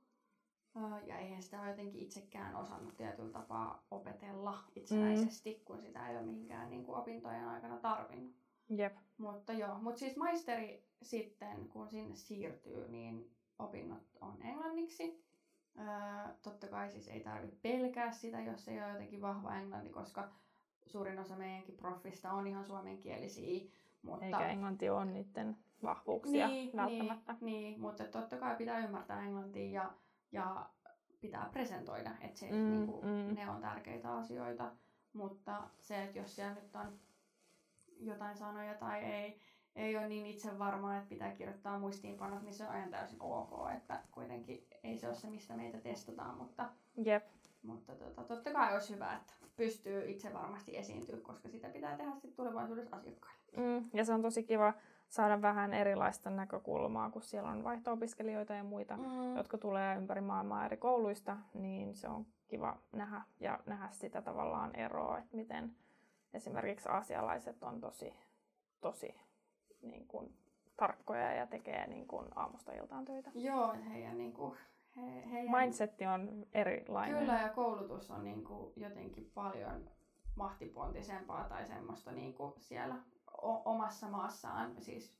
Ja 1.07 1.19
eihän 1.19 1.43
sitä 1.43 1.61
ole 1.61 1.71
jotenkin 1.71 2.01
itsekään 2.01 2.57
osannut 2.57 2.97
tietyllä 2.97 3.33
tapaa 3.33 3.87
opetella 3.91 4.59
itsenäisesti, 4.75 5.55
mm. 5.55 5.65
kun 5.65 5.81
sitä 5.81 6.09
ei 6.09 6.17
ole 6.17 6.27
mihinkään 6.27 6.71
niin 6.71 6.85
kuin 6.85 6.99
opintojen 6.99 7.49
aikana 7.49 7.77
tarvinnut. 7.77 8.35
Jep. 8.69 8.97
Mutta 9.19 9.53
joo, 9.53 9.79
mutta 9.79 9.99
siis 9.99 10.17
maisteri 10.17 10.85
sitten, 11.03 11.69
kun 11.69 11.89
sinne 11.89 12.17
siirtyy, 12.17 12.89
niin 12.89 13.31
opinnot 13.59 14.03
on 14.21 14.43
englanniksi. 14.43 15.25
Öö, 15.79 16.35
totta 16.43 16.69
kai 16.69 16.91
siis 16.91 17.09
ei 17.09 17.21
tarvitse 17.21 17.57
pelkää 17.63 18.13
sitä, 18.13 18.41
jos 18.41 18.69
ei 18.69 18.83
ole 18.83 18.93
jotenkin 18.93 19.23
vahva 19.23 19.57
englanti, 19.57 19.89
koska 19.89 20.29
suurin 20.87 21.19
osa 21.19 21.37
meidänkin 21.37 21.77
proffista 21.77 22.33
on 22.33 22.47
ihan 22.47 22.67
suomenkielisiä. 22.67 23.71
Mutta... 24.07 24.25
Eikä 24.25 24.49
englanti 24.49 24.91
ole 24.91 25.05
niiden 25.05 25.57
vahvuuksia 25.83 26.49
niin, 26.49 26.77
välttämättä. 26.77 27.33
Niin, 27.33 27.63
niin, 27.63 27.81
mutta 27.81 28.05
totta 28.05 28.37
kai 28.37 28.57
pitää 28.57 28.79
ymmärtää 28.79 29.23
englantia 29.23 29.71
ja, 29.71 29.93
ja 30.33 30.67
pitää 31.21 31.49
presentoida, 31.53 32.11
että 32.21 32.39
se, 32.39 32.51
Mm, 32.51 32.57
mm, 32.57 32.71
niinku, 32.71 33.03
mm. 33.03 33.35
ne 33.35 33.51
on 33.51 33.61
tärkeitä 33.61 34.13
asioita. 34.13 34.73
Mutta 35.13 35.63
se, 35.79 36.05
että 36.05 36.19
jos 36.19 36.37
siellä 36.37 36.55
nyt 36.55 36.77
on 36.77 36.99
jotain 38.01 38.37
sanoja 38.37 38.75
tai 38.75 39.05
ei, 39.05 39.41
ei 39.77 39.97
ole 39.97 40.09
niin 40.09 40.27
itse 40.27 40.59
varmaa, 40.59 40.97
että 40.97 41.09
pitää 41.09 41.31
kirjoittaa 41.31 41.79
muistiinpanot, 41.79 42.43
niin 42.43 42.55
se 42.55 42.69
on 42.69 42.77
ihan 42.77 42.91
täysin 42.91 43.23
ok, 43.23 43.71
että 43.77 44.03
kuitenkin 44.11 44.67
ei 44.83 44.99
se 44.99 45.07
ole 45.07 45.15
se, 45.15 45.31
mistä 45.31 45.57
meitä 45.57 45.79
testataan, 45.79 46.39
mutta, 46.39 46.69
Jep. 47.05 47.25
Mutta 47.63 47.95
tota, 47.95 48.25
totta 48.25 48.53
kai 48.53 48.75
olisi 48.75 48.95
hyvä, 48.95 49.17
että 49.17 49.35
pystyy 49.57 50.11
itse 50.11 50.33
varmasti 50.33 50.77
esiintyä, 50.77 51.17
koska 51.17 51.49
sitä 51.49 51.69
pitää 51.69 51.97
tehdä 51.97 52.13
sitten 52.13 52.33
tulevaisuudessa 52.33 52.97
asiakkaille. 52.97 53.43
Mm, 53.57 53.91
ja 53.95 54.05
se 54.05 54.13
on 54.13 54.23
tosi 54.23 54.43
kiva 54.43 54.75
saada 55.09 55.43
vähän 55.43 55.75
erilaista 55.75 56.31
näkökulmaa, 56.31 57.11
kun 57.11 57.23
siellä 57.23 57.51
on 57.51 57.65
vaihto-opiskelijoita 57.65 58.55
ja 58.55 58.65
muita, 58.65 58.97
mm. 58.97 59.37
jotka 59.37 59.59
tulee 59.59 59.97
ympäri 59.97 60.21
maailmaa 60.21 60.67
eri 60.67 60.77
kouluista, 60.77 61.37
niin 61.55 61.95
se 61.95 62.09
on 62.09 62.27
kiva 62.49 62.79
nähdä 62.93 63.23
ja 63.41 63.61
nähdä 63.67 63.89
sitä 63.91 64.23
tavallaan 64.23 64.75
eroa, 64.75 65.19
että 65.19 65.37
miten 65.37 65.77
esimerkiksi 66.35 66.89
asialaiset 66.89 67.63
on 67.63 67.81
tosi, 67.81 68.15
tosi 68.81 69.15
niin 69.83 70.07
kuin, 70.07 70.35
tarkkoja 70.77 71.33
ja 71.33 71.47
tekee 71.47 71.87
niin 71.87 72.07
kuin, 72.07 72.27
aamusta 72.35 72.73
iltaan 72.73 73.05
töitä. 73.05 73.31
Joo, 73.35 73.75
heidän, 73.93 74.19
niin 74.19 74.33
kuin, 74.33 74.59
he, 74.97 75.31
heidän... 75.31 75.61
Mindsetti 75.61 76.07
on 76.07 76.47
erilainen. 76.55 77.19
Kyllä, 77.19 77.41
ja 77.41 77.49
koulutus 77.49 78.11
on 78.11 78.25
niin 78.25 78.45
kuin, 78.45 78.73
jotenkin 78.77 79.31
paljon 79.35 79.91
mahtipontisempaa 80.35 81.45
tai 81.45 81.67
semmoista 81.67 82.13
niin 82.13 82.35
kuin 82.35 82.53
siellä 82.59 82.95
o- 83.43 83.63
omassa 83.65 84.09
maassaan. 84.09 84.83
Siis 84.83 85.17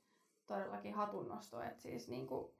todellakin 0.47 0.93
hatunnosto, 0.93 1.61
että 1.61 1.81
siis 1.81 2.09
niin 2.09 2.27
kuin, 2.27 2.51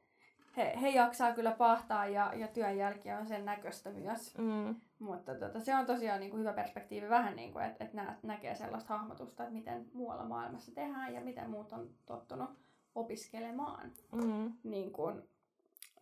he, 0.58 0.78
he 0.82 0.90
jaksaa 0.90 1.34
kyllä 1.34 1.52
pahtaa 1.52 2.08
ja, 2.08 2.34
ja 2.36 2.48
työn 2.48 2.78
jälkiä 2.78 3.20
on 3.20 3.26
sen 3.26 3.46
näköistä 3.46 3.90
myös. 3.90 4.38
Mm. 4.38 4.76
Mutta 5.00 5.36
tota, 5.36 5.60
se 5.60 5.76
on 5.76 5.86
tosiaan 5.86 6.20
niin 6.20 6.30
kuin 6.30 6.40
hyvä 6.40 6.54
perspektiivi 6.54 7.10
vähän, 7.10 7.36
niin 7.36 7.54
kuin, 7.54 7.66
että, 7.66 7.84
että 7.84 7.98
nä, 7.98 8.18
näkee 8.24 8.56
sellaista 8.56 8.98
hahmotusta, 8.98 9.44
että 9.44 9.54
miten 9.54 9.90
muualla 9.94 10.26
maailmassa 10.26 10.76
tehdään 10.76 11.14
ja 11.14 11.22
miten 11.22 11.50
muut 11.50 11.72
on 11.72 11.90
tottunut 12.06 12.50
opiskelemaan 12.96 13.92
mm. 14.12 14.54
niin 14.64 14.92
kuin, 14.92 15.30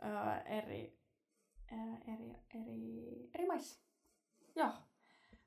ää, 0.02 0.42
eri, 0.42 0.98
ää, 1.72 1.98
eri, 2.14 2.36
eri, 2.56 3.30
eri 3.36 3.48
maissa. 3.48 3.80
Joo. 4.56 4.70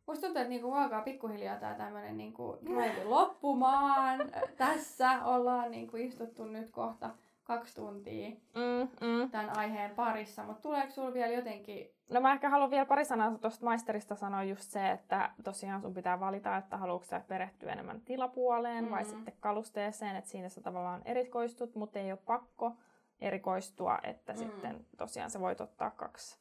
Musta 0.06 0.26
tuntuu, 0.26 0.42
että 0.42 0.48
niinku 0.48 0.72
alkaa 0.72 1.02
pikkuhiljaa 1.02 1.56
tää 1.56 1.74
tämmönen 1.74 2.16
niinku 2.16 2.58
loppumaan. 3.04 4.20
Tässä 4.56 5.24
ollaan 5.24 5.70
niinku 5.70 5.96
istuttu 5.96 6.44
nyt 6.44 6.70
kohta 6.70 7.10
kaksi 7.44 7.74
tuntia 7.74 8.30
mm, 8.30 9.06
mm. 9.06 9.30
tämän 9.30 9.58
aiheen 9.58 9.90
parissa, 9.90 10.42
mutta 10.42 10.62
tuleeko 10.62 10.90
sulla 10.90 11.14
vielä 11.14 11.32
jotenkin... 11.32 11.90
No 12.08 12.20
mä 12.20 12.32
ehkä 12.32 12.48
haluan 12.48 12.70
vielä 12.70 12.86
pari 12.86 13.04
sanaa 13.04 13.38
tuosta 13.38 13.64
maisterista 13.64 14.14
sanoa 14.14 14.42
just 14.42 14.62
se, 14.62 14.90
että 14.90 15.30
tosiaan 15.44 15.80
sun 15.80 15.94
pitää 15.94 16.20
valita, 16.20 16.56
että 16.56 16.76
haluatko 16.76 17.04
sä 17.04 17.20
perehtyä 17.28 17.72
enemmän 17.72 18.00
tilapuoleen 18.00 18.84
mm. 18.84 18.90
vai 18.90 19.04
sitten 19.04 19.34
kalusteeseen, 19.40 20.16
että 20.16 20.30
siinä 20.30 20.48
sä 20.48 20.60
tavallaan 20.60 21.02
erikoistut, 21.04 21.74
mutta 21.74 21.98
ei 21.98 22.12
ole 22.12 22.18
pakko 22.26 22.72
erikoistua, 23.20 23.98
että 24.02 24.32
mm. 24.32 24.38
sitten 24.38 24.86
tosiaan 24.96 25.30
sä 25.30 25.40
voit 25.40 25.60
ottaa 25.60 25.90
kaksi 25.90 26.38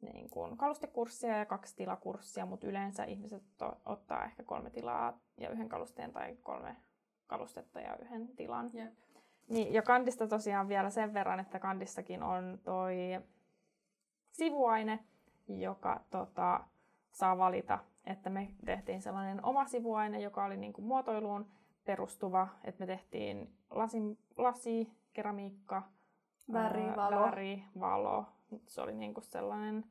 niin 0.00 0.30
kuin 0.30 0.56
kalustekurssia 0.56 1.36
ja 1.36 1.46
kaksi 1.46 1.76
tilakurssia, 1.76 2.46
mutta 2.46 2.66
yleensä 2.66 3.04
ihmiset 3.04 3.42
to- 3.56 3.76
ottaa 3.86 4.24
ehkä 4.24 4.42
kolme 4.42 4.70
tilaa 4.70 5.18
ja 5.36 5.50
yhden 5.50 5.68
kalusteen 5.68 6.12
tai 6.12 6.36
kolme 6.42 6.76
kalustetta 7.26 7.80
ja 7.80 7.96
yhden 7.96 8.28
tilan. 8.28 8.70
Yep. 8.74 8.94
Niin, 9.48 9.72
ja 9.72 9.82
kandista 9.82 10.26
tosiaan 10.26 10.68
vielä 10.68 10.90
sen 10.90 11.14
verran, 11.14 11.40
että 11.40 11.58
kandissakin 11.58 12.22
on 12.22 12.58
toi 12.62 12.96
sivuaine, 14.30 14.98
joka 15.48 16.00
tota, 16.10 16.64
saa 17.10 17.38
valita, 17.38 17.78
että 18.04 18.30
me 18.30 18.48
tehtiin 18.64 19.02
sellainen 19.02 19.44
oma 19.44 19.66
sivuaine, 19.66 20.20
joka 20.20 20.44
oli 20.44 20.56
niin 20.56 20.72
kuin 20.72 20.84
muotoiluun 20.84 21.50
perustuva, 21.84 22.48
että 22.64 22.80
me 22.80 22.86
tehtiin 22.86 23.54
lasi, 23.70 23.98
lasi 24.36 24.92
keramiikka, 25.12 25.82
väri, 26.52 26.96
valo. 26.96 27.20
väri, 27.20 27.62
valo. 27.80 28.26
Se 28.66 28.80
oli 28.80 28.92
niin 28.92 29.14
kuin 29.14 29.24
sellainen 29.24 29.84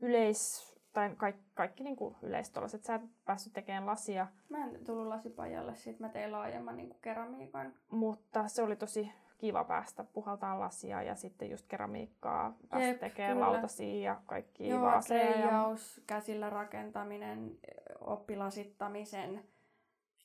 yleis, 0.00 0.74
tai 0.92 1.10
kaikki, 1.16 1.42
kaikki 1.54 1.84
niin 1.84 1.96
kuin 1.96 2.16
yleistollaiset. 2.22 2.84
Sä 2.84 2.94
et 2.94 3.02
päässyt 3.24 3.52
tekemään 3.52 3.86
lasia. 3.86 4.26
Mä 4.48 4.64
en 4.64 4.84
tullut 4.84 5.06
lasipajalle, 5.06 5.74
sit 5.74 6.00
mä 6.00 6.08
tein 6.08 6.32
laajemman 6.32 6.76
niin 6.76 6.88
kuin 6.88 6.98
keramiikan. 7.02 7.74
Mutta 7.90 8.48
se 8.48 8.62
oli 8.62 8.76
tosi 8.76 9.12
kiva 9.38 9.64
päästä 9.64 10.04
puhaltaa 10.04 10.60
lasia 10.60 11.02
ja 11.02 11.14
sitten 11.14 11.50
just 11.50 11.66
keramiikkaa, 11.68 12.56
päästä 12.68 12.98
tekemään 13.00 13.40
lautasia 13.40 14.02
ja 14.02 14.20
kaikki 14.26 14.68
Joo, 14.68 14.82
vaaseja. 14.82 15.76
käsillä 16.06 16.50
rakentaminen, 16.50 17.58
oppilasittamisen. 18.00 19.44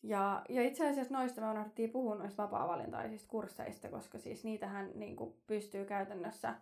Ja, 0.04 0.42
ja 0.50 0.64
itse 0.64 0.90
asiassa 0.90 1.14
noista 1.14 1.42
me 1.42 1.52
unohdettiin 1.52 1.90
puhua 1.90 2.16
noista 2.16 2.44
vapaa-valintaisista 2.44 3.28
kursseista, 3.30 3.90
koska 3.90 4.20
siis 4.20 4.44
niitähän 4.44 4.92
niin 4.96 5.16
kuin 5.16 5.36
pystyy 5.48 5.86
käytännössä 5.86 6.56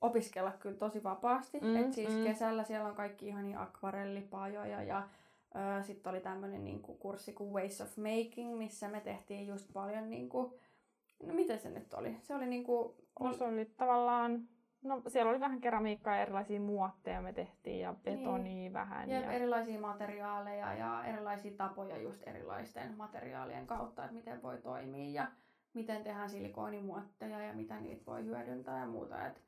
opiskella 0.00 0.52
kyllä 0.52 0.76
tosi 0.76 1.02
vapaasti. 1.02 1.60
Mm, 1.60 1.76
Et 1.76 1.92
siis 1.92 2.08
mm. 2.08 2.24
kesällä 2.24 2.64
siellä 2.64 2.88
on 2.88 2.94
kaikki 2.94 3.26
ihan 3.26 3.44
niin 3.44 3.58
akvarellipajoja 3.58 4.82
ja 4.82 5.08
sitten 5.82 6.10
oli 6.10 6.20
tämmöinen 6.20 6.64
niinku 6.64 6.94
kurssi 6.94 7.32
kuin 7.32 7.52
Ways 7.52 7.80
of 7.80 7.96
Making, 7.96 8.58
missä 8.58 8.88
me 8.88 9.00
tehtiin 9.00 9.46
just 9.46 9.72
paljon 9.72 10.10
niinku, 10.10 10.58
no 11.22 11.34
miten 11.34 11.58
se 11.58 11.70
nyt 11.70 11.94
oli? 11.94 12.16
Se 12.22 12.34
oli 12.34 12.46
niinku... 12.46 12.96
No 13.20 13.32
se 13.32 13.44
oli 13.44 13.64
tavallaan, 13.76 14.48
no 14.82 15.02
siellä 15.08 15.30
oli 15.30 15.40
vähän 15.40 15.60
keramiikkaa 15.60 16.16
ja 16.16 16.22
erilaisia 16.22 16.60
muotteja 16.60 17.22
me 17.22 17.32
tehtiin 17.32 17.80
ja 17.80 17.94
betonia 18.04 18.42
niin. 18.42 18.72
vähän. 18.72 19.10
Ja, 19.10 19.20
ja 19.20 19.32
erilaisia 19.32 19.80
materiaaleja 19.80 20.74
ja 20.74 21.04
erilaisia 21.04 21.52
tapoja 21.56 21.98
just 21.98 22.28
erilaisten 22.28 22.96
materiaalien 22.96 23.66
kautta, 23.66 24.04
että 24.04 24.16
miten 24.16 24.42
voi 24.42 24.58
toimia 24.58 25.22
ja 25.22 25.28
miten 25.74 26.04
tehdään 26.04 26.30
silikoonimuotteja 26.30 27.42
ja 27.42 27.52
mitä 27.52 27.80
niitä 27.80 28.06
voi 28.06 28.24
hyödyntää 28.24 28.80
ja 28.80 28.86
muuta. 28.86 29.26
Et 29.26 29.42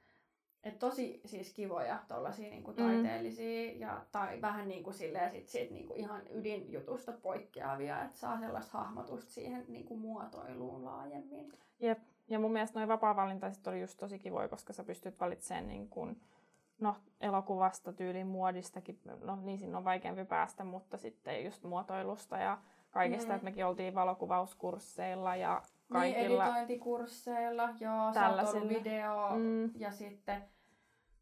et 0.64 0.78
tosi 0.78 1.20
siis 1.24 1.52
kivoja 1.54 1.98
tollasia 2.08 2.50
niinku 2.50 2.70
mm. 2.70 2.76
taiteellisia 2.76 3.72
mm. 3.72 3.80
ja 3.80 4.04
tai 4.12 4.40
vähän 4.40 4.68
niinku 4.68 4.92
silleen 4.92 5.30
sit 5.30 5.48
siitä 5.48 5.74
niinku 5.74 5.94
ihan 5.96 6.22
ydinjutusta 6.30 7.12
poikkeavia, 7.12 8.04
että 8.04 8.18
saa 8.18 8.40
sellaista 8.40 8.78
hahmotusta 8.78 9.30
siihen 9.30 9.64
niinku 9.68 9.96
muotoiluun 9.96 10.84
laajemmin. 10.84 11.52
Jep. 11.80 11.98
Ja 12.30 12.38
mun 12.38 12.52
mielestä 12.52 12.78
noin 12.78 12.88
vapaa-valintaiset 12.88 13.66
oli 13.66 13.80
just 13.80 13.98
tosi 13.98 14.18
kivoja, 14.18 14.48
koska 14.48 14.72
sä 14.72 14.84
pystyt 14.84 15.20
valitsemaan 15.20 15.68
niin 15.68 15.88
kun, 15.88 16.16
no, 16.80 16.96
elokuvasta, 17.20 17.92
tyylin 17.92 18.26
muodistakin, 18.26 19.00
no 19.20 19.38
niin 19.42 19.58
siinä 19.58 19.78
on 19.78 19.84
vaikeampi 19.84 20.24
päästä, 20.24 20.64
mutta 20.64 20.96
sitten 20.96 21.44
just 21.44 21.64
muotoilusta 21.64 22.38
ja 22.38 22.58
kaikesta, 22.90 23.28
mm. 23.28 23.34
että 23.34 23.44
mekin 23.44 23.66
oltiin 23.66 23.94
valokuvauskursseilla 23.94 25.36
ja 25.36 25.62
niin, 25.62 25.92
kaikilla. 25.92 26.44
Niin, 26.44 26.54
editointikursseilla, 26.54 27.68
joo, 27.80 28.12
tällaisilla. 28.12 28.68
video 28.68 29.30
mm. 29.36 29.70
ja 29.74 29.90
sitten 29.92 30.42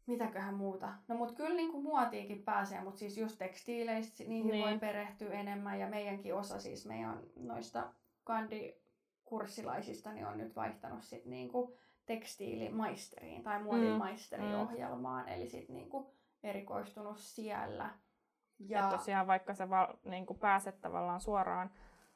mitäköhän 0.09 0.53
muuta. 0.53 0.93
No 1.07 1.15
mut 1.15 1.31
kyllä 1.31 1.55
niinku 1.55 1.81
muotiinkin 1.81 2.43
pääsee, 2.43 2.81
mutta 2.81 2.99
siis 2.99 3.17
just 3.17 3.37
tekstiileistä 3.37 4.23
niihin 4.23 4.51
niin. 4.51 4.65
voi 4.65 4.79
perehtyä 4.79 5.33
enemmän 5.33 5.79
ja 5.79 5.87
meidänkin 5.87 6.35
osa 6.35 6.59
siis 6.59 6.85
meidän 6.85 7.19
noista 7.35 7.93
kandikurssilaisista 9.29 10.13
niin 10.13 10.27
on 10.27 10.37
nyt 10.37 10.55
vaihtanut 10.55 11.03
sit 11.03 11.25
niinku 11.25 11.75
tekstiilimaisteriin 12.05 13.43
tai 13.43 13.63
muodinmaisteriohjelmaan, 13.63 15.25
mm. 15.25 15.31
eli 15.31 15.49
sit 15.49 15.69
niinku 15.69 16.13
erikoistunut 16.43 17.17
siellä. 17.17 17.89
Ja, 18.59 18.79
ja 18.79 18.89
tosiaan 18.89 19.27
vaikka 19.27 19.53
sä 19.53 19.69
val, 19.69 19.87
niin 20.05 20.25
pääset 20.39 20.81
tavallaan 20.81 21.21
suoraan 21.21 21.69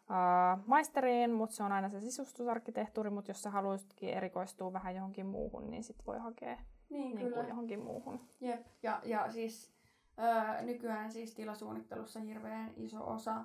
uh, 0.09 0.67
maisteriin, 0.67 1.31
mutta 1.31 1.55
se 1.55 1.63
on 1.63 1.71
aina 1.71 1.89
se 1.89 1.99
sisustusarkkitehtuuri, 1.99 3.09
mutta 3.09 3.31
jos 3.31 3.41
sä 3.41 3.49
haluaisitkin 3.49 4.09
erikoistua 4.09 4.73
vähän 4.73 4.95
johonkin 4.95 5.25
muuhun, 5.25 5.71
niin 5.71 5.83
sit 5.83 6.05
voi 6.05 6.19
hakea 6.19 6.57
niin, 6.89 7.15
niin 7.15 7.27
kyllä. 7.27 7.47
johonkin 7.47 7.79
muuhun. 7.79 8.29
Jep, 8.41 8.65
ja, 8.83 9.01
ja 9.03 9.31
siis 9.31 9.73
öö, 10.19 10.61
nykyään 10.61 11.11
siis 11.11 11.35
tilasuunnittelussa 11.35 12.19
hirveän 12.19 12.73
iso 12.75 13.07
osa, 13.11 13.43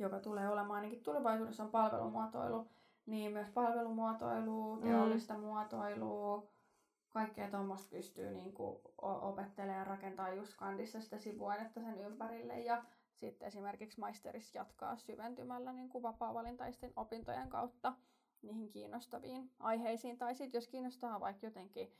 joka 0.00 0.20
tulee 0.20 0.48
olemaan 0.48 0.76
ainakin 0.76 1.02
tulevaisuudessa 1.02 1.62
on 1.62 1.70
palvelumuotoilu, 1.70 2.66
niin 3.06 3.32
myös 3.32 3.48
palvelumuotoilu, 3.48 4.76
mm. 4.76 4.82
teollista 4.82 5.34
mm. 5.34 5.40
muotoilua, 5.40 6.48
kaikkea 7.08 7.50
tuommoista 7.50 7.88
pystyy 7.90 8.30
niinku 8.30 8.80
opettelemaan 9.02 9.78
ja 9.78 9.84
rakentaa 9.84 10.34
just 10.34 10.54
kandissa 10.56 11.00
sitä 11.00 11.18
sivuainetta 11.18 11.80
sen 11.80 11.98
ympärille. 11.98 12.60
Ja 12.60 12.84
sitten 13.14 13.48
esimerkiksi 13.48 14.00
maisterissa 14.00 14.58
jatkaa 14.58 14.96
syventymällä 14.96 15.72
niin 15.72 15.88
kuin 15.88 16.02
vapaa-valintaisten 16.02 16.92
opintojen 16.96 17.48
kautta 17.48 17.92
niihin 18.42 18.70
kiinnostaviin 18.70 19.50
aiheisiin. 19.58 20.18
Tai 20.18 20.34
sitten 20.34 20.58
jos 20.58 20.68
kiinnostaa 20.68 21.20
vaikka 21.20 21.46
jotenkin 21.46 21.92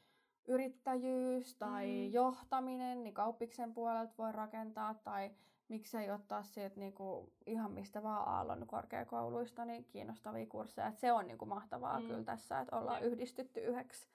yrittäjyys 0.49 1.55
tai 1.55 1.87
mm. 1.87 2.13
johtaminen, 2.13 3.03
niin 3.03 3.15
kauppiksen 3.15 3.75
puolelta 3.75 4.15
voi 4.19 4.33
rakentaa 4.33 4.95
tai 4.95 5.31
miksei 5.71 6.11
ottaa 6.11 6.43
sieltä 6.43 6.81
niinku 6.81 7.33
ihan 7.47 7.73
mistä 7.73 8.03
vaan 8.03 8.29
Aallon 8.29 8.67
korkeakouluista 8.67 9.65
niin 9.65 9.85
kiinnostavia 9.85 10.47
kursseja. 10.47 10.89
Et 10.89 10.99
se 10.99 11.13
on 11.13 11.27
niinku 11.27 11.47
mahtavaa 11.47 12.01
mm. 12.01 12.07
kyllä 12.07 12.25
tässä, 12.25 12.61
että 12.61 12.77
ollaan 12.77 13.03
ja. 13.03 13.09
yhdistetty 13.09 13.61
yhdeksi 13.61 14.09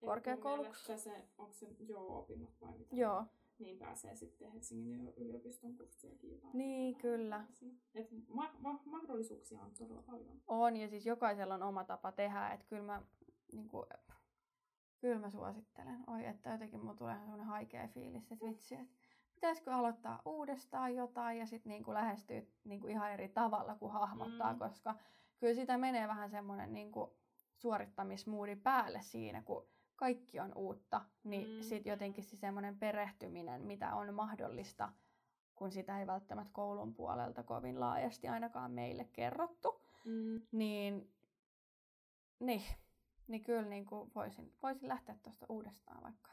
korkeakouluksi. 0.00 0.98
Se, 0.98 1.28
onko 1.38 1.52
se 1.52 1.66
joo 1.78 2.18
opinnot 2.18 2.60
vai 2.60 2.78
mitä? 2.78 2.96
Joo 2.96 3.24
niin 3.60 3.78
pääsee 3.78 4.16
sitten 4.16 4.52
Helsingin 4.52 5.12
yliopiston 5.16 5.76
kurssia 5.76 6.10
kilpailemaan. 6.10 6.58
Niin, 6.58 6.96
kyllä. 6.96 7.46
Et 7.94 8.08
ma- 8.28 8.54
ma- 8.58 8.82
mahdollisuuksia 8.84 9.60
on 9.60 9.70
todella 9.78 10.02
paljon. 10.02 10.42
On, 10.46 10.76
ja 10.76 10.88
siis 10.88 11.06
jokaisella 11.06 11.54
on 11.54 11.62
oma 11.62 11.84
tapa 11.84 12.12
tehdä, 12.12 12.48
että 12.48 12.66
kyllä 12.66 12.82
mä, 12.82 13.02
niin 13.52 13.68
kuin, 13.68 13.86
kyllä 15.00 15.18
mä 15.18 15.30
suosittelen. 15.30 16.04
Oi, 16.06 16.26
että 16.26 16.50
jotenkin 16.50 16.80
mulla 16.80 16.94
tulee 16.94 17.18
sellainen 17.18 17.46
haikea 17.46 17.88
fiilis, 17.88 18.32
että 18.32 18.46
vitsi, 18.46 18.74
että 18.74 18.99
pitäisikö 19.40 19.74
aloittaa 19.74 20.22
uudestaan 20.24 20.94
jotain 20.94 21.38
ja 21.38 21.46
sitten 21.46 21.70
niinku 21.70 21.94
lähestyä 21.94 22.42
niinku 22.64 22.86
ihan 22.86 23.12
eri 23.12 23.28
tavalla 23.28 23.74
kuin 23.74 23.92
hahmottaa, 23.92 24.52
Mm. 24.52 24.58
koska 24.58 24.94
kyllä 25.38 25.54
sitä 25.54 25.78
menee 25.78 26.08
vähän 26.08 26.30
semmoinen 26.30 26.72
niinku 26.72 27.16
suorittamismuudi 27.56 28.56
päälle 28.56 29.00
siinä, 29.02 29.42
kun 29.42 29.68
kaikki 29.96 30.40
on 30.40 30.52
uutta, 30.56 31.00
niin 31.24 31.48
Mm. 31.48 31.54
mm. 31.54 31.62
sitten 31.62 31.90
jotenkin 31.90 32.24
se 32.24 32.36
semmoinen 32.36 32.78
perehtyminen, 32.78 33.62
mitä 33.62 33.94
on 33.94 34.14
mahdollista, 34.14 34.92
kun 35.54 35.70
sitä 35.72 36.00
ei 36.00 36.06
välttämättä 36.06 36.52
koulun 36.52 36.94
puolelta 36.94 37.42
kovin 37.42 37.80
laajasti 37.80 38.28
ainakaan 38.28 38.70
meille 38.72 39.04
kerrottu, 39.04 39.82
Mm. 40.04 40.42
niin, 40.52 41.12
niin, 42.40 42.62
niin 43.28 43.44
kyllä 43.44 43.62
niin 43.68 43.86
kuin 43.86 44.10
voisin, 44.14 44.54
voisin 44.62 44.88
lähteä 44.88 45.16
tuosta 45.22 45.46
uudestaan 45.48 46.02
vaikka 46.02 46.30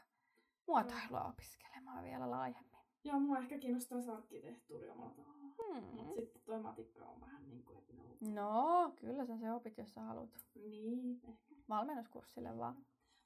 muotoilua 0.66 1.24
opiskelemaan 1.24 2.04
vielä 2.04 2.30
laajemmin. 2.30 2.67
Joo, 3.04 3.20
mua 3.20 3.38
ehkä 3.38 3.58
kiinnostaisi 3.58 4.10
arkkitehtuuri 4.10 4.88
omalla 4.88 5.10
tavalla. 5.14 5.38
Hmm. 5.74 5.84
Mutta 5.96 6.14
sitten 6.14 6.42
toi 6.42 6.60
matikka 6.60 7.04
on 7.04 7.20
vähän 7.20 7.48
niin 7.48 7.64
kuin, 7.64 7.78
että 7.78 7.92
no, 7.92 8.02
No, 8.34 8.92
kyllä 8.96 9.26
sä 9.26 9.36
se 9.36 9.52
opit, 9.52 9.78
jos 9.78 9.94
sä 9.94 10.00
haluat. 10.02 10.30
niin, 10.54 11.20
ehkä. 11.28 11.54
Valmennuskurssille 11.68 12.58
vaan. 12.58 12.76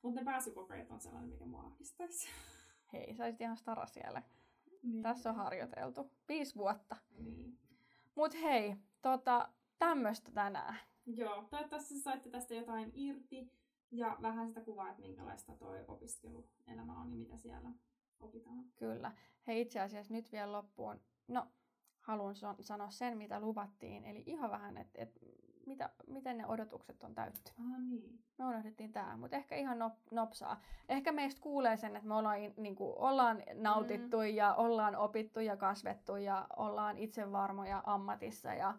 Mutta 0.03 0.21
ne 0.21 0.25
pääsykokeet 0.25 0.91
on 0.91 1.01
sellainen, 1.01 1.31
mikä 1.31 1.47
mua 1.47 1.63
ahdistaisi. 1.63 2.29
Hei, 2.93 3.15
sä 3.15 3.25
olisit 3.25 3.41
ihan 3.41 3.57
stara 3.57 3.87
siellä. 3.87 4.23
niin. 4.83 5.03
Tässä 5.03 5.31
on 5.31 5.37
harjoiteltu. 5.37 6.11
Viisi 6.29 6.55
vuotta. 6.55 6.97
Niin. 7.19 7.59
Mut 8.15 8.35
hei, 8.35 8.77
tota, 9.03 9.49
tämmöstä 9.79 10.31
tänään. 10.33 10.77
Joo, 11.07 11.45
toivottavasti 11.51 12.01
saitte 12.01 12.31
tästä 12.31 12.55
jotain 12.55 12.93
irti 12.95 13.53
ja 13.91 14.17
vähän 14.23 14.49
sitä 14.49 14.61
kuvaa, 14.61 14.89
että 14.91 15.03
minkälaista 15.03 15.53
toi 15.57 15.85
opiskeluelämä 15.89 17.01
on 17.01 17.11
ja 17.11 17.17
mitä 17.17 17.37
siellä 17.37 17.71
opitaan. 18.23 18.65
Kyllä. 18.77 19.13
Hei, 19.47 19.61
itse 19.61 19.81
asiassa 19.81 20.15
nyt 20.15 20.33
vielä 20.33 20.53
loppuun. 20.53 21.01
No, 21.29 21.47
haluan 22.01 22.35
sanoa 22.61 22.91
sen, 22.91 23.19
mitä 23.19 23.41
luvattiin. 23.41 24.05
Eli 24.05 24.23
ihan 24.27 24.51
vähän, 24.51 24.77
että 24.77 25.03
et, 25.03 25.19
mitä, 25.67 25.91
miten 26.07 26.39
ne 26.39 26.47
odotukset 26.47 27.05
on 27.05 27.15
täyttynyt. 27.15 27.59
Ah 27.59 27.81
niin. 27.81 28.25
Me 28.39 28.45
unohdettiin 28.45 28.93
tämä, 28.93 29.17
mutta 29.17 29.37
ehkä 29.37 29.57
ihan 29.57 29.79
nop, 29.79 29.93
nopsaa. 30.11 30.61
Ehkä 30.89 31.13
meistä 31.13 31.41
kuulee 31.41 31.77
sen, 31.77 31.97
että 31.97 32.09
me 32.09 32.15
ollaan, 32.15 32.39
niin 32.57 32.77
kuin, 32.77 32.99
ollaan 32.99 33.43
nautittu 33.55 34.17
mm. 34.17 34.27
ja 34.35 34.55
ollaan 34.55 34.97
opittu 34.97 35.41
ja 35.41 35.57
kasvettu 35.57 36.17
ja 36.17 36.47
ollaan 36.57 36.99
itsevarmoja 36.99 37.83
ammatissa 37.87 38.55
ja, 38.55 38.79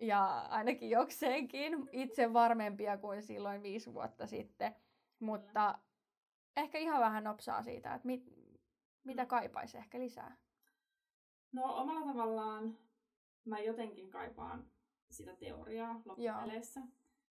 ja 0.00 0.38
ainakin 0.38 0.90
jokseenkin 0.90 1.88
itse 1.92 2.32
varmempia 2.32 2.98
kuin 2.98 3.22
silloin 3.22 3.62
viisi 3.62 3.94
vuotta 3.94 4.26
sitten. 4.26 4.74
Mutta 5.20 5.78
ehkä 6.56 6.78
ihan 6.78 7.00
vähän 7.00 7.24
nopsaa 7.24 7.62
siitä, 7.62 7.94
että 7.94 8.06
mit, 8.06 8.37
mitä 9.08 9.22
Mm. 9.22 9.28
kaipaisi 9.28 9.78
ehkä 9.78 9.98
lisää. 10.00 10.36
No 11.52 11.74
omalla 11.76 12.06
tavallaan 12.06 12.78
mä 13.44 13.60
jotenkin 13.60 14.10
kaipaan 14.10 14.64
sitä 15.10 15.36
teoriaa 15.36 16.00
loppupeleissä. 16.04 16.80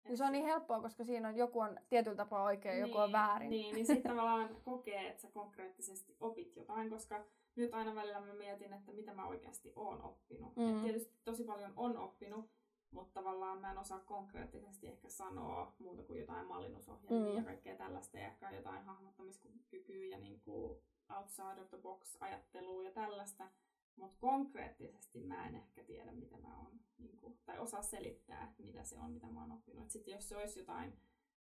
Ja 0.10 0.18
se 0.18 0.24
on 0.26 0.32
niin 0.32 0.46
helppoa, 0.46 0.82
koska 0.82 1.04
siinä 1.04 1.28
on 1.28 1.36
joku 1.38 1.60
on 1.60 1.80
tietyllä 1.90 2.16
tapaa 2.18 2.44
oikein 2.44 2.80
ja 2.80 2.86
joku 2.88 2.98
on 2.98 3.12
väärin. 3.12 3.50
Niin, 3.50 3.76
niin 3.76 3.86
sitten 3.86 4.12
tavallaan 4.12 4.56
kokee, 4.64 5.08
että 5.10 5.22
sä 5.22 5.32
konkreettisesti 5.32 6.16
opit 6.20 6.56
jotain, 6.56 6.90
koska 6.90 7.26
nyt 7.56 7.74
aina 7.74 7.96
välillä 7.96 8.22
mä 8.22 8.34
mietin, 8.34 8.74
että 8.74 8.92
mitä 8.92 9.14
mä 9.14 9.28
oikeasti 9.28 9.74
oon 9.76 10.02
oppinut. 10.02 10.56
Mm. 10.56 10.76
Et 10.78 10.84
tietysti 10.84 11.14
tosi 11.24 11.44
paljon 11.44 11.74
on 11.76 11.98
oppinut, 11.98 12.50
mutta 12.92 13.14
tavallaan 13.14 13.62
mä 13.62 13.72
en 13.72 13.78
osaa 13.78 14.00
konkreettisesti 14.00 14.88
ehkä 14.88 15.10
sanoa 15.10 15.76
muuta 15.80 16.04
kuin 16.04 16.20
jotain 16.20 16.48
mallinnusohjelmia 16.48 17.30
Mm. 17.32 17.38
ja 17.38 17.44
kaikkea 17.44 17.76
tällaista, 17.78 18.18
ja 18.18 18.28
ehkä 18.28 18.52
jotain 18.52 18.84
hahmottamiskykyä 18.84 20.06
ja 20.06 20.18
niin 20.18 20.42
kuin 20.42 20.78
outside 21.18 21.62
of 21.62 21.70
the 21.70 21.78
box 21.78 22.18
ajattelua 22.20 22.84
ja 22.84 22.92
tällaista. 22.92 23.50
Mutta 23.96 24.18
konkreettisesti 24.20 25.20
mä 25.20 25.48
en 25.48 25.56
ehkä 25.56 25.84
tiedä, 25.84 26.12
mitä 26.12 26.38
mä 26.38 26.58
oon, 26.58 26.80
niin 26.98 27.18
kuin, 27.18 27.38
tai 27.46 27.60
osaa 27.60 27.82
selittää, 27.82 28.44
että 28.50 28.64
mitä 28.64 28.84
se 28.84 29.00
on, 29.00 29.12
mitä 29.12 29.28
mä 29.28 29.42
oon 29.42 29.52
oppinut. 29.52 29.90
Sitten 29.90 30.12
jos 30.12 30.30
se 30.30 30.38
olisi 30.38 30.60
jotain 30.60 30.94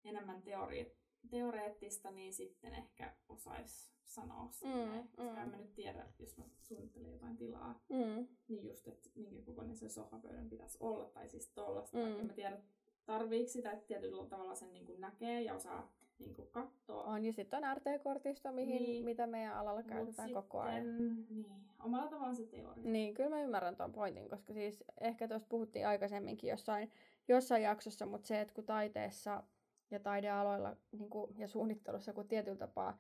enemmän 0.05 0.43
teori- 0.43 0.97
teoreettista, 1.31 2.11
niin 2.11 2.33
sitten 2.35 2.75
ehkä 2.75 3.15
osais 3.29 3.93
sanoa 4.05 4.49
silleen, 4.51 5.03
Mm, 5.03 5.09
koska 5.17 5.33
mm. 5.37 5.43
en 5.43 5.49
mä 5.51 5.57
nyt 5.57 5.75
tiedä, 5.75 6.07
jos 6.19 6.39
mä 6.39 6.45
suunnittelen 6.61 7.13
jotain 7.13 7.37
tilaa, 7.37 7.81
Mm. 7.89 8.27
niin 8.49 8.67
just, 8.67 8.89
että 8.89 9.11
minkä 9.15 9.43
kokoinen 9.43 9.77
se 9.77 9.89
sohvapöydän 9.89 10.49
pitäisi 10.51 10.79
olla, 10.81 11.05
tai 11.05 11.29
siis 11.29 11.49
tollasta, 11.49 11.99
Mm. 11.99 12.05
en 12.21 12.27
mä 12.27 12.33
tiedä, 12.33 12.61
tarviiko 13.07 13.49
sitä, 13.51 13.71
että 13.73 13.87
tietyllä 13.87 14.27
tavalla 14.27 14.55
sen 14.55 14.73
niin 14.73 14.87
kuin 14.87 15.01
näkee 15.01 15.43
ja 15.43 15.55
osaa 15.55 15.93
niin 16.23 16.35
kuin 16.35 16.49
katsoa. 16.53 17.03
On, 17.05 17.25
ja 17.25 17.33
sitten 17.33 17.65
on 17.65 17.77
RT-kortisto, 17.77 18.53
mihin, 18.53 18.83
Niin. 18.83 19.05
mitä 19.05 19.27
meidän 19.27 19.55
alalla 19.57 19.81
Mut 19.81 19.89
käytetään 19.89 20.29
sitten, 20.29 20.43
koko 20.43 20.61
ajan. 20.61 20.97
Niin, 20.99 21.47
omalla 21.85 22.07
tavallaan 22.09 22.37
se 22.37 22.47
teoria. 22.47 22.85
Niin, 22.85 23.15
kyllä 23.15 23.31
mä 23.31 23.43
ymmärrän 23.43 23.77
tuon 23.77 23.93
pointin, 23.93 24.29
koska 24.29 24.53
siis 24.53 24.85
ehkä 25.01 25.29
tuosta 25.29 25.49
puhuttiin 25.49 25.87
aikaisemminkin 25.87 26.51
jossain, 26.51 26.91
jossain 27.29 27.63
jaksossa, 27.63 28.07
mutta 28.07 28.27
se, 28.29 28.41
että 28.41 28.55
kun 28.55 28.65
taiteessa 28.65 29.43
ja 29.91 30.01
taidealoilla 30.01 30.77
niin 30.93 31.11
kuin, 31.11 31.35
ja 31.39 31.49
suunnittelussa, 31.49 32.13
kun 32.13 32.29
tietyllä 32.29 32.59
tapaa 32.59 32.99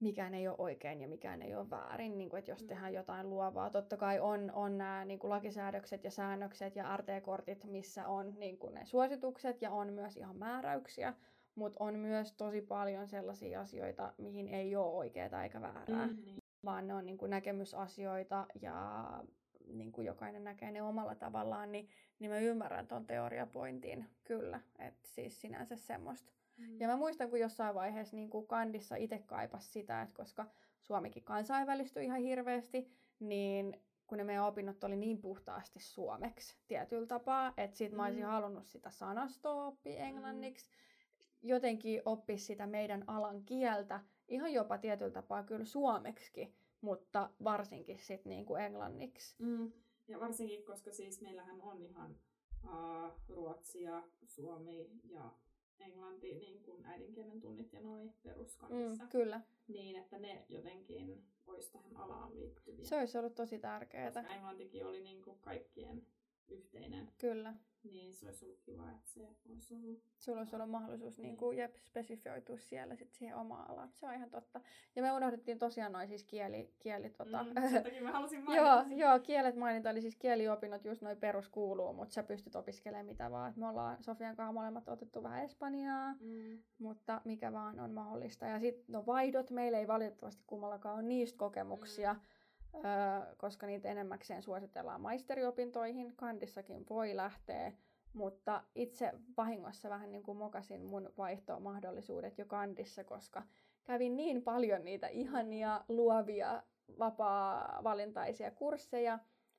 mikään 0.00 0.34
ei 0.34 0.48
ole 0.48 0.56
oikein 0.58 1.00
ja 1.00 1.08
mikään 1.08 1.42
ei 1.42 1.54
ole 1.54 1.70
väärin, 1.70 2.18
niin 2.18 2.30
kuin, 2.30 2.38
että 2.38 2.50
jos 2.50 2.62
Mm. 2.62 2.68
tehdään 2.68 2.94
jotain 2.94 3.30
luovaa. 3.30 3.70
Totta 3.70 3.96
kai 3.96 4.20
on, 4.20 4.50
on 4.54 4.78
nämä 4.78 5.04
niin 5.04 5.18
kuin 5.18 5.30
lakisäädökset 5.30 6.04
ja 6.04 6.10
säännökset 6.10 6.76
ja 6.76 6.96
RT-kortit, 6.96 7.64
missä 7.64 8.08
on 8.08 8.34
niin 8.38 8.58
kuin 8.58 8.74
ne 8.74 8.84
suositukset 8.84 9.62
ja 9.62 9.70
on 9.70 9.92
myös 9.92 10.16
ihan 10.16 10.36
määräyksiä, 10.36 11.14
mutta 11.54 11.84
on 11.84 11.94
myös 11.98 12.32
tosi 12.32 12.60
paljon 12.60 13.08
sellaisia 13.08 13.60
asioita, 13.60 14.12
mihin 14.18 14.48
ei 14.48 14.76
ole 14.76 14.94
oikeaa 14.94 15.42
eikä 15.42 15.60
väärää 15.60 16.06
Mm, 16.06 16.16
niin. 16.24 16.42
vaan 16.64 16.86
ne 16.86 16.94
on 16.94 17.06
niin 17.06 17.18
kuin 17.18 17.30
näkemysasioita 17.30 18.46
ja 18.62 19.06
niin 19.66 19.92
kuin 19.92 20.06
jokainen 20.06 20.44
näkee 20.44 20.70
ne 20.72 20.82
omalla 20.82 21.14
tavallaan, 21.14 21.72
niin, 21.72 21.88
niin 22.18 22.30
mä 22.30 22.38
ymmärrän 22.38 22.86
ton 22.86 23.06
teoriapointin 23.06 24.06
kyllä, 24.24 24.60
että 24.78 25.08
siis 25.08 25.40
sinänsä 25.40 25.76
semmoista. 25.76 26.32
Mm. 26.56 26.80
Ja 26.80 26.88
mä 26.88 26.96
muistan, 26.96 27.30
kun 27.30 27.40
jossain 27.40 27.74
vaiheessa 27.74 28.16
niin 28.16 28.30
kuin 28.30 28.46
kandissa 28.46 28.96
itse 28.96 29.18
kaipas 29.18 29.72
sitä, 29.72 30.02
että 30.02 30.14
koska 30.16 30.46
Suomikin 30.80 31.24
kansainvälistyi 31.24 32.04
ihan 32.04 32.20
hirveästi, 32.20 32.90
niin 33.20 33.80
kun 34.06 34.18
ne 34.18 34.24
meidän 34.24 34.44
opinnot 34.44 34.84
oli 34.84 34.96
niin 34.96 35.18
puhtaasti 35.20 35.80
suomeksi 35.80 36.56
tietyllä 36.68 37.06
tapaa, 37.06 37.52
että 37.56 37.76
sit 37.76 37.92
mä 37.92 38.04
olisin 38.04 38.24
Mm. 38.24 38.30
halunnut 38.30 38.66
sitä 38.66 38.90
sanastoa 38.90 39.64
oppia 39.66 39.98
englanniksi, 39.98 40.70
jotenkin 41.42 42.02
oppia 42.04 42.38
sitä 42.38 42.66
meidän 42.66 43.04
alan 43.06 43.44
kieltä, 43.44 44.00
ihan 44.28 44.52
jopa 44.52 44.78
tietyllä 44.78 45.10
tapaa 45.10 45.42
kyllä 45.42 45.64
suomeksi, 45.64 46.54
mutta 46.80 47.30
varsinkin 47.44 47.98
sitten 47.98 48.30
niinku 48.30 48.54
englanniksi. 48.56 49.34
Mm. 49.38 49.72
Ja 50.08 50.20
varsinkin, 50.20 50.64
koska 50.64 50.92
siis 50.92 51.20
meillähän 51.20 51.60
on 51.62 51.82
ihan 51.82 52.16
uh, 52.64 53.12
ruotsi 53.28 53.82
ja 53.82 54.02
suomi 54.24 54.90
ja 55.04 55.30
englanti 55.80 56.34
niin 56.34 56.62
kuin 56.62 56.84
äidinkielen 56.86 57.40
tunnit 57.40 57.72
ja 57.72 57.80
noin 57.80 58.14
peruskannissa. 58.22 59.04
Mm, 59.04 59.10
kyllä, 59.10 59.40
Niin, 59.68 59.96
että 59.96 60.18
ne 60.18 60.44
jotenkin 60.48 61.24
olisi 61.46 61.72
tähän 61.72 61.96
alaan 61.96 62.34
liittyviä. 62.34 62.84
se 62.84 62.98
olisi 62.98 63.18
ollut 63.18 63.34
tosi 63.34 63.58
tärkeää. 63.58 64.12
koska 64.12 64.34
englantikin 64.34 64.86
oli 64.86 65.00
niin 65.00 65.22
kuin 65.22 65.38
kaikkien 65.40 66.06
yhteinen, 66.48 67.12
Kyllä, 67.18 67.54
niin 67.84 68.14
se 68.14 68.26
olisi 68.26 68.44
ollut 68.44 68.60
kiva, 68.62 68.90
että 68.90 69.10
se 69.10 69.20
olisi 69.50 69.74
ollut. 69.74 70.02
sulla 70.18 70.38
olisi 70.38 70.56
ollut 70.56 70.70
mahdollisuus 70.70 71.18
niin 71.18 71.36
kuin, 71.36 71.58
jep, 71.58 71.74
spesifioitua 71.84 72.58
siellä 72.58 72.96
sit 72.96 73.12
siihen 73.12 73.36
omaan 73.36 73.70
alaan. 73.70 73.90
Se 73.94 74.06
on 74.06 74.14
ihan 74.14 74.30
totta. 74.30 74.60
Ja 74.96 75.02
me 75.02 75.12
unohdettiin 75.12 75.58
tosiaan 75.58 75.92
noin 75.92 76.08
siis 76.08 76.24
kieli, 76.24 76.70
kieli 76.78 77.10
tota, 77.10 77.42
Mm, 77.42 78.04
mä 78.04 78.12
halusin 78.12 78.44
Joo, 78.54 78.84
joo, 78.96 79.18
kielet 79.18 79.56
mainita, 79.56 79.90
eli 79.90 80.00
siis 80.00 80.16
kieliopinnot 80.16 80.84
just 80.84 81.02
noin 81.02 81.16
perus 81.16 81.48
kuuluu, 81.48 81.92
mutta 81.92 82.14
sä 82.14 82.22
pystyt 82.22 82.56
opiskelemaan 82.56 83.06
mitä 83.06 83.30
vaan. 83.30 83.52
Me 83.56 83.68
ollaan 83.68 84.02
Sofian 84.02 84.36
kanssa 84.36 84.52
molemmat 84.52 84.88
otettu 84.88 85.22
vähän 85.22 85.44
Espanjaa, 85.44 86.14
Mm. 86.20 86.58
mutta 86.78 87.20
mikä 87.24 87.52
vaan 87.52 87.80
on 87.80 87.90
mahdollista. 87.92 88.46
Ja 88.46 88.60
sitten 88.60 88.84
no 88.88 89.06
vaihdot, 89.06 89.50
meillä 89.50 89.78
ei 89.78 89.86
valitettavasti 89.88 90.42
kummallakaan 90.46 90.94
ole 90.94 91.02
niistä 91.02 91.38
kokemuksia, 91.38 92.12
mm. 92.14 92.20
Öö, 92.74 93.34
koska 93.36 93.66
niitä 93.66 93.88
enemmäkseen 93.88 94.42
suositellaan 94.42 95.00
maisteriopintoihin. 95.00 96.16
Kandissakin 96.16 96.86
voi 96.90 97.16
lähteä, 97.16 97.72
mutta 98.12 98.64
itse 98.74 99.12
vahingossa 99.36 99.90
vähän 99.90 100.12
niin 100.12 100.22
kuin 100.22 100.38
mokasin 100.38 100.84
mun 100.84 101.12
vaihtomahdollisuudet 101.18 102.38
jo 102.38 102.46
kandissa, 102.46 103.04
koska 103.04 103.42
kävin 103.84 104.16
niin 104.16 104.42
paljon 104.42 104.84
niitä 104.84 105.08
ihania, 105.08 105.84
luovia, 105.88 106.62
vapaa-valintaisia 106.98 108.50
kursseja, 108.50 109.18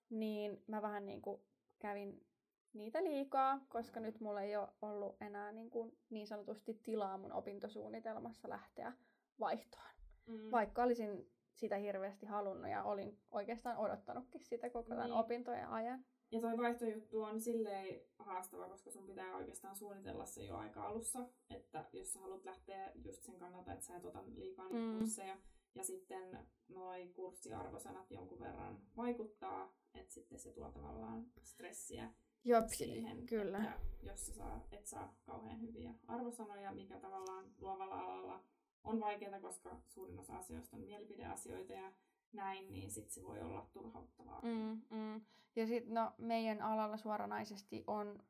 niin 0.09 0.63
mä 0.67 0.81
vähän 0.81 1.05
niin 1.05 1.21
kuin 1.21 1.41
kävin 1.79 2.25
niitä 2.73 3.03
liikaa, 3.03 3.59
koska 3.69 3.99
nyt 3.99 4.19
mulla 4.19 4.41
ei 4.41 4.55
ole 4.55 4.67
ollut 4.81 5.21
enää 5.21 5.51
niin, 5.51 5.69
kuin 5.69 5.97
niin 6.09 6.27
sanotusti 6.27 6.79
tilaa 6.83 7.17
mun 7.17 7.31
opintosuunnitelmassa 7.31 8.49
lähteä 8.49 8.93
vaihtoon. 9.39 9.91
Mm. 10.27 10.51
Vaikka 10.51 10.83
olisin 10.83 11.31
sitä 11.55 11.75
hirveästi 11.75 12.25
halunnut 12.25 12.71
ja 12.71 12.83
olin 12.83 13.17
oikeastaan 13.31 13.77
odottanutkin 13.77 14.43
sitä 14.43 14.69
koko 14.69 14.89
tämän 14.89 15.05
Niin. 15.09 15.19
opintojen 15.19 15.67
ajan. 15.67 16.05
Ja 16.31 16.41
toi 16.41 16.57
vaihtojuttu 16.57 17.23
on 17.23 17.41
silleen 17.41 18.01
haastava, 18.19 18.69
koska 18.69 18.91
sun 18.91 19.05
pitää 19.05 19.35
oikeastaan 19.35 19.75
suunnitella 19.75 20.25
se 20.25 20.43
jo 20.43 20.57
aika 20.57 20.83
alussa, 20.87 21.19
että 21.49 21.85
jos 21.93 22.13
sä 22.13 22.19
haluat 22.19 22.45
lähteä 22.45 22.91
just 23.03 23.23
sen 23.23 23.39
kannalta, 23.39 23.73
että 23.73 23.85
sä 23.85 23.95
et 23.95 24.05
ota 24.05 24.23
liikaa 24.35 24.65
niitä 24.69 24.79
Mm. 24.91 24.97
kursseja, 24.97 25.37
Ja 25.75 25.83
sitten 25.83 26.37
noi 26.67 27.07
kurssiarvosanat 27.15 28.11
jonkun 28.11 28.39
verran 28.39 28.79
vaikuttaa, 28.97 29.73
että 29.93 30.13
sitten 30.13 30.39
se 30.39 30.51
tuo 30.51 30.71
tavallaan 30.71 31.25
stressiä 31.43 32.13
Jop, 32.45 32.67
siihen, 32.67 33.25
kyllä. 33.25 33.57
että 33.57 33.79
jos 34.03 34.25
sä 34.25 34.33
saa, 34.33 34.67
et 34.71 34.85
saa 34.85 35.15
kauhean 35.25 35.61
hyviä 35.61 35.93
arvosanoja, 36.07 36.71
mikä 36.71 36.99
tavallaan 36.99 37.45
luovalla 37.59 37.95
alalla 37.99 38.43
on 38.83 38.99
vaikeaa, 38.99 39.39
koska 39.39 39.69
suurin 39.87 40.19
osa 40.19 40.37
asioista 40.37 40.77
on 40.77 40.83
mielipideasioita 40.83 41.73
ja 41.73 41.91
näin, 42.33 42.71
niin 42.73 42.91
sitten 42.91 43.13
se 43.13 43.23
voi 43.23 43.41
olla 43.41 43.67
turhauttavaa. 43.73 44.39
Mm, 44.43 44.81
mm. 44.89 45.21
Ja 45.55 45.67
sitten 45.67 45.93
no, 45.93 46.11
meidän 46.17 46.61
alalla 46.61 46.97
suoranaisesti 46.97 47.83
on 47.87 48.23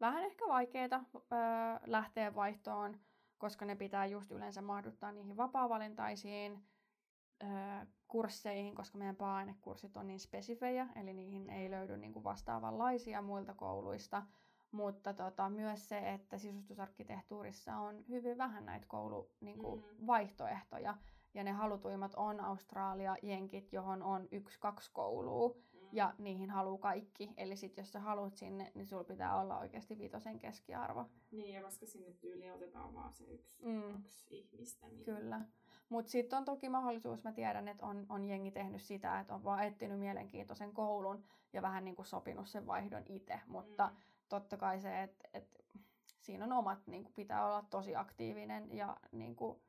vähän 0.00 0.24
ehkä 0.24 0.44
vaikeaa 0.48 1.04
öö, 1.14 1.38
lähteä 1.86 2.34
vaihtoon, 2.34 3.00
koska 3.38 3.64
ne 3.64 3.76
pitää 3.76 4.06
just 4.06 4.30
yleensä 4.30 4.62
mahduttaa 4.62 5.12
niihin 5.12 5.36
vapaa-valintaisiin 5.36 6.64
öö, 7.42 7.48
kursseihin, 8.08 8.74
koska 8.74 8.98
meidän 8.98 9.16
paa-ainekurssit 9.16 9.96
on 9.96 10.06
niin 10.06 10.20
spesifejä, 10.20 10.88
eli 10.96 11.14
niihin 11.14 11.50
ei 11.50 11.70
löydy 11.70 11.96
niinku 11.96 12.24
vastaavanlaisia 12.24 13.22
muilta 13.22 13.54
kouluista. 13.54 14.22
Mutta 14.74 15.14
tota, 15.14 15.50
myös 15.50 15.88
se, 15.88 16.12
että 16.12 16.38
sisustusarkkitehtuurissa 16.38 17.76
on 17.76 18.04
hyvin 18.08 18.38
vähän 18.38 18.66
näitä 18.66 18.86
kouluvaihtoehtoja. 18.86 20.92
Niinku, 20.92 21.02
mm. 21.02 21.14
Ja 21.34 21.44
ne 21.44 21.52
halutuimmat 21.52 22.14
on 22.16 22.40
Australia, 22.40 23.16
Jenkit, 23.22 23.72
johon 23.72 24.02
on 24.02 24.28
yksi, 24.30 24.60
kaksi 24.60 24.90
koulua. 24.92 25.48
Mm. 25.48 25.88
Ja 25.92 26.14
niihin 26.18 26.50
haluaa 26.50 26.78
kaikki. 26.78 27.30
Eli 27.36 27.56
sit 27.56 27.76
jos 27.76 27.92
sä 27.92 28.00
haluat 28.00 28.36
sinne, 28.36 28.72
niin 28.74 28.86
sulla 28.86 29.04
pitää 29.04 29.40
olla 29.40 29.58
oikeasti 29.58 29.98
viitosen 29.98 30.38
keskiarvo. 30.38 31.04
Niin, 31.30 31.54
ja 31.54 31.62
koska 31.62 31.86
sinne 31.86 32.12
tyyli 32.12 32.50
otetaan 32.50 32.94
vaan 32.94 33.12
se 33.12 33.24
yksi, 33.24 33.62
mm. 33.62 33.92
kaksi 33.92 34.26
ihmistä. 34.30 34.88
Niin... 34.88 35.04
Kyllä. 35.04 35.40
Mutta 35.88 36.10
sitten 36.10 36.38
on 36.38 36.44
toki 36.44 36.68
mahdollisuus, 36.68 37.24
mä 37.24 37.32
tiedän, 37.32 37.68
että 37.68 37.86
on, 37.86 38.06
on 38.08 38.24
jengi 38.24 38.50
tehnyt 38.50 38.82
sitä, 38.82 39.20
että 39.20 39.34
on 39.34 39.44
vaan 39.44 39.64
etsinyt 39.64 39.98
mielenkiintoisen 39.98 40.72
koulun 40.72 41.24
ja 41.52 41.62
vähän 41.62 41.84
niin 41.84 41.96
kuin 41.96 42.06
sopinut 42.06 42.48
sen 42.48 42.66
vaihdon 42.66 43.02
itse. 43.06 43.40
Mutta 43.46 43.86
mm. 43.86 43.96
Totta 44.28 44.56
kai 44.56 44.80
se, 44.80 45.02
että 45.02 45.28
et, 45.32 45.64
siinä 46.20 46.44
on 46.44 46.52
omat, 46.52 46.86
niin 46.86 47.04
kuin 47.04 47.14
pitää 47.14 47.46
olla 47.46 47.62
tosi 47.70 47.96
aktiivinen 47.96 48.76
ja 48.76 48.96
niin 49.12 49.36
kuin, 49.36 49.60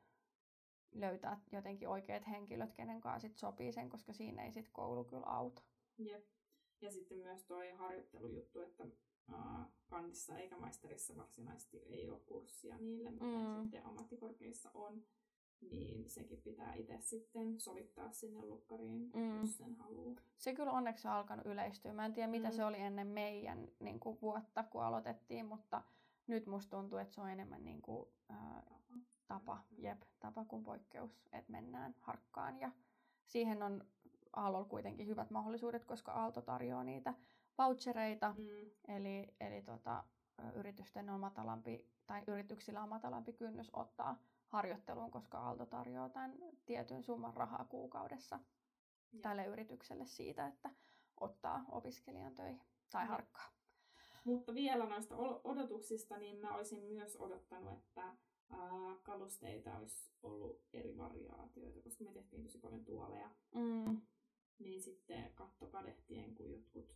löytää 0.96 1.42
jotenkin 1.52 1.88
oikeat 1.88 2.28
henkilöt, 2.28 2.74
kenen 2.74 3.02
kanssa 3.02 3.28
sit 3.28 3.38
sopii 3.38 3.72
sen, 3.72 3.90
koska 3.90 4.14
siinä 4.14 4.44
ei 4.44 4.52
sit 4.52 4.70
koulu 4.70 5.04
kyllä 5.04 5.26
auta. 5.26 5.62
Jep. 5.98 6.26
Ja 6.82 6.92
sitten 6.92 7.18
myös 7.18 7.44
tuo 7.44 7.58
harjoittelujuttu, 7.78 8.62
että 8.62 8.84
uh, 9.34 9.66
kantissa 9.88 10.38
eikä 10.38 10.58
maisterissa 10.58 11.16
varsinaisesti 11.16 11.78
ei 11.78 12.10
ole 12.10 12.20
kurssia 12.20 12.78
niille, 12.78 13.12
mitä 13.12 13.26
mm. 13.26 13.62
sitten 13.62 13.86
ammattikorkeissa 13.86 14.72
on 14.74 15.04
niin 15.62 16.10
sekin 16.10 16.42
pitää 16.42 16.74
itse 16.74 16.98
sitten 17.00 17.60
sovittaa 17.60 18.12
sinne 18.12 18.42
lukkariin, 18.42 19.12
mm. 19.14 19.40
jos 19.40 19.58
sen 19.58 19.76
haluaa. 19.76 20.16
Se 20.38 20.54
kyllä 20.54 20.72
onneksi 20.72 21.08
on 21.08 21.14
alkanut 21.14 21.46
yleistyä. 21.46 21.94
Mä 21.94 22.06
en 22.06 22.14
tiedä, 22.14 22.28
mitä 22.28 22.48
mm. 22.50 22.54
se 22.56 22.66
oli 22.66 22.80
ennen 22.80 23.08
meidän 23.08 23.68
niin 23.80 24.00
kuin, 24.00 24.18
vuotta, 24.22 24.64
kun 24.64 24.84
aloitettiin, 24.84 25.46
mutta 25.46 25.84
nyt 26.28 26.46
musta 26.48 26.78
tuntuu, 26.78 26.98
että 26.98 27.14
se 27.14 27.22
on 27.22 27.30
enemmän 27.30 27.64
niin 27.64 27.82
kuin, 27.82 28.10
ää, 28.30 28.64
tapa. 28.66 29.00
tapa, 29.28 29.64
jep, 29.78 30.02
tapa 30.20 30.46
kuin 30.46 30.64
poikkeus, 30.64 31.20
että 31.34 31.52
mennään 31.52 31.96
harkkaan. 32.00 32.60
Ja 32.60 32.72
siihen 33.26 33.64
on 33.64 33.86
Aallolla 34.36 34.66
kuitenkin 34.66 35.08
hyvät 35.08 35.32
mahdollisuudet, 35.32 35.86
koska 35.86 36.12
Aalto 36.12 36.42
tarjoaa 36.42 36.84
niitä 36.84 37.14
vouchereita, 37.58 38.36
mm. 38.38 38.96
eli, 38.96 39.28
eli 39.40 39.62
tota, 39.62 40.04
yritysten 40.56 41.10
on 41.10 41.20
matalampi, 41.20 41.86
tai 42.08 42.24
yrityksillä 42.28 42.84
on 42.84 42.90
matalampi 42.90 43.34
kynnys 43.34 43.70
ottaa 43.74 44.18
harjoitteluun, 44.56 45.12
koska 45.12 45.38
Aalto 45.38 45.66
tarjoaa 45.66 46.10
tämän 46.10 46.34
tietyn 46.66 47.04
summan 47.04 47.34
rahaa 47.34 47.66
kuukaudessa 47.70 48.40
ja. 49.14 49.22
tälle 49.22 49.46
yritykselle 49.46 50.06
siitä, 50.06 50.48
että 50.48 50.70
ottaa 51.20 51.66
opiskelijan 51.72 52.36
töihin 52.36 52.62
tai 52.92 53.06
harkkaa. 53.06 53.56
Mutta 54.26 54.54
vielä 54.54 54.86
noista 54.86 55.16
odotuksista, 55.44 56.18
niin 56.18 56.42
mä 56.42 56.56
olisin 56.56 56.84
myös 56.84 57.16
odottanut, 57.20 57.74
että 57.74 58.16
kalusteita 59.04 59.78
olisi 59.78 60.12
ollut 60.24 60.62
eri 60.74 60.98
variaatioita, 60.98 61.82
koska 61.82 62.04
me 62.04 62.12
tehtiin 62.12 62.44
tosi 62.44 62.58
paljon 62.58 62.86
tuoleja. 62.86 63.30
Mm. 63.56 64.02
Niin 64.60 64.82
sitten 64.82 65.34
kattokadehtien, 65.34 66.36
kun 66.36 66.52
jotkut 66.52 66.96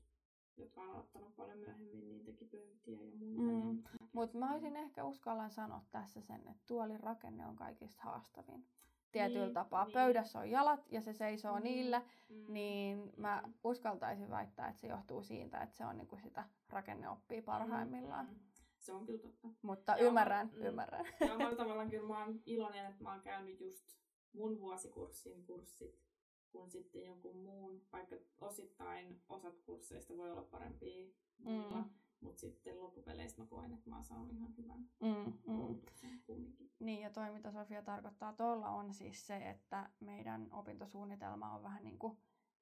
jotka 0.60 0.82
on 0.82 0.90
aloittanut 0.90 1.36
paljon 1.36 1.58
myöhemmin, 1.58 2.10
niin 2.10 2.26
teki 2.26 2.46
pöytiä 2.46 3.02
ja 3.02 3.16
muuta. 3.16 3.90
Mm. 3.99 3.99
Mutta 4.14 4.38
mä 4.38 4.52
olisin 4.52 4.76
ehkä 4.76 5.04
uskallan 5.04 5.52
sanoa 5.52 5.82
tässä 5.92 6.22
sen, 6.22 6.48
että 6.48 6.64
tuolin 6.68 7.00
rakenne 7.00 7.48
on 7.48 7.56
kaikista 7.56 8.04
haastavin. 8.04 8.66
Tietyllä 9.12 9.46
niin, 9.46 9.54
tapaa. 9.54 9.84
Niin. 9.86 9.94
Pöydässä 9.94 10.40
on 10.40 10.52
jalat 10.52 10.92
ja 10.92 11.02
se 11.02 11.14
seisoo 11.14 11.58
mm. 11.58 11.64
niillä, 11.64 12.02
mm. 12.30 12.54
niin 12.54 13.14
mä 13.18 13.44
mm. 13.46 13.54
uskaltaisin 13.64 14.30
väittää, 14.30 14.68
että 14.68 14.82
se 14.82 14.88
johtuu 14.88 15.24
siitä, 15.24 15.62
että 15.62 15.78
se 15.78 15.86
on 15.86 15.98
niinku 15.98 16.18
sitä 16.18 16.44
rakenneoppia 16.70 17.42
parhaimmillaan. 17.42 18.26
Mm. 18.26 18.36
Se 18.80 18.94
on 18.94 19.06
kyllä 19.06 19.20
totta. 19.20 19.48
Mutta 19.62 19.92
ja 19.92 19.98
ymmärrän, 19.98 20.52
mä, 20.60 20.68
ymmärrän. 20.68 21.06
Ja 21.20 21.38
mä 21.38 21.56
tavallaan 21.56 21.90
kyllä 21.90 22.08
mä 22.08 22.26
oon 22.26 22.40
iloinen, 22.46 22.86
että 22.86 23.04
mä 23.04 23.12
oon 23.12 23.22
käynyt 23.22 23.60
just 23.60 23.86
mun 24.34 24.60
vuosikurssin 24.60 25.46
kurssit 25.46 26.10
kuin 26.52 26.72
sitten 26.72 27.04
jonkun 27.04 27.38
muun, 27.38 27.82
vaikka 27.92 28.16
osittain 28.42 29.22
osat 29.30 29.60
kursseista 29.66 30.18
voi 30.18 30.32
olla 30.32 30.42
parempia 30.42 31.08
muilla, 31.38 31.82
mm. 31.82 31.90
mutta 32.22 32.40
sitten 32.40 32.80
loppupeleissä 32.80 33.39
mä 33.39 33.39
koen, 33.50 33.74
että 33.74 33.90
mä 33.90 33.96
oon 33.96 34.06
saanut 34.06 34.32
ihan 34.32 34.58
hyvän 34.58 34.80
mm, 35.00 35.34
mm. 35.48 35.82
kumminkin. 36.26 36.72
Niin, 36.80 37.02
ja 37.02 37.10
toi 37.10 37.32
mitä 37.32 37.52
Sofia 37.52 37.82
tarkoittaa 37.82 38.34
tuolla 38.34 38.70
on 38.70 38.94
siis 38.94 39.28
se, 39.28 39.50
että 39.50 39.90
meidän 40.00 40.48
opintosuunnitelma 40.52 41.54
on 41.56 41.64
vähän 41.64 41.84
niin 41.84 42.00
kuin 42.00 42.18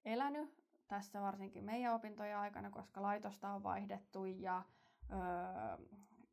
elänyt 0.05 0.63
tässä 0.87 1.21
varsinkin 1.21 1.63
meidän 1.63 1.93
opintojen 1.93 2.37
aikana, 2.37 2.69
koska 2.69 3.01
laitosta 3.01 3.49
on 3.49 3.63
vaihdettu 3.63 4.25
ja 4.25 4.63
öö, 5.11 5.87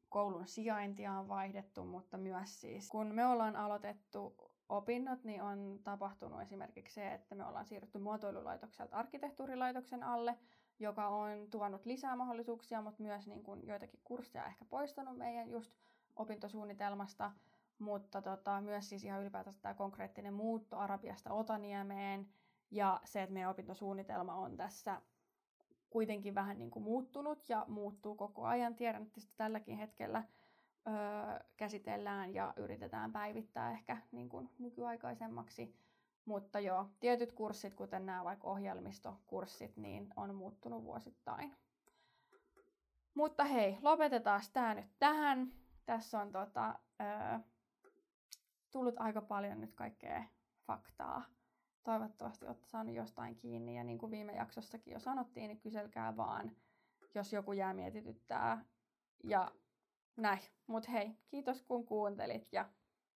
koulun 0.09 0.46
sijaintia 0.46 1.12
on 1.12 1.28
vaihdettu, 1.28 1.84
mutta 1.84 2.18
myös 2.18 2.61
siis 2.61 2.88
kun 2.88 3.14
me 3.14 3.26
ollaan 3.26 3.57
aloitettu 3.57 4.36
opinnot, 4.68 5.24
niin 5.24 5.42
on 5.42 5.80
tapahtunut 5.84 6.42
esimerkiksi 6.42 6.94
se, 6.94 7.12
että 7.14 7.34
me 7.34 7.44
ollaan 7.46 7.66
siirrytty 7.66 7.98
muotoilulaitokselta 7.98 8.96
arkkitehtuurilaitoksen 8.96 10.02
alle, 10.02 10.38
joka 10.79 11.09
on 11.09 11.47
tuonut 11.51 11.87
lisää 11.87 12.16
mahdollisuuksia, 12.16 12.83
mutta 12.83 13.03
myös 13.03 13.27
niin 13.27 13.43
kuin 13.43 13.66
joitakin 13.66 14.01
kursseja 14.05 14.47
ehkä 14.47 14.64
poistanut 14.64 15.18
meidän 15.18 15.51
just 15.51 15.72
opintosuunnitelmasta, 16.16 17.33
mutta 17.79 18.22
tota, 18.22 18.61
myös 18.61 18.89
siis 18.89 19.05
ihan 19.05 19.20
ylipäätänsä 19.20 19.62
tämä 19.62 19.75
konkreettinen 19.75 20.35
muutto 20.35 20.79
Arabiasta 20.79 21.33
Otaniemeen 21.33 22.29
ja 22.70 23.01
se, 23.05 23.22
että 23.22 23.33
meidän 23.33 23.51
opintosuunnitelma 23.51 24.35
on 24.35 24.57
tässä 24.57 25.01
kuitenkin 25.91 26.35
vähän 26.35 26.59
niin 26.59 26.70
kuin 26.70 26.83
muuttunut 26.83 27.49
ja 27.49 27.64
muuttuu 27.68 28.14
koko 28.14 28.45
ajan. 28.45 28.75
Tiedän, 28.75 29.03
että 29.03 29.20
tälläkin 29.37 29.77
hetkellä 29.77 30.25
öö, 30.89 30.95
käsitellään 31.57 32.35
ja 32.35 32.55
yritetään 32.57 33.12
päivittää 33.12 33.70
ehkä 33.70 33.97
niin 34.12 34.29
kuin 34.29 34.51
nykyaikaisemmaksi. 34.59 35.75
Mutta 36.25 36.61
joo, 36.61 36.89
tietyt 37.01 37.33
kurssit, 37.33 37.75
kuten 37.75 38.07
nämä 38.07 38.25
vaikka 38.25 38.49
ohjelmistokurssit, 38.49 39.77
niin 39.77 40.09
on 40.16 40.35
muuttunut 40.35 40.85
vuosittain. 40.85 41.57
Mutta 43.14 43.45
hei, 43.45 43.79
lopetetaan 43.83 44.43
tämä 44.53 44.75
nyt 44.75 44.99
tähän. 44.99 45.53
Tässä 45.87 46.20
on 46.20 46.33
tota, 46.33 46.79
öö, 47.01 47.39
tullut 48.70 48.95
aika 48.99 49.20
paljon 49.22 49.61
nyt 49.61 49.75
kaikkea 49.75 50.25
faktaa. 50.66 51.25
Toivottavasti 51.85 52.47
olette 52.47 52.66
saanut 52.66 52.95
jostain 52.95 53.37
kiinni. 53.37 53.77
Ja 53.77 53.85
niin 53.85 53.99
kuin 53.99 54.11
viime 54.11 54.33
jaksossakin 54.33 54.93
jo 54.93 55.01
sanottiin, 55.01 55.49
niin 55.49 55.61
kyselkää 55.61 56.16
vaan, 56.16 56.57
jos 57.14 57.33
joku 57.33 57.53
jää 57.53 57.75
mietityttää. 57.75 58.64
Ja 59.25 59.51
näin. 60.16 60.41
Mut 60.66 60.89
hei, 60.89 61.18
kiitos 61.27 61.62
kun 61.62 61.87
kuuntelit 61.87 62.49
ja 62.53 62.68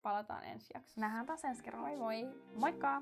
palataan 0.01 0.43
ensi 0.43 0.71
jaksossa. 0.73 1.01
Nähdään 1.01 1.25
taas 1.25 1.43
ensi 1.43 1.63
kerralla. 1.63 1.87
Moi 1.87 1.97
moi! 1.97 2.41
Moikka! 2.55 3.01